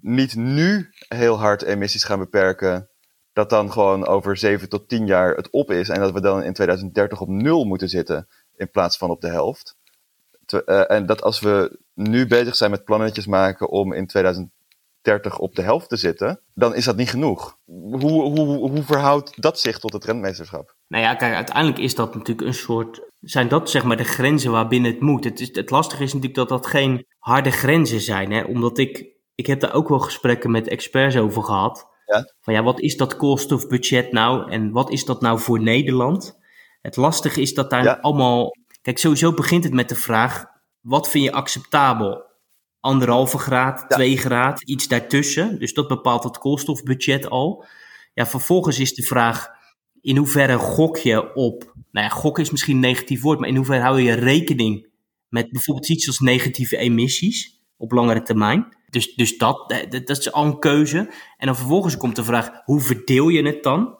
niet 0.00 0.34
nu 0.34 0.90
heel 1.08 1.38
hard 1.38 1.62
emissies 1.62 2.04
gaan 2.04 2.18
beperken, 2.18 2.90
dat 3.32 3.50
dan 3.50 3.72
gewoon 3.72 4.06
over 4.06 4.36
7 4.36 4.68
tot 4.68 4.88
10 4.88 5.06
jaar 5.06 5.34
het 5.34 5.50
op 5.50 5.70
is 5.70 5.88
en 5.88 6.00
dat 6.00 6.12
we 6.12 6.20
dan 6.20 6.42
in 6.42 6.52
2030 6.52 7.20
op 7.20 7.28
nul 7.28 7.64
moeten 7.64 7.88
zitten 7.88 8.28
in 8.54 8.70
plaats 8.70 8.96
van 8.96 9.10
op 9.10 9.20
de 9.20 9.28
helft. 9.28 9.76
Te, 10.46 10.62
uh, 10.66 10.96
en 10.96 11.06
dat 11.06 11.22
als 11.22 11.40
we 11.40 11.78
nu 11.94 12.26
bezig 12.26 12.56
zijn 12.56 12.70
met 12.70 12.84
plannetjes 12.84 13.26
maken 13.26 13.68
om 13.68 13.92
in 13.92 14.06
2030 14.06 15.38
op 15.38 15.54
de 15.54 15.62
helft 15.62 15.88
te 15.88 15.96
zitten, 15.96 16.40
dan 16.54 16.74
is 16.74 16.84
dat 16.84 16.96
niet 16.96 17.10
genoeg. 17.10 17.58
Hoe, 17.64 18.22
hoe, 18.22 18.70
hoe 18.70 18.82
verhoudt 18.82 19.42
dat 19.42 19.60
zich 19.60 19.78
tot 19.78 19.92
het 19.92 20.04
rentmeesterschap? 20.04 20.76
Nou 20.88 21.04
ja, 21.04 21.14
kijk, 21.14 21.34
uiteindelijk 21.34 21.78
is 21.78 21.94
dat 21.94 22.14
natuurlijk 22.14 22.46
een 22.46 22.54
soort. 22.54 23.00
Zijn 23.20 23.48
dat 23.48 23.70
zeg 23.70 23.84
maar 23.84 23.96
de 23.96 24.04
grenzen 24.04 24.50
waarbinnen 24.50 24.90
het 24.90 25.00
moet? 25.00 25.24
Het, 25.24 25.40
is, 25.40 25.48
het 25.52 25.70
lastige 25.70 26.02
is 26.02 26.12
natuurlijk 26.12 26.48
dat 26.48 26.48
dat 26.48 26.66
geen 26.66 27.06
harde 27.18 27.50
grenzen 27.50 28.00
zijn. 28.00 28.32
Hè? 28.32 28.42
Omdat 28.42 28.78
ik. 28.78 29.14
Ik 29.34 29.46
heb 29.46 29.60
daar 29.60 29.74
ook 29.74 29.88
wel 29.88 29.98
gesprekken 29.98 30.50
met 30.50 30.68
experts 30.68 31.16
over 31.16 31.42
gehad. 31.42 31.86
Ja. 32.06 32.32
Van 32.40 32.54
ja, 32.54 32.62
wat 32.62 32.80
is 32.80 32.96
dat 32.96 33.16
koolstofbudget 33.16 34.12
nou 34.12 34.50
en 34.50 34.70
wat 34.70 34.90
is 34.90 35.04
dat 35.04 35.20
nou 35.20 35.40
voor 35.40 35.60
Nederland? 35.60 36.38
Het 36.80 36.96
lastige 36.96 37.40
is 37.40 37.54
dat 37.54 37.70
daar 37.70 38.00
allemaal. 38.00 38.50
Kijk, 38.86 38.98
sowieso 38.98 39.32
begint 39.32 39.64
het 39.64 39.72
met 39.72 39.88
de 39.88 39.94
vraag: 39.94 40.44
wat 40.80 41.10
vind 41.10 41.24
je 41.24 41.32
acceptabel? 41.32 42.24
Anderhalve 42.80 43.38
graad, 43.38 43.80
ja. 43.80 43.86
twee 43.86 44.16
graad, 44.16 44.62
iets 44.62 44.88
daartussen. 44.88 45.58
Dus 45.58 45.74
dat 45.74 45.88
bepaalt 45.88 46.24
het 46.24 46.38
koolstofbudget 46.38 47.30
al. 47.30 47.64
Ja, 48.14 48.26
vervolgens 48.26 48.78
is 48.78 48.94
de 48.94 49.02
vraag: 49.02 49.48
in 50.00 50.16
hoeverre 50.16 50.58
gok 50.58 50.96
je 50.96 51.34
op. 51.34 51.72
Nou 51.90 52.06
ja, 52.06 52.08
gok 52.08 52.38
is 52.38 52.50
misschien 52.50 52.74
een 52.74 52.80
negatief 52.80 53.20
woord, 53.22 53.38
maar 53.38 53.48
in 53.48 53.56
hoeverre 53.56 53.82
hou 53.82 54.00
je 54.00 54.12
rekening 54.12 54.88
met 55.28 55.50
bijvoorbeeld 55.50 55.88
iets 55.88 56.06
als 56.06 56.18
negatieve 56.18 56.76
emissies 56.76 57.60
op 57.76 57.92
langere 57.92 58.22
termijn? 58.22 58.76
Dus, 58.90 59.14
dus 59.14 59.38
dat, 59.38 59.84
dat, 60.04 60.18
is 60.18 60.32
al 60.32 60.44
een 60.44 60.58
keuze. 60.58 60.98
En 61.36 61.46
dan 61.46 61.56
vervolgens 61.56 61.96
komt 61.96 62.16
de 62.16 62.24
vraag: 62.24 62.50
hoe 62.64 62.80
verdeel 62.80 63.28
je 63.28 63.46
het 63.46 63.62
dan? 63.62 63.98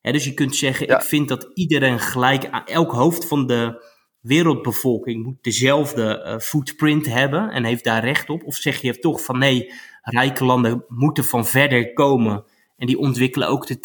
dus 0.00 0.24
je 0.24 0.34
kunt 0.34 0.56
zeggen: 0.56 0.88
ik 0.88 1.02
vind 1.02 1.28
dat 1.28 1.50
iedereen 1.54 2.00
gelijk 2.00 2.48
aan 2.50 2.66
elk 2.66 2.92
hoofd 2.92 3.26
van 3.26 3.46
de 3.46 3.92
wereldbevolking 4.24 5.24
moet 5.24 5.42
dezelfde 5.42 6.24
uh, 6.26 6.38
footprint 6.38 7.06
hebben 7.06 7.50
en 7.50 7.64
heeft 7.64 7.84
daar 7.84 8.04
recht 8.04 8.30
op? 8.30 8.44
Of 8.44 8.56
zeg 8.56 8.80
je 8.80 8.98
toch 8.98 9.24
van 9.24 9.38
nee, 9.38 9.72
rijke 10.02 10.44
landen 10.44 10.84
moeten 10.88 11.24
van 11.24 11.46
verder 11.46 11.92
komen 11.92 12.44
en 12.76 12.86
die 12.86 12.98
ontwikkelen 12.98 13.48
ook 13.48 13.66
de 13.66 13.80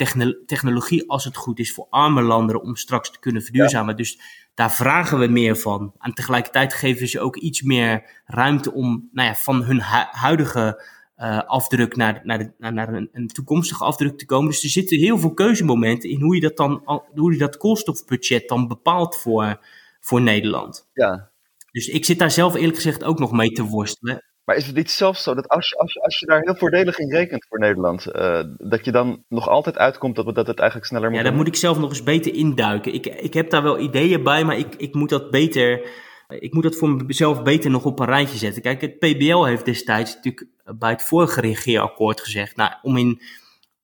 technologie 0.46 1.10
als 1.10 1.24
het 1.24 1.38
goed 1.38 1.60
is 1.60 1.74
voor 1.74 1.88
arme 1.90 2.22
landen 2.22 2.62
om 2.62 2.76
straks 2.76 3.12
te 3.12 3.20
kunnen 3.20 3.42
verduurzamen. 3.42 3.96
Dus 3.96 4.20
daar 4.54 4.72
vragen 4.72 5.20
we 5.20 5.28
meer 5.28 5.56
van. 5.56 5.94
En 6.00 6.14
tegelijkertijd 6.14 6.74
geven 6.74 7.08
ze 7.08 7.20
ook 7.20 7.36
iets 7.36 7.62
meer 7.62 8.22
ruimte 8.26 8.74
om 8.74 9.10
nou 9.12 9.28
ja, 9.28 9.36
van 9.36 9.64
hun 9.64 9.80
huidige 10.12 10.84
uh, 11.18 11.42
afdruk 11.44 11.96
naar, 11.96 12.22
naar, 12.24 12.54
naar, 12.58 12.74
naar 12.74 12.94
een, 12.94 13.10
een, 13.12 13.28
toekomstige 13.28 13.84
afdruk 13.84 14.18
te 14.18 14.26
komen. 14.26 14.50
Dus 14.50 14.64
er 14.64 14.70
zitten 14.70 14.98
heel 14.98 15.18
veel 15.18 15.34
keuzemomenten 15.34 16.10
in 16.10 16.22
hoe 16.22 16.36
je 16.36 16.42
dat 16.42 16.58
dan, 16.58 17.04
hoe 17.16 17.32
je 17.32 17.38
dat 17.38 17.58
koolstofbudget 17.58 18.48
dan 18.48 18.68
bepaalt 18.68 19.16
voor, 19.16 19.60
voor 20.00 20.22
Nederland. 20.22 20.90
Ja. 20.94 21.32
Dus 21.72 21.88
ik 21.88 22.06
zit 22.06 22.20
daar 22.20 22.32
zelf 22.32 22.56
eerlijk 22.56 22.76
gezegd 22.76 23.04
ook 23.04 23.20
nog 23.20 23.32
mee 23.32 23.50
te 23.50 23.64
worstelen. 23.64 24.24
Maar 24.50 24.58
is 24.58 24.66
het 24.66 24.76
niet 24.76 24.92
zelfs 24.92 25.24
zo 25.24 25.34
dat 25.34 25.48
als 25.48 25.70
je, 25.70 25.76
als 25.76 26.02
als 26.02 26.20
je 26.20 26.26
daar 26.26 26.42
heel 26.42 26.56
voordelig 26.56 27.00
in 27.00 27.12
rekent 27.12 27.46
voor 27.50 27.60
Nederland, 27.60 28.08
uh, 28.16 28.44
dat 28.58 28.86
je 28.86 28.92
dan 28.92 29.24
nog 29.28 29.48
altijd 29.48 29.78
uitkomt 29.78 30.16
dat, 30.16 30.36
dat 30.36 30.48
het 30.48 30.60
eigenlijk 30.60 30.90
sneller 30.90 31.10
moet 31.10 31.18
Ja, 31.18 31.24
daar 31.24 31.36
moet 31.36 31.48
ik 31.48 31.56
zelf 31.56 31.80
nog 31.80 31.90
eens 31.90 32.04
beter 32.04 32.34
induiken. 32.34 32.94
Ik, 32.94 33.06
ik 33.06 33.34
heb 33.34 33.50
daar 33.50 33.64
wel 33.64 33.80
ideeën 33.80 34.24
bij, 34.24 34.44
maar 34.44 34.58
ik, 34.58 34.76
ik 34.76 34.94
moet 34.94 35.10
dat 35.10 35.32
beter, 35.32 35.90
ik 36.28 36.54
moet 36.54 36.64
dat 36.64 36.76
voor 36.76 36.90
mezelf 36.90 37.44
beter 37.44 37.72
nog 37.72 37.86
op 37.86 38.00
een 38.00 38.06
rijtje 38.06 38.38
zetten. 38.38 38.62
Kijk, 38.62 38.82
het 38.82 39.00
PBL 39.00 39.44
heeft 39.44 39.66
destijds 39.66 40.16
natuurlijk 40.16 40.48
bij 40.78 40.90
het 40.90 41.04
vorige 41.04 41.42
regeerakkoord 41.42 42.22
gezegd, 42.22 42.56
nou, 42.56 42.72
om 42.82 42.98
in 42.98 43.22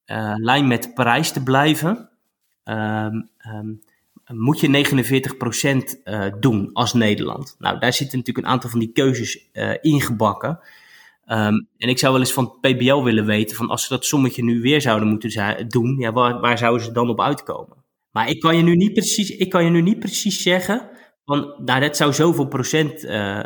uh, 0.05 0.34
lijn 0.36 0.68
met 0.68 0.93
Parijs 0.93 1.32
te 1.32 1.43
blijven, 1.43 2.09
um, 2.63 3.30
um, 3.53 3.82
moet 4.34 4.60
je 4.60 4.86
49% 5.96 6.02
uh, 6.04 6.26
doen 6.40 6.70
als 6.74 6.94
Nederland. 6.94 7.56
Nou, 7.60 7.80
daar 7.80 7.94
zitten 7.94 8.18
natuurlijk 8.18 8.46
een 8.46 8.52
aantal 8.54 8.70
van 8.70 8.80
die 8.80 8.92
keuzes 8.92 9.50
uh, 9.54 9.74
ingebakken. 9.82 10.60
Um, 11.28 11.68
en 11.78 11.90
ik 11.90 12.00
zou 12.00 12.12
wel 12.12 12.22
eens 12.22 12.34
van 12.34 12.44
het 12.44 12.76
PBL 12.76 13.04
willen 13.04 13.26
weten, 13.26 13.56
van 13.56 13.70
als 13.70 13.84
ze 13.84 13.90
dat 13.90 14.06
sommetje 14.06 14.44
nu 14.44 14.62
weer 14.62 14.82
zouden 14.82 15.08
moeten 15.08 15.68
doen, 15.68 15.98
ja, 16.00 16.12
waar, 16.12 16.40
waar 16.40 16.58
zouden 16.58 16.86
ze 16.86 16.92
dan 16.92 17.10
op 17.10 17.22
uitkomen? 17.22 17.84
Maar 18.12 18.30
ik 18.30 18.40
kan 18.40 18.58
je 18.58 18.64
nu 18.64 18.76
niet 18.76 18.94
precies, 18.94 19.30
ik 19.30 19.50
kan 19.50 19.64
je 19.64 19.70
nu 19.70 19.82
niet 19.82 20.00
precies 20.00 20.42
zeggen, 20.42 20.90
van, 21.26 21.54
nou, 21.66 21.80
dat 21.80 21.98
zou 21.98 22.14
zoveel 22.14 22.48
procent 22.48 23.04
uh, 23.04 23.40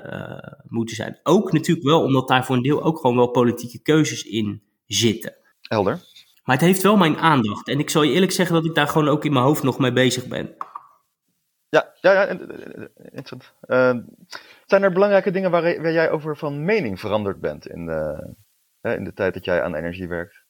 moeten 0.67 0.95
zijn. 0.95 1.19
Ook 1.23 1.51
natuurlijk 1.51 1.87
wel, 1.87 2.01
omdat 2.03 2.27
daar 2.27 2.45
voor 2.45 2.55
een 2.55 2.61
deel 2.61 2.83
ook 2.83 2.99
gewoon 2.99 3.15
wel 3.15 3.31
politieke 3.31 3.81
keuzes 3.81 4.23
in 4.23 4.61
zitten. 4.85 5.35
Helder. 5.61 6.01
Maar 6.43 6.55
het 6.55 6.65
heeft 6.65 6.81
wel 6.81 6.97
mijn 6.97 7.17
aandacht. 7.17 7.67
En 7.67 7.79
ik 7.79 7.89
zal 7.89 8.03
je 8.03 8.11
eerlijk 8.11 8.31
zeggen 8.31 8.55
dat 8.55 8.65
ik 8.65 8.75
daar 8.75 8.87
gewoon 8.87 9.07
ook 9.07 9.25
in 9.25 9.33
mijn 9.33 9.45
hoofd 9.45 9.63
nog 9.63 9.79
mee 9.79 9.93
bezig 9.93 10.27
ben. 10.27 10.55
Ja, 11.69 11.93
ja, 12.01 12.11
ja 12.11 12.27
interessant. 12.95 13.53
Uh, 13.67 13.95
zijn 14.65 14.83
er 14.83 14.91
belangrijke 14.91 15.31
dingen 15.31 15.51
waar, 15.51 15.81
waar, 15.81 15.91
jij 15.91 16.11
over 16.11 16.37
van 16.37 16.65
mening 16.65 16.99
veranderd 16.99 17.39
bent 17.39 17.67
in 17.67 17.85
de, 17.85 18.33
in 18.81 19.03
de 19.03 19.13
tijd 19.13 19.33
dat 19.33 19.45
jij 19.45 19.63
aan 19.63 19.75
energie 19.75 20.07
werkt? 20.07 20.43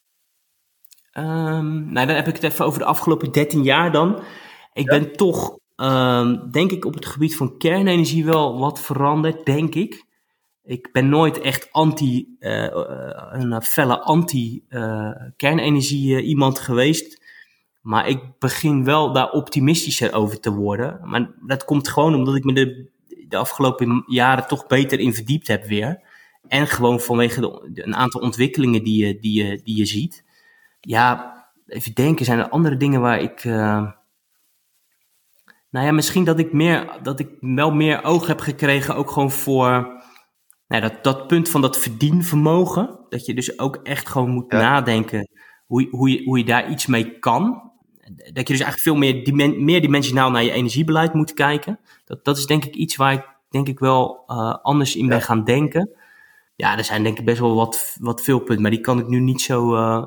Um, 1.14 1.92
nou, 1.92 2.08
dan 2.08 2.16
heb 2.16 2.28
ik 2.28 2.34
het 2.34 2.44
even 2.44 2.66
over 2.66 2.80
de 2.80 2.86
afgelopen 2.86 3.32
13 3.32 3.64
jaar 3.64 3.92
dan. 3.92 4.24
Ik 4.74 4.86
ben 4.86 5.12
toch, 5.12 5.58
um, 5.76 6.52
denk 6.52 6.72
ik, 6.72 6.86
op 6.86 6.94
het 6.94 7.06
gebied 7.06 7.36
van 7.36 7.58
kernenergie 7.58 8.26
wel 8.26 8.60
wat 8.60 8.82
veranderd, 8.82 9.46
denk 9.46 9.76
ik. 9.76 10.08
Ik 10.64 10.92
ben 10.92 11.10
nooit 11.10 11.40
echt 11.40 11.72
anti, 11.72 12.36
uh, 12.40 12.68
een 13.32 13.62
felle 13.62 14.00
anti-kernenergie 14.00 16.22
uh, 16.22 16.28
iemand 16.28 16.60
geweest. 16.60 17.19
Maar 17.90 18.08
ik 18.08 18.40
begin 18.40 18.84
wel 18.84 19.14
daar 19.14 19.32
optimistischer 19.32 20.14
over 20.14 20.40
te 20.40 20.54
worden. 20.54 21.00
Maar 21.04 21.32
dat 21.42 21.66
komt 21.66 21.88
gewoon 21.88 22.16
omdat 22.16 22.36
ik 22.36 22.44
me 22.44 22.54
de, 22.54 22.90
de 23.28 23.38
afgelopen 23.38 24.04
jaren 24.08 24.48
toch 24.48 24.68
beter 24.68 25.00
in 25.00 25.14
verdiept 25.14 25.48
heb 25.48 25.66
weer. 25.66 26.02
En 26.48 26.68
gewoon 26.68 27.00
vanwege 27.00 27.42
de, 27.42 27.84
een 27.84 27.96
aantal 27.96 28.22
ontwikkelingen 28.22 28.84
die 28.84 29.06
je, 29.06 29.20
die, 29.20 29.44
je, 29.44 29.62
die 29.64 29.78
je 29.78 29.86
ziet. 29.86 30.24
Ja, 30.80 31.36
even 31.68 31.94
denken, 31.94 32.26
zijn 32.26 32.40
er 32.40 32.50
andere 32.50 32.78
dingen 32.78 33.02
waar 33.02 33.22
ik. 33.22 33.44
Uh, 33.44 33.92
nou 35.70 35.86
ja, 35.86 35.92
misschien 35.92 36.24
dat 36.24 36.40
ik, 36.40 36.54
meer, 36.54 37.00
dat 37.04 37.20
ik 37.20 37.30
wel 37.40 37.72
meer 37.72 38.04
oog 38.04 38.28
heb 38.28 38.40
gekregen, 38.40 38.96
ook 38.96 39.12
gewoon 39.12 39.32
voor 39.32 40.02
nou, 40.68 40.82
dat, 40.82 41.04
dat 41.04 41.28
punt 41.28 41.50
van 41.50 41.62
dat 41.62 41.80
verdienvermogen. 41.80 43.00
Dat 43.10 43.26
je 43.26 43.34
dus 43.34 43.60
ook 43.60 43.76
echt 43.76 44.10
gewoon 44.10 44.30
moet 44.30 44.52
nadenken 44.52 45.30
hoe, 45.66 45.88
hoe, 45.90 46.10
je, 46.12 46.24
hoe 46.24 46.38
je 46.38 46.46
daar 46.46 46.70
iets 46.70 46.86
mee 46.86 47.20
kan 47.20 47.68
dat 48.16 48.48
je 48.48 48.54
dus 48.54 48.62
eigenlijk 48.62 48.80
veel 48.80 48.96
meer, 48.96 49.24
dimen, 49.24 49.64
meer 49.64 49.82
dimensionaal 49.82 50.32
naar 50.32 50.44
je 50.44 50.52
energiebeleid 50.52 51.14
moet 51.14 51.34
kijken. 51.34 51.80
Dat, 52.06 52.26
dat 52.26 52.38
is 52.38 52.46
denk 52.46 52.66
ik 52.66 52.76
iets 52.76 52.96
waar 52.96 53.14
ik 53.14 53.26
denk 53.50 53.68
ik 53.68 53.80
wel 53.80 54.24
uh, 54.28 54.56
anders 54.62 54.96
in 54.96 55.08
ben 55.08 55.22
gaan 55.22 55.44
denken. 55.44 55.90
Ja, 56.56 56.78
er 56.78 56.84
zijn 56.84 57.04
denk 57.04 57.20
ik 57.20 57.26
best 57.26 57.40
wel 57.40 57.56
wat, 57.56 57.98
wat 58.00 58.22
veel 58.22 58.40
punten, 58.40 58.62
maar 58.62 58.72
die 58.72 58.82
kan 58.82 59.00
ik 59.00 59.08
nu 59.08 59.20
niet 59.20 59.42
zo 59.42 59.76
uh, 59.76 60.04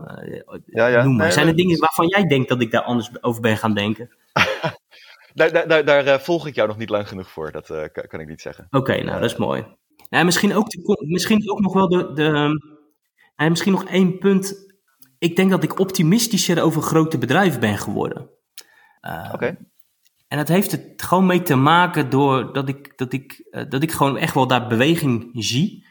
ja, 0.66 0.86
ja. 0.86 1.02
noemen. 1.02 1.22
Nee, 1.22 1.32
zijn 1.32 1.46
er 1.46 1.56
dingen 1.56 1.78
waarvan 1.78 2.06
jij 2.06 2.24
denkt 2.24 2.48
dat 2.48 2.60
ik 2.60 2.70
daar 2.70 2.82
anders 2.82 3.22
over 3.22 3.40
ben 3.40 3.56
gaan 3.56 3.74
denken? 3.74 4.10
daar 5.34 5.52
daar, 5.52 5.68
daar, 5.68 5.84
daar 5.84 6.06
uh, 6.06 6.18
volg 6.18 6.46
ik 6.46 6.54
jou 6.54 6.68
nog 6.68 6.78
niet 6.78 6.90
lang 6.90 7.08
genoeg 7.08 7.30
voor, 7.30 7.52
dat 7.52 7.66
kan, 7.66 8.06
kan, 8.08 8.20
ik 8.20 8.28
niet 8.28 8.40
zeggen. 8.40 8.66
Oké, 8.66 8.76
okay, 8.76 9.00
nou 9.00 9.20
dat 9.20 9.30
is 9.30 9.36
mooi. 9.36 9.64
Nou, 10.08 10.24
misschien, 10.24 10.54
ook 10.54 10.70
de, 10.70 11.04
misschien 11.06 11.50
ook 11.50 11.60
nog 11.60 11.72
wel 11.72 11.88
de, 11.88 12.12
de 12.12 12.58
misschien 13.48 13.72
nog 13.72 13.84
één 13.84 14.18
punt 14.18 14.71
ik 15.22 15.36
denk 15.36 15.50
dat 15.50 15.62
ik 15.62 15.78
optimistischer 15.78 16.62
over 16.62 16.82
grote 16.82 17.18
bedrijven 17.18 17.60
ben 17.60 17.78
geworden. 17.78 18.30
Uh, 19.02 19.30
Oké. 19.32 19.56
En 20.28 20.38
dat 20.38 20.48
heeft 20.48 20.70
het 20.72 21.02
gewoon 21.02 21.26
mee 21.26 21.42
te 21.42 21.54
maken 21.54 22.10
door 22.10 22.52
dat 22.52 22.68
ik, 22.68 22.92
dat 22.96 23.12
ik, 23.12 23.48
uh, 23.50 23.62
dat 23.68 23.82
ik 23.82 23.92
gewoon 23.92 24.16
echt 24.16 24.34
wel 24.34 24.46
daar 24.46 24.66
beweging 24.66 25.30
zie. 25.32 25.86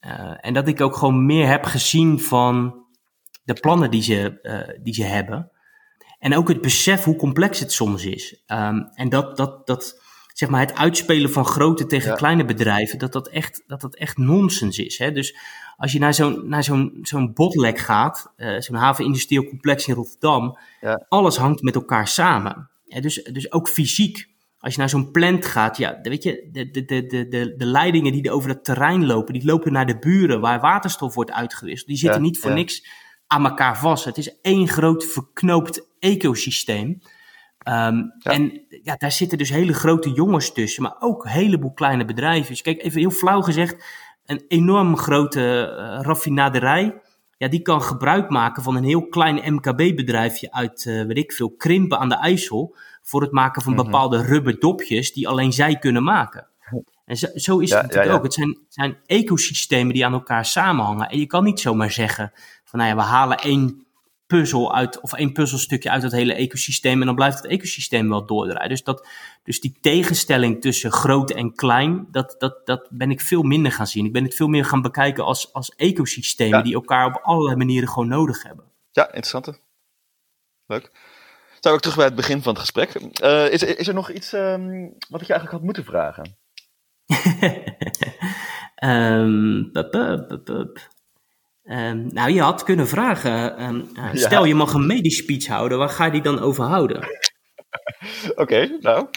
Uh, 0.00 0.32
en 0.40 0.52
dat 0.52 0.68
ik 0.68 0.80
ook 0.80 0.96
gewoon 0.96 1.26
meer 1.26 1.48
heb 1.48 1.64
gezien 1.64 2.20
van 2.20 2.84
de 3.44 3.54
plannen 3.54 3.90
die 3.90 4.02
ze, 4.02 4.78
die 4.82 4.94
ze 4.94 5.02
hebben. 5.02 5.50
En 6.18 6.36
ook 6.36 6.48
het 6.48 6.60
besef 6.60 7.04
hoe 7.04 7.16
complex 7.16 7.60
het 7.60 7.72
soms 7.72 8.04
is. 8.04 8.42
Um, 8.46 8.88
en 8.94 9.08
dat, 9.08 9.36
dat, 9.36 9.66
dat 9.66 10.02
zeg 10.32 10.48
maar, 10.48 10.60
het 10.60 10.74
uitspelen 10.74 11.32
van 11.32 11.44
grote 11.44 11.86
tegen 11.86 12.10
ja. 12.10 12.16
kleine 12.16 12.44
bedrijven, 12.44 12.98
dat 12.98 13.12
dat 13.12 13.28
echt, 13.28 13.62
dat 13.66 13.80
dat 13.80 13.96
echt 13.96 14.16
nonsens 14.16 14.78
is. 14.78 14.98
Hè? 14.98 15.12
Dus 15.12 15.36
als 15.76 15.92
je 15.92 15.98
naar 15.98 16.14
zo'n, 16.14 16.48
naar 16.48 16.64
zo'n, 16.64 16.98
zo'n 17.02 17.32
botlek 17.32 17.78
gaat, 17.78 18.32
uh, 18.36 18.60
zo'n 18.60 18.76
havenindustrieel 18.76 19.44
complex 19.44 19.86
in 19.86 19.94
Rotterdam, 19.94 20.58
ja. 20.80 21.04
alles 21.08 21.36
hangt 21.36 21.62
met 21.62 21.74
elkaar 21.74 22.08
samen. 22.08 22.70
Ja, 22.84 23.00
dus, 23.00 23.24
dus 23.24 23.52
ook 23.52 23.68
fysiek. 23.68 24.34
Als 24.58 24.74
je 24.74 24.80
naar 24.80 24.88
zo'n 24.88 25.10
plant 25.10 25.44
gaat, 25.44 25.76
ja, 25.76 25.98
weet 26.02 26.22
je, 26.22 26.48
de, 26.52 26.70
de, 26.70 26.84
de, 26.84 27.06
de, 27.06 27.54
de 27.56 27.66
leidingen 27.66 28.12
die 28.12 28.30
over 28.30 28.48
het 28.48 28.64
terrein 28.64 29.06
lopen, 29.06 29.32
die 29.32 29.44
lopen 29.44 29.72
naar 29.72 29.86
de 29.86 29.98
buren 29.98 30.40
waar 30.40 30.60
waterstof 30.60 31.14
wordt 31.14 31.32
uitgewisseld. 31.32 31.88
Die 31.88 31.96
zitten 31.96 32.20
ja, 32.20 32.26
niet 32.26 32.38
voor 32.38 32.52
niks 32.52 32.86
aan 33.26 33.44
elkaar 33.44 33.78
vast. 33.78 34.04
Het 34.04 34.18
is 34.18 34.40
één 34.40 34.68
groot 34.68 35.04
verknoopt 35.04 35.88
ecosysteem. 35.98 37.00
Um, 37.68 38.12
En 38.22 38.66
ja, 38.82 38.96
daar 38.96 39.12
zitten 39.12 39.38
dus 39.38 39.50
hele 39.50 39.74
grote 39.74 40.10
jongens 40.10 40.52
tussen, 40.52 40.82
maar 40.82 40.96
ook 40.98 41.24
een 41.24 41.30
heleboel 41.30 41.72
kleine 41.72 42.04
bedrijven. 42.04 42.50
Dus 42.50 42.62
kijk, 42.62 42.82
even 42.82 43.00
heel 43.00 43.10
flauw 43.10 43.40
gezegd, 43.40 43.84
een 44.26 44.44
enorm 44.48 44.96
grote 44.96 45.40
uh, 45.40 46.02
raffinaderij, 46.02 47.00
ja, 47.36 47.48
die 47.48 47.62
kan 47.62 47.82
gebruik 47.82 48.30
maken 48.30 48.62
van 48.62 48.76
een 48.76 48.84
heel 48.84 49.08
klein 49.08 49.54
MKB-bedrijfje 49.54 50.52
uit, 50.52 50.84
uh, 50.84 51.06
weet 51.06 51.16
ik 51.16 51.32
veel, 51.32 51.50
Krimpen 51.50 51.98
aan 51.98 52.08
de 52.08 52.18
IJssel, 52.18 52.76
voor 53.02 53.20
het 53.20 53.32
maken 53.32 53.62
van 53.62 53.74
-hmm. 53.74 53.84
bepaalde 53.84 54.22
rubberdopjes 54.22 55.12
die 55.12 55.28
alleen 55.28 55.52
zij 55.52 55.78
kunnen 55.78 56.02
maken. 56.02 56.48
En 57.04 57.16
zo, 57.16 57.26
zo 57.34 57.58
is 57.58 57.68
ja, 57.68 57.76
het 57.76 57.86
natuurlijk 57.86 58.04
ja, 58.04 58.10
ja. 58.10 58.16
ook. 58.16 58.22
Het 58.22 58.34
zijn, 58.34 58.58
zijn 58.68 58.96
ecosystemen 59.06 59.94
die 59.94 60.06
aan 60.06 60.12
elkaar 60.12 60.44
samenhangen. 60.44 61.08
En 61.08 61.18
je 61.18 61.26
kan 61.26 61.44
niet 61.44 61.60
zomaar 61.60 61.90
zeggen 61.90 62.32
van, 62.64 62.78
nou 62.78 62.90
ja, 62.90 62.96
we 62.96 63.02
halen 63.02 63.38
één 63.38 63.85
puzzel 64.26 64.74
uit, 64.74 65.00
of 65.00 65.12
één 65.12 65.32
puzzelstukje 65.32 65.90
uit 65.90 66.02
het 66.02 66.12
hele 66.12 66.34
ecosysteem 66.34 67.00
en 67.00 67.06
dan 67.06 67.14
blijft 67.14 67.36
het 67.36 67.46
ecosysteem 67.46 68.08
wel 68.08 68.26
doordraaien. 68.26 68.68
Dus, 68.68 68.84
dat, 68.84 69.06
dus 69.42 69.60
die 69.60 69.78
tegenstelling 69.80 70.60
tussen 70.60 70.92
groot 70.92 71.30
en 71.30 71.54
klein, 71.54 72.06
dat, 72.10 72.34
dat, 72.38 72.66
dat 72.66 72.88
ben 72.90 73.10
ik 73.10 73.20
veel 73.20 73.42
minder 73.42 73.72
gaan 73.72 73.86
zien. 73.86 74.04
Ik 74.04 74.12
ben 74.12 74.24
het 74.24 74.34
veel 74.34 74.48
meer 74.48 74.64
gaan 74.64 74.82
bekijken 74.82 75.24
als, 75.24 75.52
als 75.52 75.74
ecosystemen 75.76 76.58
ja. 76.58 76.64
die 76.64 76.74
elkaar 76.74 77.06
op 77.06 77.20
allerlei 77.22 77.56
manieren 77.56 77.88
gewoon 77.88 78.08
nodig 78.08 78.42
hebben. 78.42 78.64
Ja, 78.92 79.06
interessante. 79.06 79.58
Leuk. 80.66 80.90
Zijn 81.60 81.60
we 81.60 81.70
ook 81.70 81.80
terug 81.80 81.96
bij 81.96 82.04
het 82.04 82.14
begin 82.14 82.42
van 82.42 82.52
het 82.52 82.60
gesprek. 82.60 82.94
Uh, 83.22 83.52
is, 83.52 83.62
is 83.62 83.88
er 83.88 83.94
nog 83.94 84.10
iets 84.10 84.32
um, 84.32 84.94
wat 85.08 85.20
ik 85.20 85.26
je 85.26 85.32
eigenlijk 85.32 85.50
had 85.50 85.62
moeten 85.62 85.84
vragen? 85.84 86.36
um. 88.84 89.70
Um, 91.66 92.06
nou, 92.12 92.30
je 92.30 92.40
had 92.40 92.62
kunnen 92.62 92.88
vragen. 92.88 93.60
Uh, 93.96 94.10
stel 94.12 94.44
je 94.44 94.54
mag 94.54 94.74
een 94.74 94.86
medisch 94.86 95.16
speech 95.16 95.46
houden, 95.46 95.78
waar 95.78 95.88
ga 95.88 96.04
je 96.04 96.10
die 96.10 96.22
dan 96.22 96.40
over 96.40 96.64
houden? 96.64 96.96
Oké, 98.30 98.40
okay, 98.40 98.76
nou. 98.80 99.08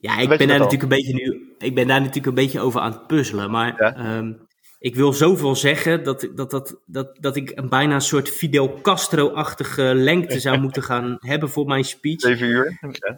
Ja, 0.00 0.18
ik 0.18 0.28
ben, 0.28 0.48
daar 0.48 0.58
natuurlijk 0.58 0.82
een 0.82 0.88
beetje 0.88 1.14
nu, 1.14 1.54
ik 1.58 1.74
ben 1.74 1.86
daar 1.86 1.98
natuurlijk 1.98 2.26
een 2.26 2.34
beetje 2.34 2.60
over 2.60 2.80
aan 2.80 2.92
het 2.92 3.06
puzzelen. 3.06 3.50
Maar 3.50 3.74
ja. 3.78 4.16
um, 4.16 4.46
ik 4.78 4.94
wil 4.94 5.12
zoveel 5.12 5.56
zeggen 5.56 6.04
dat, 6.04 6.28
dat, 6.34 6.50
dat, 6.50 6.80
dat, 6.86 7.16
dat 7.20 7.36
ik 7.36 7.52
een 7.54 7.68
bijna 7.68 7.94
een 7.94 8.00
soort 8.00 8.30
Fidel 8.30 8.80
Castro-achtige 8.80 9.82
lengte 9.94 10.40
zou 10.40 10.60
moeten 10.62 10.82
gaan 10.82 11.16
hebben 11.20 11.50
voor 11.50 11.66
mijn 11.66 11.84
speech. 11.84 12.20
Zeven 12.20 12.46
uur. 12.46 12.78
Ja, 12.80 13.16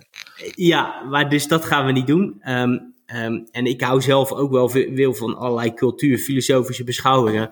ja 0.54 1.02
maar 1.02 1.28
dus 1.28 1.48
dat 1.48 1.64
gaan 1.64 1.86
we 1.86 1.92
niet 1.92 2.06
doen. 2.06 2.40
Um, 2.48 2.93
um, 3.07 3.48
en 3.50 3.66
ik 3.66 3.80
hou 3.80 4.00
zelf 4.00 4.32
ook 4.32 4.50
wel 4.50 4.68
veel 4.68 5.14
van 5.14 5.36
allerlei 5.36 5.74
cultuur, 5.74 6.18
filosofische 6.18 6.84
beschouwingen. 6.84 7.50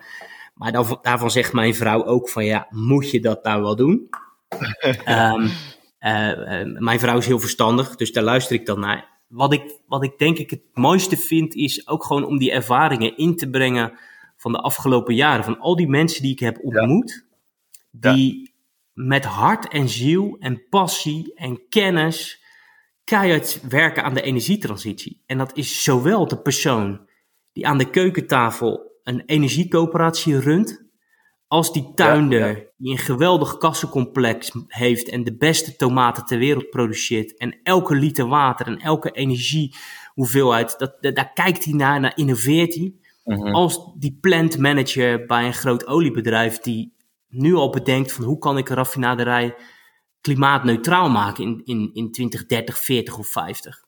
Maar 0.54 0.72
dan, 0.72 0.98
daarvan 1.02 1.30
zegt 1.30 1.52
mijn 1.52 1.74
vrouw 1.74 2.04
ook 2.04 2.28
van 2.28 2.44
ja, 2.44 2.66
moet 2.70 3.10
je 3.10 3.20
dat 3.20 3.44
nou 3.44 3.62
wel 3.62 3.76
doen? 3.76 4.08
um, 5.08 5.50
uh, 6.00 6.28
uh, 6.28 6.78
mijn 6.78 7.00
vrouw 7.00 7.16
is 7.16 7.26
heel 7.26 7.40
verstandig, 7.40 7.96
dus 7.96 8.12
daar 8.12 8.24
luister 8.24 8.56
ik 8.56 8.66
dan 8.66 8.80
naar 8.80 9.10
wat 9.32 9.52
ik, 9.52 9.78
wat 9.86 10.04
ik 10.04 10.18
denk 10.18 10.38
ik 10.38 10.50
het 10.50 10.62
mooiste 10.72 11.16
vind, 11.16 11.54
is 11.54 11.88
ook 11.88 12.04
gewoon 12.04 12.24
om 12.24 12.38
die 12.38 12.52
ervaringen 12.52 13.16
in 13.16 13.36
te 13.36 13.50
brengen 13.50 13.92
van 14.36 14.52
de 14.52 14.58
afgelopen 14.58 15.14
jaren. 15.14 15.44
Van 15.44 15.58
al 15.58 15.76
die 15.76 15.88
mensen 15.88 16.22
die 16.22 16.32
ik 16.32 16.38
heb 16.38 16.58
ontmoet, 16.62 17.26
die 17.90 18.54
met 18.92 19.24
hart 19.24 19.68
en 19.68 19.88
ziel 19.88 20.36
en 20.40 20.68
passie 20.68 21.34
en 21.34 21.68
kennis 21.68 22.41
keihard 23.04 23.60
werken 23.68 24.04
aan 24.04 24.14
de 24.14 24.22
energietransitie. 24.22 25.22
En 25.26 25.38
dat 25.38 25.56
is 25.56 25.82
zowel 25.82 26.28
de 26.28 26.38
persoon 26.38 27.08
die 27.52 27.66
aan 27.66 27.78
de 27.78 27.90
keukentafel 27.90 29.00
een 29.02 29.22
energiecoöperatie 29.26 30.38
runt, 30.38 30.90
als 31.46 31.72
die 31.72 31.92
tuinder 31.94 32.70
die 32.76 32.90
een 32.90 32.98
geweldig 32.98 33.58
kassencomplex 33.58 34.52
heeft 34.66 35.08
en 35.08 35.24
de 35.24 35.36
beste 35.36 35.76
tomaten 35.76 36.24
ter 36.24 36.38
wereld 36.38 36.70
produceert 36.70 37.36
en 37.36 37.58
elke 37.62 37.94
liter 37.94 38.28
water 38.28 38.66
en 38.66 38.78
elke 38.78 39.10
energiehoeveelheid, 39.10 40.78
dat, 40.78 40.96
daar 41.00 41.32
kijkt 41.32 41.64
hij 41.64 41.74
naar, 41.74 42.00
naar 42.00 42.16
innoveert 42.16 42.74
hij. 42.74 42.94
Mhm. 43.24 43.54
Als 43.54 43.92
die 43.98 44.18
plant 44.20 44.58
manager 44.58 45.26
bij 45.26 45.46
een 45.46 45.54
groot 45.54 45.86
oliebedrijf 45.86 46.58
die 46.58 46.94
nu 47.28 47.54
al 47.54 47.70
bedenkt 47.70 48.12
van 48.12 48.24
hoe 48.24 48.38
kan 48.38 48.58
ik 48.58 48.68
een 48.68 48.76
raffinaderij 48.76 49.54
klimaatneutraal 50.22 51.10
maken 51.10 51.44
in, 51.44 51.60
in, 51.64 51.90
in 51.92 52.12
20, 52.12 52.46
30, 52.46 52.78
40 52.78 53.18
of 53.18 53.26
50. 53.26 53.84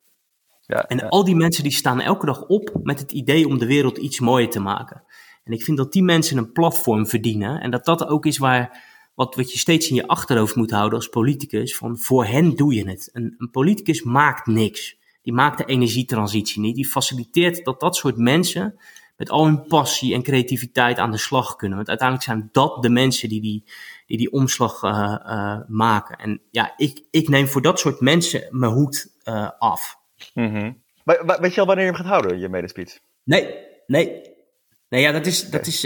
Ja, 0.67 0.83
en 0.83 1.09
al 1.09 1.25
die 1.25 1.35
mensen 1.35 1.63
die 1.63 1.73
staan 1.73 2.01
elke 2.01 2.27
dag 2.27 2.43
op 2.43 2.71
met 2.83 3.01
het 3.01 3.13
idee 3.13 3.49
om 3.49 3.59
de 3.59 3.67
wereld 3.67 3.99
iets 3.99 4.21
mooier 4.21 4.51
te 4.51 4.61
maken. 4.61 5.03
En 5.45 5.53
ik 5.53 5.63
vind 5.63 5.77
dat 5.77 5.93
die 5.93 6.03
mensen 6.03 6.39
een 6.39 6.53
platform 6.53 7.07
verdienen. 7.07 7.61
En 7.61 7.71
dat 7.71 7.85
dat 7.85 8.07
ook 8.07 8.27
is 8.27 8.39
waar, 8.39 8.83
wat, 9.15 9.35
wat 9.35 9.53
je 9.53 9.59
steeds 9.59 9.89
in 9.89 9.95
je 9.95 10.07
achterhoofd 10.07 10.55
moet 10.55 10.71
houden 10.71 10.99
als 10.99 11.09
politicus. 11.09 11.77
Van 11.77 11.99
voor 11.99 12.25
hen 12.25 12.57
doe 12.57 12.75
je 12.75 12.89
het. 12.89 13.11
Een, 13.13 13.35
een 13.39 13.51
politicus 13.51 14.03
maakt 14.03 14.47
niks. 14.47 14.97
Die 15.23 15.33
maakt 15.33 15.59
de 15.59 15.65
energietransitie 15.65 16.61
niet. 16.61 16.75
Die 16.75 16.87
faciliteert 16.87 17.65
dat 17.65 17.81
dat 17.81 17.97
soort 17.97 18.17
mensen 18.17 18.79
met 19.17 19.31
al 19.31 19.45
hun 19.45 19.67
passie 19.67 20.15
en 20.15 20.23
creativiteit 20.23 20.99
aan 20.99 21.11
de 21.11 21.19
slag 21.19 21.57
kunnen. 21.57 21.77
Want 21.77 21.89
uiteindelijk 21.89 22.29
zijn 22.29 22.49
dat 22.53 22.83
de 22.83 22.89
mensen 22.89 23.29
die 23.29 23.41
die, 23.41 23.65
die, 24.07 24.19
die 24.19 24.33
omslag 24.33 24.83
uh, 24.83 24.91
uh, 25.27 25.59
maken. 25.67 26.19
En 26.19 26.41
ja, 26.51 26.73
ik, 26.77 27.03
ik 27.11 27.29
neem 27.29 27.47
voor 27.47 27.63
dat 27.63 27.79
soort 27.79 28.01
mensen 28.01 28.49
mijn 28.51 28.73
hoed 28.73 29.07
uh, 29.29 29.51
af. 29.59 29.97
Mm 30.35 30.55
-hmm. 30.55 30.83
Weet 31.41 31.55
je 31.55 31.61
al 31.61 31.67
wanneer 31.67 31.85
je 31.85 31.91
hem 31.91 32.01
gaat 32.01 32.11
houden, 32.11 32.39
je 32.39 32.49
medespeech? 32.49 32.99
Nee, 33.25 33.55
nee. 33.87 34.33
Nou 34.89 35.03
ja, 35.03 35.13
dat 35.13 35.27
is, 35.27 35.51
dat 35.51 35.67
is, 35.67 35.81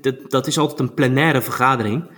dat, 0.00 0.30
dat, 0.30 0.46
is 0.46 0.58
altijd 0.58 0.80
een 0.80 0.94
plenaire 0.94 1.42
vergadering. 1.42 2.10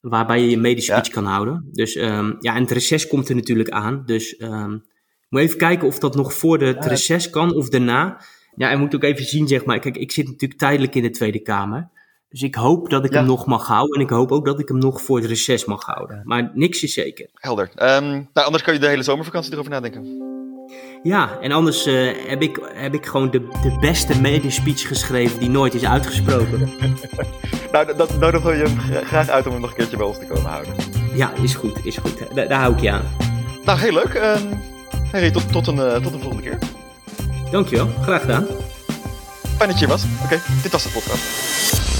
Waarbij 0.00 0.40
je 0.40 0.50
je 0.50 0.56
medische 0.56 0.92
speech 0.92 1.08
kan 1.08 1.24
houden. 1.24 1.68
Dus 1.72 1.96
um, 1.96 2.36
ja, 2.40 2.54
en 2.54 2.62
het 2.62 2.70
reces 2.70 3.06
komt 3.06 3.28
er 3.28 3.34
natuurlijk 3.34 3.70
aan. 3.70 4.02
Dus 4.06 4.40
um, 4.40 4.84
moet 5.28 5.40
even 5.40 5.58
kijken 5.58 5.86
of 5.86 5.98
dat 5.98 6.14
nog 6.14 6.34
voor 6.34 6.58
de, 6.58 6.64
het 6.64 6.84
reces 6.84 7.30
kan 7.30 7.54
of 7.54 7.68
daarna. 7.68 8.20
Ja, 8.54 8.70
en 8.70 8.78
moet 8.78 8.94
ook 8.94 9.02
even 9.02 9.24
zien, 9.24 9.48
zeg 9.48 9.64
maar. 9.64 9.78
Kijk, 9.78 9.96
ik 9.96 10.12
zit 10.12 10.26
natuurlijk 10.26 10.60
tijdelijk 10.60 10.94
in 10.94 11.02
de 11.02 11.10
Tweede 11.10 11.42
Kamer. 11.42 11.90
Dus 12.30 12.42
ik 12.42 12.54
hoop 12.54 12.90
dat 12.90 13.04
ik 13.04 13.12
hem 13.12 13.26
nog 13.26 13.46
mag 13.46 13.66
houden. 13.66 13.94
En 13.94 14.00
ik 14.00 14.10
hoop 14.10 14.32
ook 14.32 14.44
dat 14.44 14.58
ik 14.60 14.68
hem 14.68 14.78
nog 14.78 15.02
voor 15.02 15.18
het 15.18 15.26
reces 15.26 15.64
mag 15.64 15.84
houden. 15.84 16.20
Maar 16.24 16.50
niks 16.54 16.82
is 16.82 16.92
zeker. 16.92 17.26
Helder. 17.34 17.70
Um, 17.76 18.28
nou, 18.32 18.46
anders 18.46 18.62
kan 18.62 18.74
je 18.74 18.80
de 18.80 18.86
hele 18.86 19.02
zomervakantie 19.02 19.52
erover 19.52 19.70
nadenken. 19.70 20.26
Ja, 21.02 21.38
en 21.40 21.52
anders 21.52 21.86
uh, 21.86 22.28
heb, 22.28 22.42
ik, 22.42 22.60
heb 22.72 22.94
ik 22.94 23.06
gewoon 23.06 23.30
de, 23.30 23.40
de 23.40 23.76
beste 23.80 24.20
medespeech 24.20 24.88
geschreven 24.88 25.38
die 25.38 25.50
nooit 25.50 25.74
is 25.74 25.84
uitgesproken. 25.84 26.70
nou, 27.72 27.96
dat 27.96 28.18
nodigen 28.18 28.50
we 28.50 28.56
je 28.56 28.62
hem 28.62 29.04
graag 29.04 29.28
uit 29.28 29.46
om 29.46 29.52
hem 29.52 29.60
nog 29.60 29.70
een 29.70 29.76
keertje 29.76 29.96
bij 29.96 30.06
ons 30.06 30.18
te 30.18 30.26
komen 30.26 30.50
houden. 30.50 30.74
Ja, 31.14 31.32
is 31.42 31.54
goed, 31.54 31.84
is 31.84 31.96
goed. 31.96 32.34
Daar, 32.34 32.48
daar 32.48 32.60
hou 32.60 32.74
ik 32.74 32.80
je 32.80 32.90
aan. 32.90 33.04
Nou, 33.64 33.78
heel 33.78 33.92
leuk. 33.92 34.14
Uh, 34.14 34.36
Harry, 35.12 35.30
tot, 35.30 35.52
tot, 35.52 35.66
een, 35.66 35.76
uh, 35.76 35.94
tot 35.96 36.12
een 36.12 36.20
volgende 36.20 36.42
keer. 36.42 36.58
Dankjewel, 37.50 37.88
graag 38.02 38.20
gedaan. 38.20 38.46
Fijn 39.56 39.70
dat 39.70 39.78
je 39.78 39.86
hier 39.86 39.94
was. 39.94 40.04
Oké, 40.04 40.24
okay, 40.24 40.40
dit 40.62 40.72
was 40.72 40.82
de 40.82 40.88
podcast. 40.88 41.97